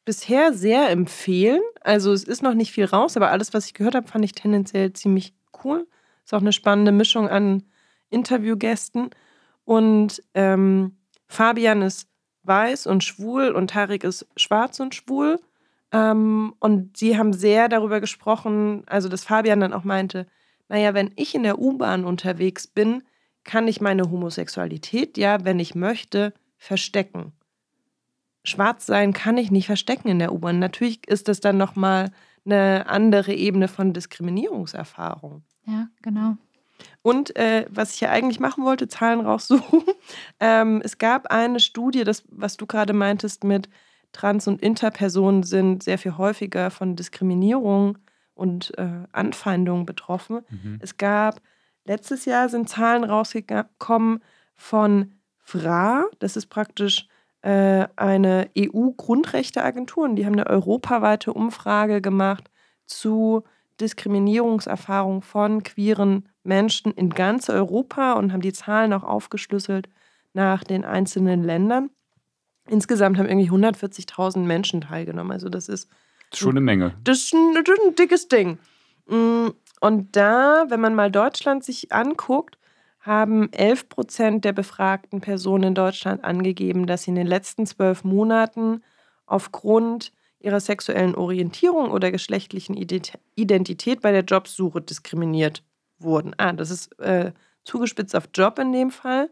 [0.05, 1.60] bisher sehr empfehlen.
[1.82, 4.32] Also es ist noch nicht viel raus, aber alles, was ich gehört habe, fand ich
[4.32, 5.86] tendenziell ziemlich cool.
[6.29, 7.63] Ist auch eine spannende Mischung an
[8.11, 9.09] Interviewgästen.
[9.65, 12.07] Und ähm, Fabian ist
[12.43, 15.41] weiß und schwul und Tarek ist schwarz und schwul.
[15.91, 20.27] Ähm, und sie haben sehr darüber gesprochen, also dass Fabian dann auch meinte,
[20.69, 23.05] naja, wenn ich in der U-Bahn unterwegs bin,
[23.45, 27.33] kann ich meine Homosexualität ja, wenn ich möchte, verstecken.
[28.45, 30.59] Schwarz sein kann ich nicht verstecken in der U-Bahn.
[30.59, 32.11] Natürlich ist das dann nochmal
[32.45, 35.43] eine andere Ebene von Diskriminierungserfahrung.
[35.69, 36.36] Ja, genau.
[37.03, 39.82] Und äh, was ich ja eigentlich machen wollte, Zahlen raussuchen.
[40.40, 43.69] ähm, es gab eine Studie, das, was du gerade meintest, mit
[44.12, 47.99] Trans- und Interpersonen sind sehr viel häufiger von Diskriminierung
[48.35, 50.40] und äh, Anfeindungen betroffen.
[50.49, 50.78] Mhm.
[50.81, 51.40] Es gab,
[51.85, 54.23] letztes Jahr sind Zahlen rausgekommen
[54.55, 57.09] von FRA, das ist praktisch
[57.43, 62.51] äh, eine EU-Grundrechteagentur und die haben eine europaweite Umfrage gemacht
[62.86, 63.45] zu
[63.81, 69.89] Diskriminierungserfahrungen von queeren Menschen in ganz Europa und haben die Zahlen auch aufgeschlüsselt
[70.33, 71.91] nach den einzelnen Ländern.
[72.69, 75.33] Insgesamt haben irgendwie 140.000 Menschen teilgenommen.
[75.33, 75.89] Also das ist
[76.35, 76.95] schon eine Menge.
[77.05, 78.59] Das ist ein, das ist ein dickes Ding.
[79.07, 79.49] Mm,
[79.81, 82.59] und da, wenn man mal Deutschland sich anguckt,
[83.01, 88.05] haben 11 Prozent der befragten Personen in Deutschland angegeben, dass sie in den letzten zwölf
[88.05, 88.83] Monaten
[89.27, 95.62] aufgrund ihrer sexuellen Orientierung oder geschlechtlichen Identität bei der Jobsuche diskriminiert
[95.98, 96.35] wurden.
[96.36, 97.32] Ah, das ist äh,
[97.65, 99.31] zugespitzt auf Job in dem Fall.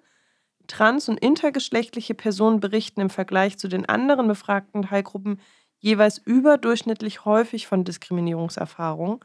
[0.66, 5.40] Trans- und intergeschlechtliche Personen berichten im Vergleich zu den anderen befragten Teilgruppen
[5.78, 9.20] jeweils überdurchschnittlich häufig von Diskriminierungserfahrungen.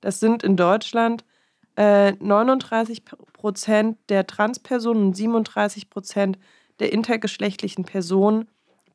[0.00, 1.24] Das sind in Deutschland
[1.76, 6.38] äh, 39 Prozent der Transpersonen und 37 Prozent
[6.78, 8.48] der intergeschlechtlichen Personen,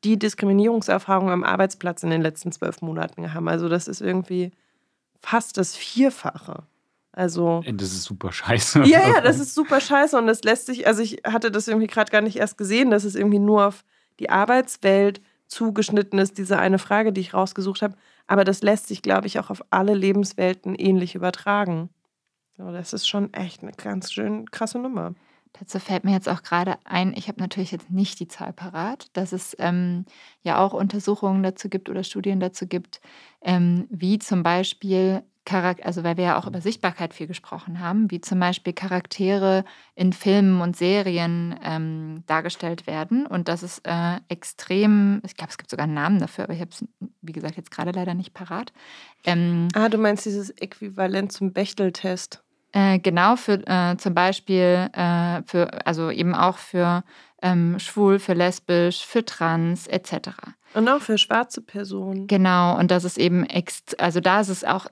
[0.04, 3.48] die Diskriminierungserfahrungen am Arbeitsplatz in den letzten zwölf Monaten haben.
[3.48, 4.52] Also das ist irgendwie
[5.20, 6.64] fast das Vierfache.
[7.12, 7.62] Also.
[7.66, 8.84] Das ist super scheiße.
[8.84, 10.16] Ja, ja, das ist super scheiße.
[10.16, 13.04] Und das lässt sich, also ich hatte das irgendwie gerade gar nicht erst gesehen, dass
[13.04, 13.84] es irgendwie nur auf
[14.20, 17.96] die Arbeitswelt zugeschnitten ist, diese eine Frage, die ich rausgesucht habe.
[18.26, 21.90] Aber das lässt sich, glaube ich, auch auf alle Lebenswelten ähnlich übertragen.
[22.56, 25.14] So, das ist schon echt eine ganz schön krasse Nummer.
[25.58, 29.08] Dazu fällt mir jetzt auch gerade ein, ich habe natürlich jetzt nicht die Zahl parat,
[29.14, 30.06] dass es ähm,
[30.42, 33.00] ja auch Untersuchungen dazu gibt oder Studien dazu gibt,
[33.42, 38.10] ähm, wie zum Beispiel Charakter, also weil wir ja auch über Sichtbarkeit viel gesprochen haben,
[38.10, 39.64] wie zum Beispiel Charaktere
[39.94, 43.26] in Filmen und Serien ähm, dargestellt werden.
[43.26, 46.60] Und das ist äh, extrem, ich glaube, es gibt sogar einen Namen dafür, aber ich
[46.60, 46.84] habe es,
[47.22, 48.72] wie gesagt, jetzt gerade leider nicht parat.
[49.24, 52.42] Ähm, ah, du meinst dieses Äquivalent zum Bechteltest?
[52.72, 57.02] Äh, genau, für äh, zum Beispiel, äh, für, also eben auch für
[57.42, 60.30] ähm, schwul, für lesbisch, für trans etc.
[60.74, 62.28] Und auch für schwarze Personen.
[62.28, 63.44] Genau, und das ist eben,
[63.98, 64.86] also da ist es auch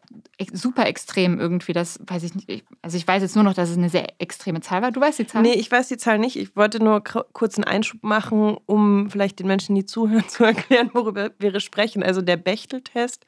[0.52, 3.76] super extrem irgendwie, das weiß ich nicht, also ich weiß jetzt nur noch, dass es
[3.76, 4.90] eine sehr extreme Zahl war.
[4.90, 5.42] Du weißt die Zahl?
[5.42, 6.36] Nee, ich weiß die Zahl nicht.
[6.36, 10.90] Ich wollte nur kurz einen Einschub machen, um vielleicht den Menschen, die zuhören, zu erklären,
[10.94, 12.02] worüber wir sprechen.
[12.02, 13.24] Also der Bechteltest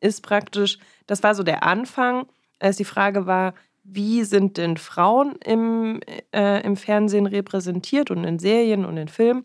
[0.00, 2.26] ist praktisch, das war so der Anfang,
[2.58, 3.54] als die Frage war,
[3.84, 6.00] wie sind denn Frauen im,
[6.32, 9.44] äh, im Fernsehen repräsentiert und in Serien und in Filmen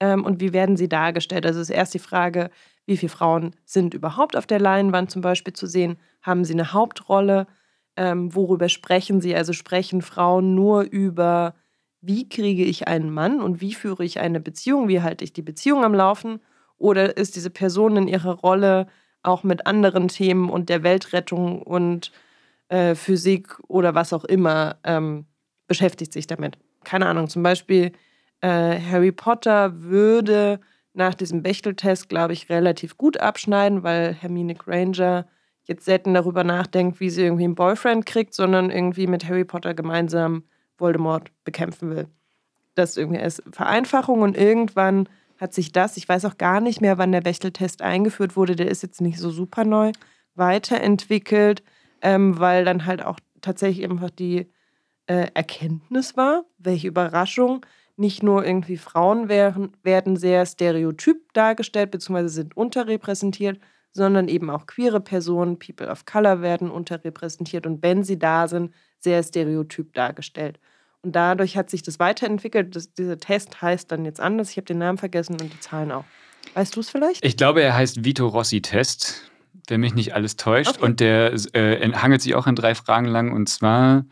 [0.00, 1.46] ähm, und wie werden sie dargestellt?
[1.46, 2.50] Also ist erst die Frage,
[2.84, 5.98] wie viele Frauen sind überhaupt auf der Leinwand zum Beispiel zu sehen?
[6.22, 7.46] Haben sie eine Hauptrolle?
[7.96, 9.34] Ähm, worüber sprechen sie?
[9.34, 11.54] Also sprechen Frauen nur über,
[12.00, 14.88] wie kriege ich einen Mann und wie führe ich eine Beziehung?
[14.88, 16.40] Wie halte ich die Beziehung am Laufen?
[16.78, 18.86] Oder ist diese Person in ihrer Rolle
[19.22, 22.12] auch mit anderen Themen und der Weltrettung und
[22.68, 25.26] äh, Physik oder was auch immer ähm,
[25.66, 26.58] beschäftigt sich damit.
[26.84, 27.92] Keine Ahnung, zum Beispiel
[28.40, 30.60] äh, Harry Potter würde
[30.92, 35.26] nach diesem Bechteltest, glaube ich, relativ gut abschneiden, weil Hermine Granger
[35.64, 39.74] jetzt selten darüber nachdenkt, wie sie irgendwie einen Boyfriend kriegt, sondern irgendwie mit Harry Potter
[39.74, 40.44] gemeinsam
[40.78, 42.08] Voldemort bekämpfen will.
[42.74, 46.98] Das irgendwie als Vereinfachung und irgendwann hat sich das, ich weiß auch gar nicht mehr,
[46.98, 49.92] wann der Bechteltest eingeführt wurde, der ist jetzt nicht so super neu,
[50.34, 51.62] weiterentwickelt
[52.02, 54.50] ähm, weil dann halt auch tatsächlich einfach die
[55.06, 57.64] äh, Erkenntnis war, welche Überraschung,
[57.96, 63.58] nicht nur irgendwie Frauen werden, werden sehr stereotyp dargestellt, beziehungsweise sind unterrepräsentiert,
[63.92, 68.74] sondern eben auch queere Personen, People of Color werden unterrepräsentiert und wenn sie da sind,
[68.98, 70.58] sehr stereotyp dargestellt.
[71.02, 72.74] Und dadurch hat sich das weiterentwickelt.
[72.74, 74.50] Das, dieser Test heißt dann jetzt anders.
[74.50, 76.04] Ich habe den Namen vergessen und die Zahlen auch.
[76.54, 77.24] Weißt du es vielleicht?
[77.24, 79.30] Ich glaube, er heißt Vito Rossi Test
[79.68, 80.76] wenn mich nicht alles täuscht.
[80.76, 80.84] Okay.
[80.84, 83.32] Und der äh, hangelt sich auch in drei Fragen lang.
[83.32, 84.04] Und zwar,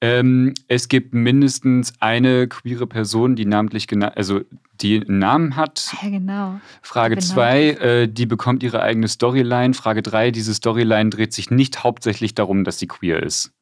[0.00, 4.40] ähm, es gibt mindestens eine queere Person, die namentlich genannt, also
[4.80, 5.92] die einen Namen hat.
[6.02, 6.60] Ja, genau.
[6.82, 7.26] Frage genau.
[7.26, 9.74] zwei, äh, die bekommt ihre eigene Storyline.
[9.74, 13.52] Frage drei, diese Storyline dreht sich nicht hauptsächlich darum, dass sie queer ist.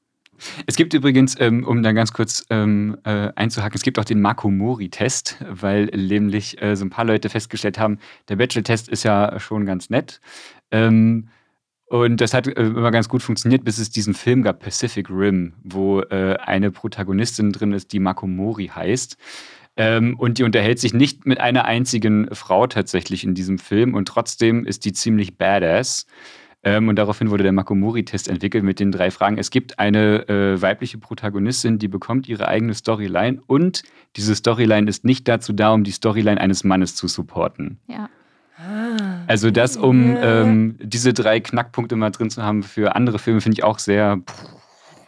[0.67, 4.21] Es gibt übrigens, ähm, um dann ganz kurz ähm, äh, einzuhaken, es gibt auch den
[4.21, 7.99] Makomori-Test, weil nämlich äh, so ein paar Leute festgestellt haben,
[8.29, 10.21] der Bachelor-Test ist ja schon ganz nett.
[10.71, 11.29] Ähm,
[11.87, 15.55] und das hat äh, immer ganz gut funktioniert, bis es diesen Film gab, Pacific Rim,
[15.63, 19.17] wo eine Protagonistin drin ist, die Makomori heißt.
[19.79, 24.65] Und die unterhält sich nicht mit einer einzigen Frau tatsächlich in diesem Film und trotzdem
[24.65, 26.07] ist die ziemlich badass.
[26.63, 29.39] Ähm, und daraufhin wurde der Makomori-Test entwickelt mit den drei Fragen.
[29.39, 33.83] Es gibt eine äh, weibliche Protagonistin, die bekommt ihre eigene Storyline und
[34.17, 37.79] diese Storyline ist nicht dazu da, um die Storyline eines Mannes zu supporten.
[37.87, 38.09] Ja.
[38.59, 39.23] Ah.
[39.27, 43.59] Also das, um ähm, diese drei Knackpunkte mal drin zu haben für andere Filme, finde
[43.59, 44.57] ich auch sehr pff,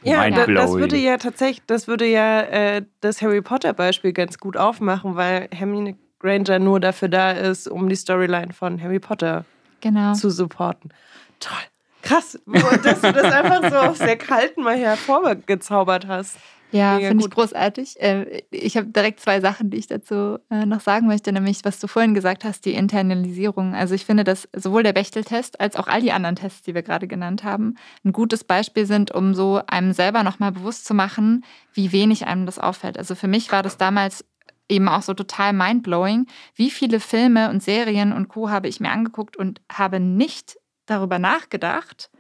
[0.03, 4.57] ja, das würde ja tatsächlich, das würde ja äh, das Harry Potter Beispiel ganz gut
[4.57, 9.45] aufmachen, weil Hermine Granger nur dafür da ist, um die Storyline von Harry Potter
[9.81, 10.13] genau.
[10.15, 10.93] zu supporten.
[11.41, 11.57] Toll.
[12.03, 12.39] Krass,
[12.85, 16.39] dass du das einfach so auf sehr kalten mal hervorgezaubert hast.
[16.71, 18.01] Ja, finde ich großartig.
[18.01, 21.79] Äh, ich habe direkt zwei Sachen, die ich dazu äh, noch sagen möchte, nämlich was
[21.81, 23.75] du vorhin gesagt hast, die Internalisierung.
[23.75, 26.83] Also ich finde, dass sowohl der Bechteltest als auch all die anderen Tests, die wir
[26.83, 31.45] gerade genannt haben, ein gutes Beispiel sind, um so einem selber nochmal bewusst zu machen,
[31.73, 32.99] wie wenig einem das auffällt.
[32.99, 34.25] Also für mich war das damals
[34.69, 36.27] eben auch so total mindblowing.
[36.55, 38.51] Wie viele Filme und Serien und Co.
[38.51, 40.59] habe ich mir angeguckt und habe nicht
[40.91, 42.11] darüber nachgedacht,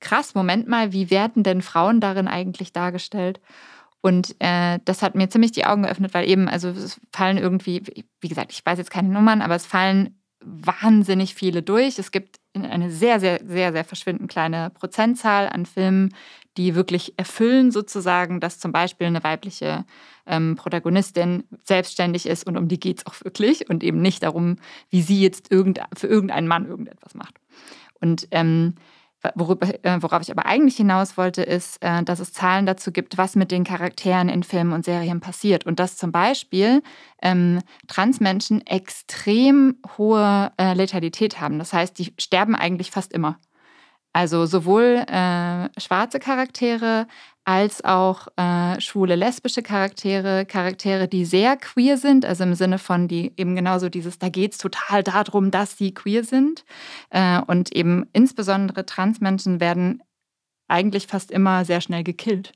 [0.00, 3.40] krass, Moment mal, wie werden denn Frauen darin eigentlich dargestellt?
[4.02, 7.82] Und äh, das hat mir ziemlich die Augen geöffnet, weil eben, also es fallen irgendwie,
[8.20, 11.98] wie gesagt, ich weiß jetzt keine Nummern, aber es fallen wahnsinnig viele durch.
[11.98, 16.14] Es gibt eine sehr, sehr, sehr, sehr verschwindend kleine Prozentzahl an Filmen,
[16.56, 19.84] die wirklich erfüllen, sozusagen, dass zum Beispiel eine weibliche
[20.26, 24.56] ähm, Protagonistin selbstständig ist und um die geht es auch wirklich und eben nicht darum,
[24.88, 27.39] wie sie jetzt irgend, für irgendeinen Mann irgendetwas macht.
[28.00, 28.74] Und ähm,
[29.34, 33.18] Worüber, äh, worauf ich aber eigentlich hinaus wollte, ist, äh, dass es Zahlen dazu gibt,
[33.18, 35.66] was mit den Charakteren in Filmen und Serien passiert.
[35.66, 36.82] Und dass zum Beispiel
[37.20, 41.58] ähm, Transmenschen extrem hohe äh, Letalität haben.
[41.58, 43.38] Das heißt, die sterben eigentlich fast immer.
[44.14, 47.06] Also sowohl äh, schwarze Charaktere
[47.50, 53.08] als auch äh, schwule, lesbische Charaktere, Charaktere, die sehr queer sind, also im Sinne von,
[53.08, 56.64] die eben genauso dieses, da geht es total darum, dass sie queer sind.
[57.10, 60.00] Äh, und eben insbesondere Transmenschen werden
[60.68, 62.52] eigentlich fast immer sehr schnell gekillt.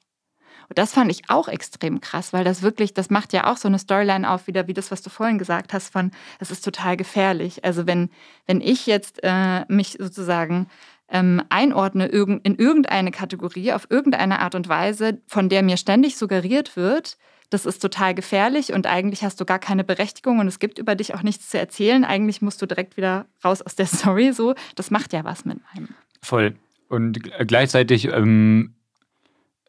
[0.68, 3.66] Und das fand ich auch extrem krass, weil das wirklich, das macht ja auch so
[3.66, 6.96] eine Storyline auf, wieder wie das, was du vorhin gesagt hast, von, es ist total
[6.96, 7.64] gefährlich.
[7.64, 8.10] Also wenn,
[8.46, 10.68] wenn ich jetzt äh, mich sozusagen
[11.08, 16.76] ähm, einordne in irgendeine Kategorie, auf irgendeine Art und Weise, von der mir ständig suggeriert
[16.76, 17.16] wird,
[17.50, 20.96] das ist total gefährlich und eigentlich hast du gar keine Berechtigung und es gibt über
[20.96, 22.04] dich auch nichts zu erzählen.
[22.04, 24.32] Eigentlich musst du direkt wieder raus aus der Story.
[24.32, 25.88] So, das macht ja was mit einem.
[26.20, 26.56] Voll.
[26.88, 28.74] Und gleichzeitig, ähm,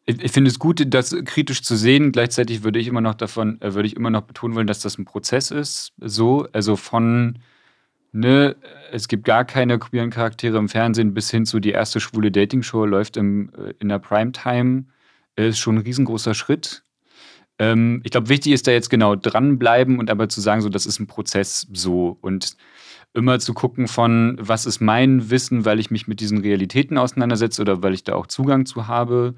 [0.06, 2.12] ich, finde es gut, das kritisch zu sehen.
[2.12, 4.98] Gleichzeitig würde ich immer noch davon, äh, würde ich immer noch betonen wollen, dass das
[4.98, 5.94] ein Prozess ist.
[6.00, 7.40] So, also von
[8.16, 8.56] ne,
[8.92, 12.86] es gibt gar keine queeren Charaktere im Fernsehen, bis hin zu die erste schwule Dating-Show
[12.86, 14.86] läuft im, äh, in der Primetime,
[15.36, 16.84] ist schon ein riesengroßer Schritt.
[17.60, 20.86] Ähm, ich glaube, wichtig ist da jetzt genau dranbleiben und aber zu sagen, so, das
[20.86, 22.56] ist ein Prozess so und
[23.14, 27.62] immer zu gucken von, was ist mein Wissen, weil ich mich mit diesen Realitäten auseinandersetze
[27.62, 29.36] oder weil ich da auch Zugang zu habe.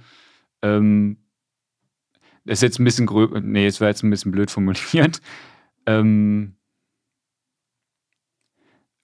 [0.61, 1.17] Ähm,
[2.45, 5.21] das ist jetzt ein bisschen gröb, nee, es war jetzt ein bisschen blöd formuliert.
[5.89, 6.57] Ähm,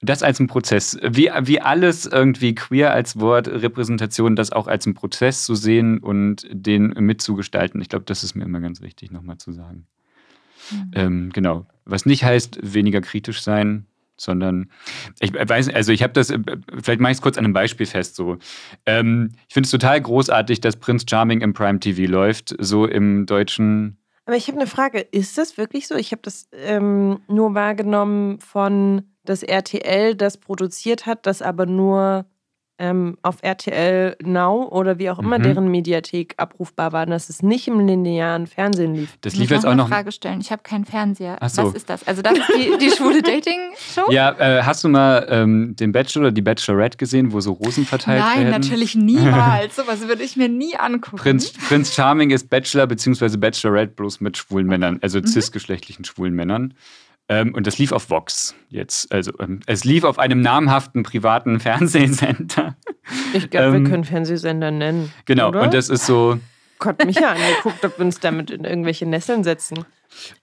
[0.04, 0.98] das als ein Prozess.
[1.02, 6.00] Wie, wie alles irgendwie queer als Wort, Repräsentation, das auch als ein Prozess zu sehen
[6.00, 7.82] und den mitzugestalten.
[7.82, 9.88] Ich glaube, das ist mir immer ganz wichtig, nochmal zu sagen.
[10.72, 10.92] Mhm.
[10.94, 11.66] Ähm, genau.
[11.86, 13.86] Was nicht heißt, weniger kritisch sein,
[14.16, 14.70] sondern
[15.20, 16.34] ich weiß, also ich habe das,
[16.82, 18.16] vielleicht mache ich es kurz an einem Beispiel fest.
[18.16, 18.38] So,
[18.86, 23.26] ähm, ich finde es total großartig, dass Prince Charming im Prime TV läuft, so im
[23.26, 23.98] deutschen.
[24.26, 25.96] Aber ich habe eine Frage: Ist das wirklich so?
[25.96, 32.26] Ich habe das ähm, nur wahrgenommen von dass RTL das produziert hat, das aber nur
[32.84, 35.44] ähm, auf RTL Now oder wie auch immer mhm.
[35.44, 39.18] deren Mediathek abrufbar war, dass es nicht im linearen Fernsehen lief.
[39.22, 39.88] Das lief jetzt auch noch.
[39.88, 40.42] Frage stellen.
[40.42, 41.38] Ich habe keinen Fernseher.
[41.48, 41.64] So.
[41.64, 42.06] Was ist das?
[42.06, 44.12] Also das ist die, die schwule Dating-Show?
[44.12, 47.86] Ja, äh, hast du mal ähm, den Bachelor oder die Bachelorette gesehen, wo so Rosen
[47.86, 48.52] verteilt Nein, werden?
[48.52, 49.78] Nein, natürlich niemals.
[49.78, 51.18] Sowas würde ich mir nie angucken.
[51.18, 53.38] Prinz, Prinz Charming ist Bachelor bzw.
[53.38, 55.28] Bachelorette bloß mit schwulen Männern, also mhm.
[55.28, 56.74] cisgeschlechtlichen schwulen Männern.
[57.30, 59.12] Ähm, und das lief auf Vox jetzt.
[59.12, 62.76] Also ähm, es lief auf einem namhaften privaten Fernsehsender.
[63.34, 65.12] Ich glaube, ähm, wir können Fernsehsender nennen.
[65.26, 65.64] Genau, oder?
[65.64, 66.40] und das ist so.
[66.80, 69.86] Gott, mich ja angeguckt, ob wir uns damit in irgendwelche Nesseln setzen.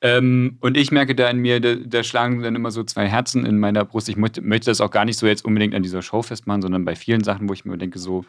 [0.01, 3.45] Ähm, und ich merke da in mir, da, da, schlagen dann immer so zwei Herzen
[3.45, 4.09] in meiner Brust.
[4.09, 6.85] Ich möchte, möchte, das auch gar nicht so jetzt unbedingt an dieser Show festmachen, sondern
[6.85, 8.25] bei vielen Sachen, wo ich mir denke, so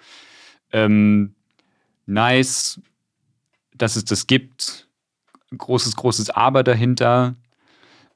[0.74, 1.36] ähm,
[2.06, 2.82] nice,
[3.74, 4.88] dass es das gibt.
[5.58, 7.36] Großes, großes Aber dahinter.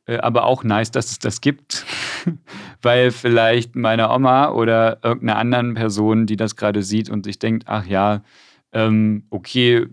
[0.06, 1.86] Äh, aber auch nice, dass es das gibt,
[2.82, 7.65] weil vielleicht meine Oma oder irgendeine anderen Person, die das gerade sieht und sich denkt,
[7.68, 8.22] ach ja,
[8.72, 9.88] ähm, okay,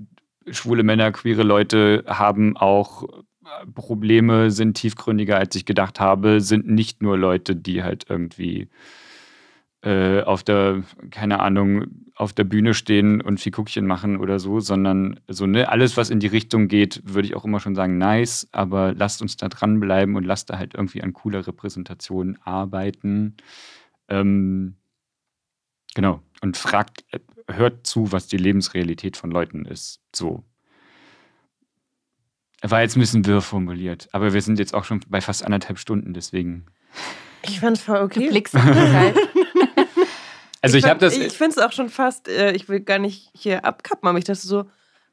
[0.51, 6.69] schwule Männer, queere Leute haben auch äh, Probleme, sind tiefgründiger, als ich gedacht habe, sind
[6.69, 8.69] nicht nur Leute, die halt irgendwie
[9.83, 15.21] äh, auf der, keine Ahnung, auf der Bühne stehen und Figuckchen machen oder so, sondern
[15.29, 18.49] so, ne, alles, was in die Richtung geht, würde ich auch immer schon sagen, nice,
[18.53, 23.37] aber lasst uns da dranbleiben und lasst da halt irgendwie an cooler Repräsentation arbeiten.
[24.09, 24.77] Ähm,
[25.95, 26.23] genau.
[26.43, 27.05] Und fragt,
[27.49, 30.01] hört zu, was die Lebensrealität von Leuten ist.
[30.15, 30.45] So.
[32.63, 35.79] War jetzt ein bisschen wirr formuliert, aber wir sind jetzt auch schon bei fast anderthalb
[35.79, 36.67] Stunden, deswegen.
[37.43, 38.27] Ich fand es voll okay.
[38.27, 38.55] Du blickst
[40.63, 41.17] Also ich, ich habe das.
[41.17, 44.25] Ich finde es auch schon fast, äh, ich will gar nicht hier abkappen, aber ich
[44.25, 44.61] dachte so,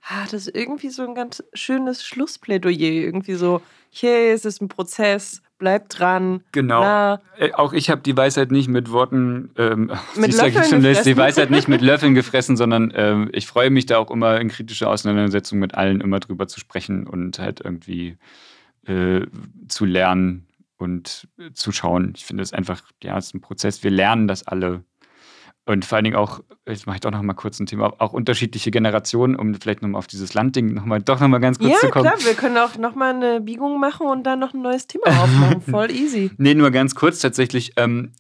[0.08, 2.92] ah, das ist irgendwie so ein ganz schönes Schlussplädoyer.
[3.04, 6.44] Irgendwie so, hier ist es ein Prozess, bleib dran.
[6.52, 6.82] Genau.
[6.82, 7.22] Na.
[7.38, 11.04] Äh, auch ich habe die Weisheit nicht mit Worten, ähm, mit Löffeln gefressen.
[11.04, 14.50] die Weisheit nicht mit Löffeln gefressen, sondern ähm, ich freue mich da auch immer in
[14.50, 18.18] kritischer Auseinandersetzung mit allen immer drüber zu sprechen und halt irgendwie
[18.86, 19.26] äh,
[19.68, 20.48] zu lernen
[20.78, 22.14] und äh, zu schauen.
[22.16, 23.84] Ich finde es einfach, ja, es ist ein Prozess.
[23.84, 24.84] Wir lernen das alle.
[25.70, 28.12] Und vor allen Dingen auch, jetzt mache ich doch noch mal kurz ein Thema, auch
[28.12, 31.78] unterschiedliche Generationen, um vielleicht nochmal auf dieses Landding noch mal, doch nochmal ganz kurz ja,
[31.78, 32.06] zu kommen.
[32.06, 35.06] Ja, klar, wir können auch nochmal eine Biegung machen und dann noch ein neues Thema
[35.10, 35.62] aufmachen.
[35.70, 36.32] Voll easy.
[36.38, 37.74] Nee, nur ganz kurz tatsächlich.
[37.76, 38.14] Ähm,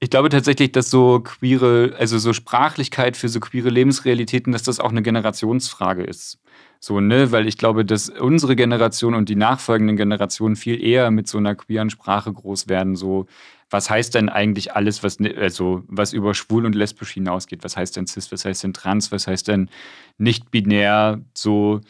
[0.00, 4.80] ich glaube tatsächlich, dass so queere, also so Sprachlichkeit für so queere Lebensrealitäten, dass das
[4.80, 6.38] auch eine Generationsfrage ist.
[6.80, 11.28] So, ne, weil ich glaube, dass unsere Generation und die nachfolgenden Generationen viel eher mit
[11.28, 12.96] so einer queeren Sprache groß werden.
[12.96, 13.26] So,
[13.70, 17.64] was heißt denn eigentlich alles, was, also, was über schwul und lesbisch hinausgeht?
[17.64, 18.32] Was heißt denn cis?
[18.32, 19.12] Was heißt denn trans?
[19.12, 19.68] Was heißt denn
[20.16, 21.20] nicht binär?
[21.34, 21.80] So,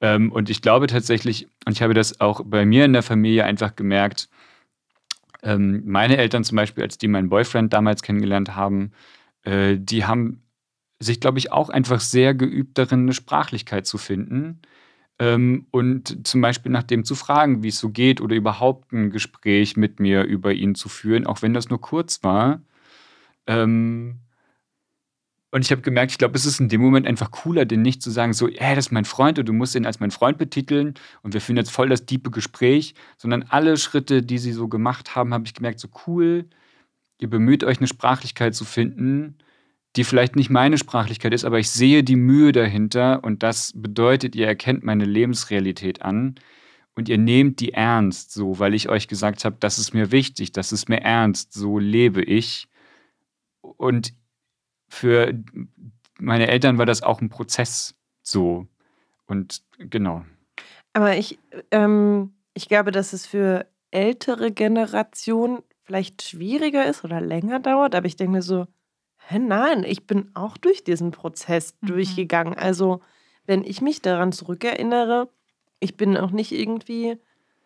[0.00, 3.44] ähm, und ich glaube tatsächlich, und ich habe das auch bei mir in der Familie
[3.44, 4.28] einfach gemerkt,
[5.42, 8.92] ähm, meine Eltern zum Beispiel, als die meinen Boyfriend damals kennengelernt haben,
[9.44, 10.42] äh, die haben
[11.00, 14.60] sich, glaube ich, auch einfach sehr geübt darin, eine Sprachlichkeit zu finden.
[15.18, 19.10] Ähm, und zum Beispiel nach dem zu fragen, wie es so geht oder überhaupt ein
[19.10, 22.62] Gespräch mit mir über ihn zu führen, auch wenn das nur kurz war.
[23.46, 24.20] Ähm,
[25.50, 28.02] und ich habe gemerkt, ich glaube, es ist in dem Moment einfach cooler, den nicht
[28.02, 30.36] zu sagen, so, hey, das ist mein Freund und du musst ihn als mein Freund
[30.36, 34.68] betiteln und wir führen jetzt voll das diepe Gespräch, sondern alle Schritte, die sie so
[34.68, 36.44] gemacht haben, habe ich gemerkt, so cool,
[37.18, 39.38] ihr bemüht euch eine Sprachlichkeit zu finden,
[39.96, 44.36] die vielleicht nicht meine Sprachlichkeit ist, aber ich sehe die Mühe dahinter und das bedeutet,
[44.36, 46.36] ihr erkennt meine Lebensrealität an
[46.94, 50.52] und ihr nehmt die ernst, so, weil ich euch gesagt habe, das ist mir wichtig,
[50.52, 52.68] das ist mir ernst, so lebe ich.
[53.60, 54.14] Und
[54.88, 55.32] für
[56.18, 58.66] meine Eltern war das auch ein Prozess so.
[59.26, 60.24] Und genau.
[60.92, 61.38] Aber ich,
[61.70, 67.94] ähm, ich glaube, dass es für ältere Generationen vielleicht schwieriger ist oder länger dauert.
[67.94, 68.68] Aber ich denke so, hä,
[69.30, 71.88] nein, ich bin auch durch diesen Prozess mhm.
[71.88, 72.54] durchgegangen.
[72.54, 73.00] Also,
[73.46, 75.28] wenn ich mich daran zurückerinnere,
[75.80, 77.18] ich bin auch nicht irgendwie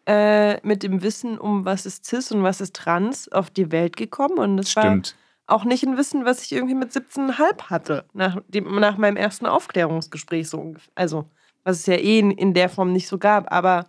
[0.06, 3.97] äh, mit dem Wissen um was ist cis und was ist trans auf die Welt
[3.97, 4.39] gekommen.
[4.39, 5.16] Und es Stimmt.
[5.47, 9.16] war auch nicht ein Wissen, was ich irgendwie mit 17,5 hatte, nach, dem, nach meinem
[9.16, 10.48] ersten Aufklärungsgespräch.
[10.48, 11.26] So, also,
[11.64, 13.52] was es ja eh in, in der Form nicht so gab.
[13.52, 13.86] Aber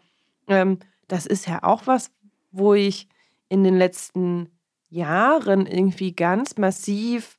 [0.47, 2.11] ähm, das ist ja auch was,
[2.51, 3.07] wo ich
[3.49, 4.49] in den letzten
[4.89, 7.37] Jahren irgendwie ganz massiv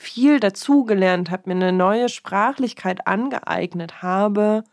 [0.00, 4.64] viel dazugelernt habe, mir eine neue Sprachlichkeit angeeignet habe,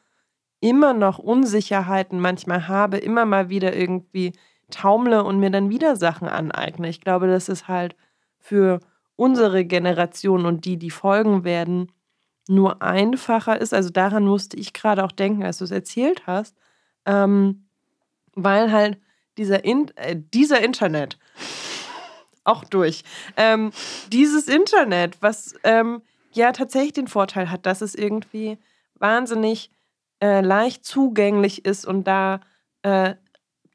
[0.61, 4.31] immer noch Unsicherheiten manchmal habe, immer mal wieder irgendwie
[4.71, 6.87] taumle und mir dann wieder Sachen aneigne.
[6.87, 7.97] Ich glaube, das ist halt
[8.39, 8.79] für
[9.17, 11.91] unsere Generation und die, die folgen werden,
[12.47, 13.73] nur einfacher ist.
[13.73, 16.55] Also daran musste ich gerade auch denken, als du es erzählt hast,
[17.05, 17.67] ähm,
[18.33, 18.97] weil halt
[19.37, 21.19] dieser, In äh, dieser Internet
[22.47, 23.03] auch durch.
[23.35, 23.71] Ähm,
[24.11, 26.01] dieses Internet, was ähm,
[26.31, 28.57] ja tatsächlich den Vorteil hat, dass es irgendwie
[28.95, 29.69] wahnsinnig
[30.21, 32.39] äh, leicht zugänglich ist und da
[32.81, 33.15] äh,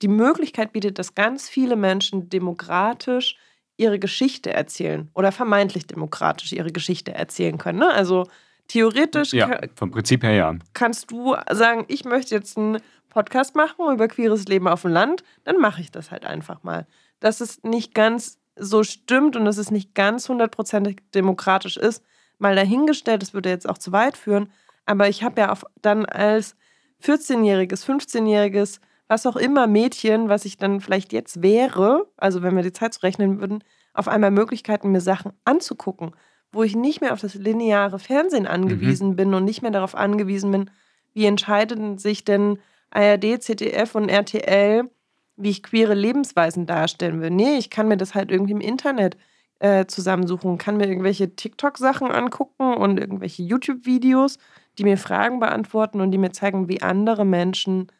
[0.00, 3.36] die Möglichkeit bietet, dass ganz viele Menschen demokratisch
[3.76, 7.78] ihre Geschichte erzählen oder vermeintlich demokratisch ihre Geschichte erzählen können.
[7.78, 7.90] Ne?
[7.90, 8.26] Also
[8.68, 10.54] theoretisch ja, vom Prinzip her ja.
[10.72, 15.22] kannst du sagen, ich möchte jetzt einen Podcast machen über queeres Leben auf dem Land,
[15.44, 16.86] dann mache ich das halt einfach mal.
[17.20, 22.02] Das ist nicht ganz so stimmt und dass es nicht ganz hundertprozentig demokratisch ist,
[22.38, 24.52] mal dahingestellt, das würde jetzt auch zu weit führen.
[24.84, 26.56] Aber ich habe ja dann als
[27.02, 32.62] 14-jähriges, 15-jähriges, was auch immer Mädchen, was ich dann vielleicht jetzt wäre, also wenn wir
[32.62, 33.62] die Zeit zurechnen würden,
[33.94, 36.12] auf einmal Möglichkeiten, mir Sachen anzugucken,
[36.50, 39.16] wo ich nicht mehr auf das lineare Fernsehen angewiesen mhm.
[39.16, 40.70] bin und nicht mehr darauf angewiesen bin,
[41.14, 42.58] wie entscheiden sich denn
[42.90, 44.90] ARD, ZDF und RTL
[45.36, 47.30] wie ich queere Lebensweisen darstellen will.
[47.30, 49.16] Nee, ich kann mir das halt irgendwie im Internet
[49.58, 54.38] äh, zusammensuchen, kann mir irgendwelche TikTok-Sachen angucken und irgendwelche YouTube-Videos,
[54.78, 57.90] die mir Fragen beantworten und die mir zeigen, wie andere Menschen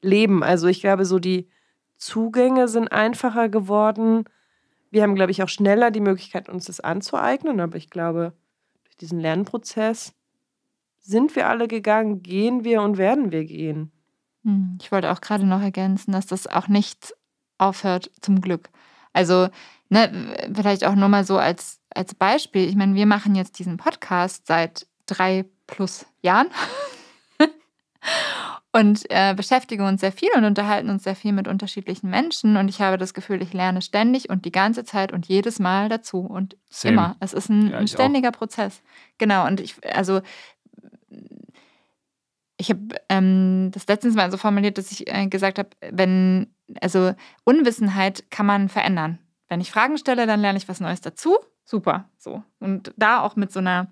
[0.00, 0.42] leben.
[0.42, 1.48] Also ich glaube, so die
[1.96, 4.24] Zugänge sind einfacher geworden.
[4.90, 7.60] Wir haben, glaube ich, auch schneller die Möglichkeit, uns das anzueignen.
[7.60, 8.32] Aber ich glaube,
[8.84, 10.14] durch diesen Lernprozess
[11.00, 13.92] sind wir alle gegangen, gehen wir und werden wir gehen.
[14.44, 17.14] Hm, ich wollte auch gerade noch ergänzen, dass das auch nicht
[17.58, 18.70] aufhört, zum Glück.
[19.12, 19.48] Also,
[19.88, 22.68] ne, vielleicht auch nur mal so als, als Beispiel.
[22.68, 26.48] Ich meine, wir machen jetzt diesen Podcast seit drei plus Jahren
[28.72, 32.56] und äh, beschäftigen uns sehr viel und unterhalten uns sehr viel mit unterschiedlichen Menschen.
[32.56, 35.88] Und ich habe das Gefühl, ich lerne ständig und die ganze Zeit und jedes Mal
[35.88, 36.92] dazu und Same.
[36.92, 37.16] immer.
[37.20, 38.38] Es ist ein, ja, ein ständiger auch.
[38.38, 38.82] Prozess.
[39.18, 39.46] Genau.
[39.46, 40.22] Und ich, also
[42.64, 46.48] ich habe ähm, das letztens mal so formuliert, dass ich äh, gesagt habe, wenn,
[46.80, 47.14] also
[47.44, 49.18] Unwissenheit kann man verändern.
[49.48, 51.36] Wenn ich Fragen stelle, dann lerne ich was Neues dazu.
[51.64, 52.42] Super, so.
[52.60, 53.88] Und da auch mit so einer,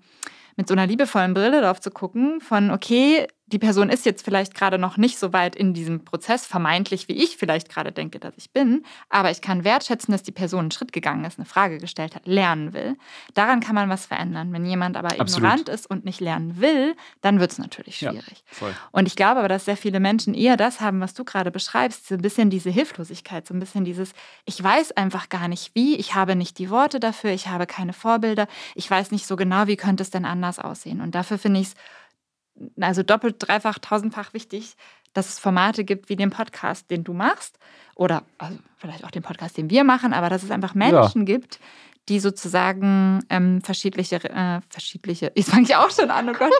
[0.55, 4.55] mit so einer liebevollen Brille drauf zu gucken, von okay, die Person ist jetzt vielleicht
[4.55, 8.33] gerade noch nicht so weit in diesem Prozess, vermeintlich, wie ich vielleicht gerade denke, dass
[8.37, 11.77] ich bin, aber ich kann wertschätzen, dass die Person einen Schritt gegangen ist, eine Frage
[11.77, 12.95] gestellt hat, lernen will.
[13.33, 14.53] Daran kann man was verändern.
[14.53, 15.29] Wenn jemand aber Absolut.
[15.37, 18.11] ignorant ist und nicht lernen will, dann wird es natürlich Ja.
[18.11, 18.43] schwierig.
[18.45, 18.73] Voll.
[18.91, 22.07] Und ich glaube aber, dass sehr viele Menschen eher das haben, was du gerade beschreibst,
[22.07, 24.13] so ein bisschen diese Hilflosigkeit, so ein bisschen dieses,
[24.45, 27.93] ich weiß einfach gar nicht wie, ich habe nicht die Worte dafür, ich habe keine
[27.93, 31.01] Vorbilder, ich weiß nicht so genau, wie könnte es denn anders aussehen.
[31.01, 31.73] Und dafür finde ich es
[32.79, 34.75] also doppelt, dreifach, tausendfach wichtig,
[35.13, 37.59] dass es Formate gibt wie den Podcast, den du machst,
[37.95, 41.59] oder also vielleicht auch den Podcast, den wir machen, aber dass es einfach Menschen gibt,
[42.09, 46.51] die sozusagen ähm, verschiedliche, äh, verschiedliche, jetzt fange ich auch schon an, oh Gott,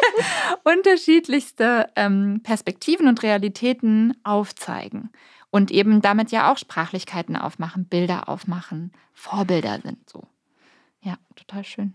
[0.64, 5.10] unterschiedlichste ähm, Perspektiven und Realitäten aufzeigen
[5.50, 10.26] und eben damit ja auch Sprachlichkeiten aufmachen, Bilder aufmachen, Vorbilder sind so.
[11.02, 11.94] Ja, total schön.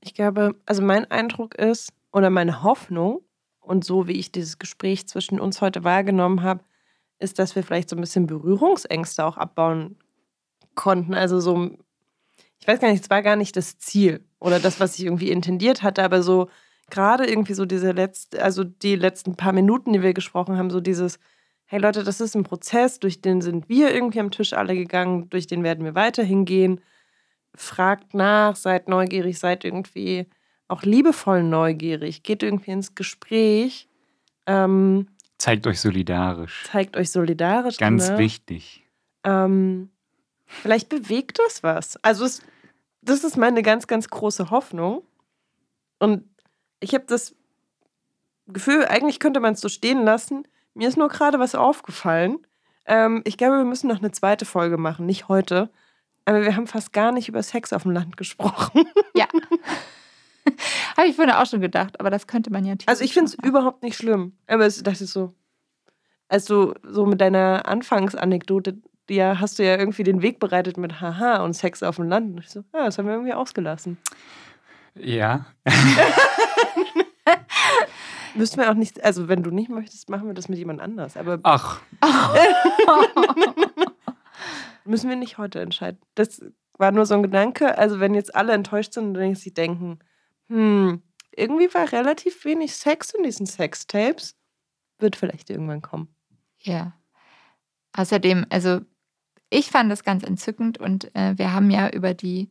[0.00, 3.22] Ich glaube, also mein Eindruck ist, oder meine Hoffnung,
[3.60, 6.64] und so wie ich dieses Gespräch zwischen uns heute wahrgenommen habe,
[7.18, 9.96] ist, dass wir vielleicht so ein bisschen Berührungsängste auch abbauen
[10.74, 11.14] konnten.
[11.14, 11.70] Also so,
[12.58, 15.30] ich weiß gar nicht, es war gar nicht das Ziel oder das, was ich irgendwie
[15.30, 16.48] intendiert hatte, aber so
[16.88, 20.80] gerade irgendwie so diese letzte, also die letzten paar Minuten, die wir gesprochen haben, so
[20.80, 21.20] dieses,
[21.66, 25.28] hey Leute, das ist ein Prozess, durch den sind wir irgendwie am Tisch alle gegangen,
[25.30, 26.80] durch den werden wir weiterhin gehen.
[27.54, 30.26] Fragt nach, seid neugierig, seid irgendwie
[30.70, 33.88] auch liebevoll neugierig, geht irgendwie ins Gespräch,
[34.46, 36.64] ähm, Zeigt euch solidarisch.
[36.70, 37.78] zeigt euch solidarisch.
[37.78, 38.18] Ganz ne?
[38.18, 38.84] wichtig.
[39.24, 39.90] Ähm,
[40.46, 41.96] vielleicht bewegt das was.
[42.04, 42.42] Also es,
[43.00, 45.02] das ist meine ganz, ganz große Hoffnung.
[45.98, 46.24] Und
[46.80, 47.34] ich habe das
[48.48, 50.46] Gefühl, eigentlich könnte man es so stehen lassen.
[50.74, 52.38] Mir ist nur gerade was aufgefallen.
[52.84, 55.70] Ähm, ich glaube, wir müssen noch eine zweite Folge machen, nicht heute.
[56.26, 58.84] Aber wir haben fast gar nicht über Sex auf dem Land gesprochen.
[59.14, 59.26] Ja.
[60.96, 63.34] Habe ich vorhin auch schon gedacht, aber das könnte man ja Also ich finde es
[63.44, 64.32] überhaupt nicht schlimm.
[64.46, 65.34] Aber es dachte ich so,
[66.28, 71.00] als du so mit deiner Anfangsanekdote, ja, hast du ja irgendwie den Weg bereitet mit
[71.00, 72.36] Haha und Sex auf dem Land.
[72.36, 73.98] Und ich so, ja, das haben wir irgendwie ausgelassen.
[74.94, 75.46] Ja.
[78.34, 81.16] Müssten wir auch nicht, also wenn du nicht möchtest, machen wir das mit jemand anders.
[81.16, 81.80] Aber Ach,
[84.84, 85.98] müssen wir nicht heute entscheiden.
[86.14, 86.40] Das
[86.78, 87.76] war nur so ein Gedanke.
[87.76, 89.98] Also wenn jetzt alle enttäuscht sind und dann sich denken,
[90.50, 91.02] hm,
[91.34, 94.34] irgendwie war relativ wenig Sex in diesen Sextapes,
[94.98, 96.14] wird vielleicht irgendwann kommen.
[96.58, 96.92] Ja.
[97.92, 98.80] Außerdem, also
[99.48, 102.50] ich fand das ganz entzückend und äh, wir haben ja über die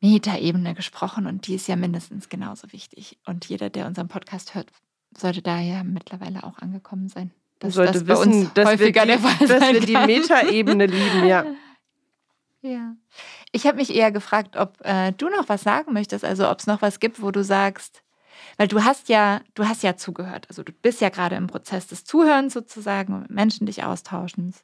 [0.00, 3.18] Metaebene gesprochen und die ist ja mindestens genauso wichtig.
[3.26, 4.70] Und jeder, der unseren Podcast hört,
[5.16, 7.32] sollte da ja mittlerweile auch angekommen sein.
[7.58, 9.80] Dass sollte das bei wissen, uns dass häufiger wir die, der Fall dass sein wir
[9.80, 9.92] die.
[9.92, 11.44] Metaebene lieben, ja.
[12.62, 12.96] Ja.
[13.56, 16.66] Ich habe mich eher gefragt, ob äh, du noch was sagen möchtest, also ob es
[16.66, 18.02] noch was gibt, wo du sagst,
[18.58, 21.86] weil du hast ja, du hast ja zugehört, also du bist ja gerade im Prozess
[21.86, 24.62] des Zuhörens sozusagen und mit Menschen dich austauschens.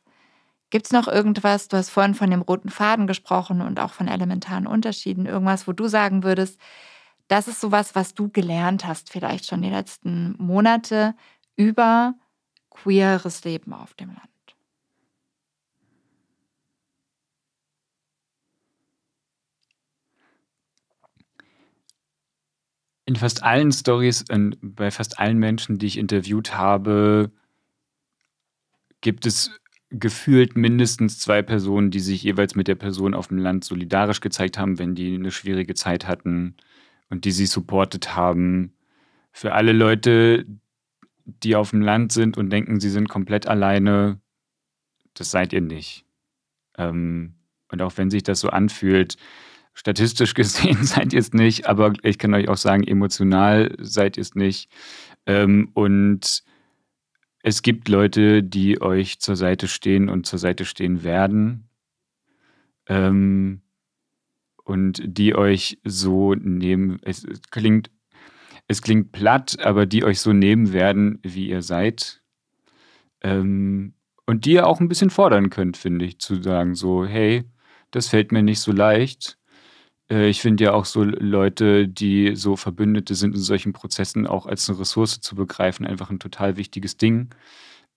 [0.68, 4.08] Gibt es noch irgendwas, du hast vorhin von dem roten Faden gesprochen und auch von
[4.08, 6.60] elementaren Unterschieden, irgendwas, wo du sagen würdest,
[7.28, 11.14] das ist sowas, was du gelernt hast, vielleicht schon die letzten Monate
[11.56, 12.12] über
[12.68, 14.31] queeres Leben auf dem Land?
[23.04, 27.30] In fast allen Stories und bei fast allen Menschen, die ich interviewt habe,
[29.00, 29.50] gibt es
[29.90, 34.58] gefühlt mindestens zwei Personen, die sich jeweils mit der Person auf dem Land solidarisch gezeigt
[34.58, 36.56] haben, wenn die eine schwierige Zeit hatten
[37.10, 38.72] und die sie supportet haben.
[39.32, 40.46] Für alle Leute,
[41.24, 44.20] die auf dem Land sind und denken, sie sind komplett alleine,
[45.14, 46.06] das seid ihr nicht.
[46.78, 47.34] Ähm,
[47.70, 49.16] und auch wenn sich das so anfühlt,
[49.74, 54.22] statistisch gesehen seid ihr es nicht, aber ich kann euch auch sagen, emotional seid ihr
[54.22, 54.70] es nicht.
[55.26, 56.42] Ähm, und
[57.42, 61.68] es gibt Leute, die euch zur Seite stehen und zur Seite stehen werden.
[62.86, 63.62] Ähm,
[64.64, 67.90] und die euch so nehmen, es, es klingt,
[68.68, 72.22] es klingt platt, aber die euch so nehmen werden, wie ihr seid.
[73.22, 73.94] Ähm,
[74.26, 77.44] und die ihr auch ein bisschen fordern könnt, finde ich, zu sagen, so, hey,
[77.90, 79.36] das fällt mir nicht so leicht.
[80.12, 84.46] Äh, Ich finde ja auch so Leute, die so Verbündete sind in solchen Prozessen, auch
[84.46, 87.30] als eine Ressource zu begreifen, einfach ein total wichtiges Ding.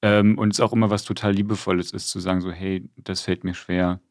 [0.01, 3.43] Ähm, und es auch immer was total Liebevolles ist, zu sagen, so, hey, das fällt
[3.43, 4.01] mir schwer.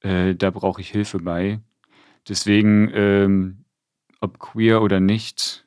[0.00, 1.60] Äh, da brauche ich Hilfe bei.
[2.28, 3.64] Deswegen, ähm,
[4.20, 5.66] ob queer oder nicht,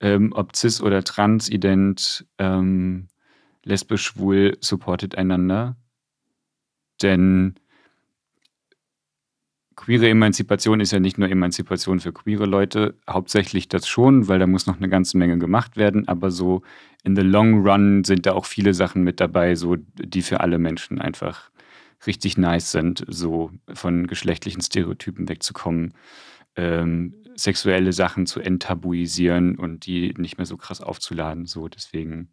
[0.00, 2.26] ähm, ob cis oder transident,
[3.64, 5.76] lesbisch, schwul, supportet einander.
[7.02, 7.56] Denn
[9.76, 14.46] queere Emanzipation ist ja nicht nur Emanzipation für queere Leute, hauptsächlich das schon, weil da
[14.46, 16.62] muss noch eine ganze Menge gemacht werden, aber so
[17.04, 20.58] in the long run sind da auch viele Sachen mit dabei, so die für alle
[20.58, 21.50] Menschen einfach
[22.06, 25.94] richtig nice sind, so von geschlechtlichen Stereotypen wegzukommen,
[26.56, 31.46] ähm, sexuelle Sachen zu enttabuisieren und die nicht mehr so krass aufzuladen.
[31.46, 32.30] So, deswegen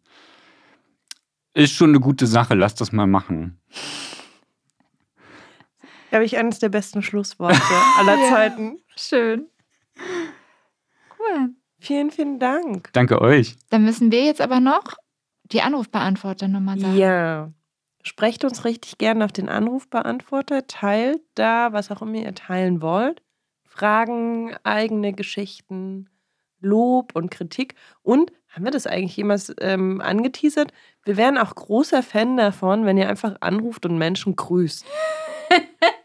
[1.54, 3.60] ist schon eine gute Sache, lass das mal machen.
[6.10, 7.60] Glaube ich, eines der besten Schlussworte
[7.98, 8.28] aller Ja.
[8.30, 8.78] Zeiten.
[8.96, 9.46] Schön.
[11.18, 11.50] Cool.
[11.78, 12.90] Vielen, vielen Dank.
[12.92, 13.56] Danke euch.
[13.70, 14.96] Dann müssen wir jetzt aber noch
[15.44, 16.96] die Anrufbeantworter-Nummer sagen.
[16.96, 17.52] Ja.
[18.02, 20.66] Sprecht uns richtig gerne auf den Anrufbeantworter.
[20.66, 23.22] Teilt da, was auch immer ihr teilen wollt.
[23.64, 26.08] Fragen, eigene Geschichten,
[26.60, 27.74] Lob und Kritik.
[28.02, 30.72] Und haben wir das eigentlich jemals ähm, angeteasert?
[31.04, 34.84] Wir wären auch großer Fan davon, wenn ihr einfach anruft und Menschen grüßt.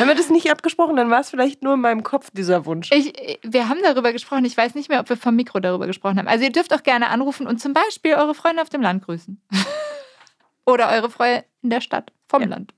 [0.00, 0.96] haben wir das nicht abgesprochen?
[0.96, 2.90] Dann war es vielleicht nur in meinem Kopf dieser Wunsch.
[2.92, 3.12] Ich,
[3.42, 4.44] wir haben darüber gesprochen.
[4.44, 6.28] Ich weiß nicht mehr, ob wir vom Mikro darüber gesprochen haben.
[6.28, 9.40] Also ihr dürft auch gerne anrufen und zum Beispiel eure Freunde auf dem Land grüßen.
[10.66, 12.48] Oder eure Freunde in der Stadt vom Ja.
[12.48, 12.74] Land.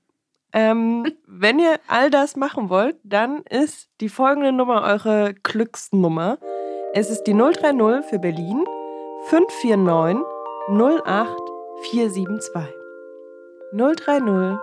[0.53, 6.37] Ähm, wenn ihr all das machen wollt, dann ist die folgende Nummer eure Glücksnummer.
[6.93, 8.63] Es ist die 030 für Berlin
[9.29, 10.21] 549
[10.69, 11.29] 08
[11.89, 12.53] 472.
[13.73, 14.59] 030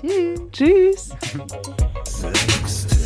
[0.00, 0.40] Tschüss.
[0.50, 1.10] Tschüss.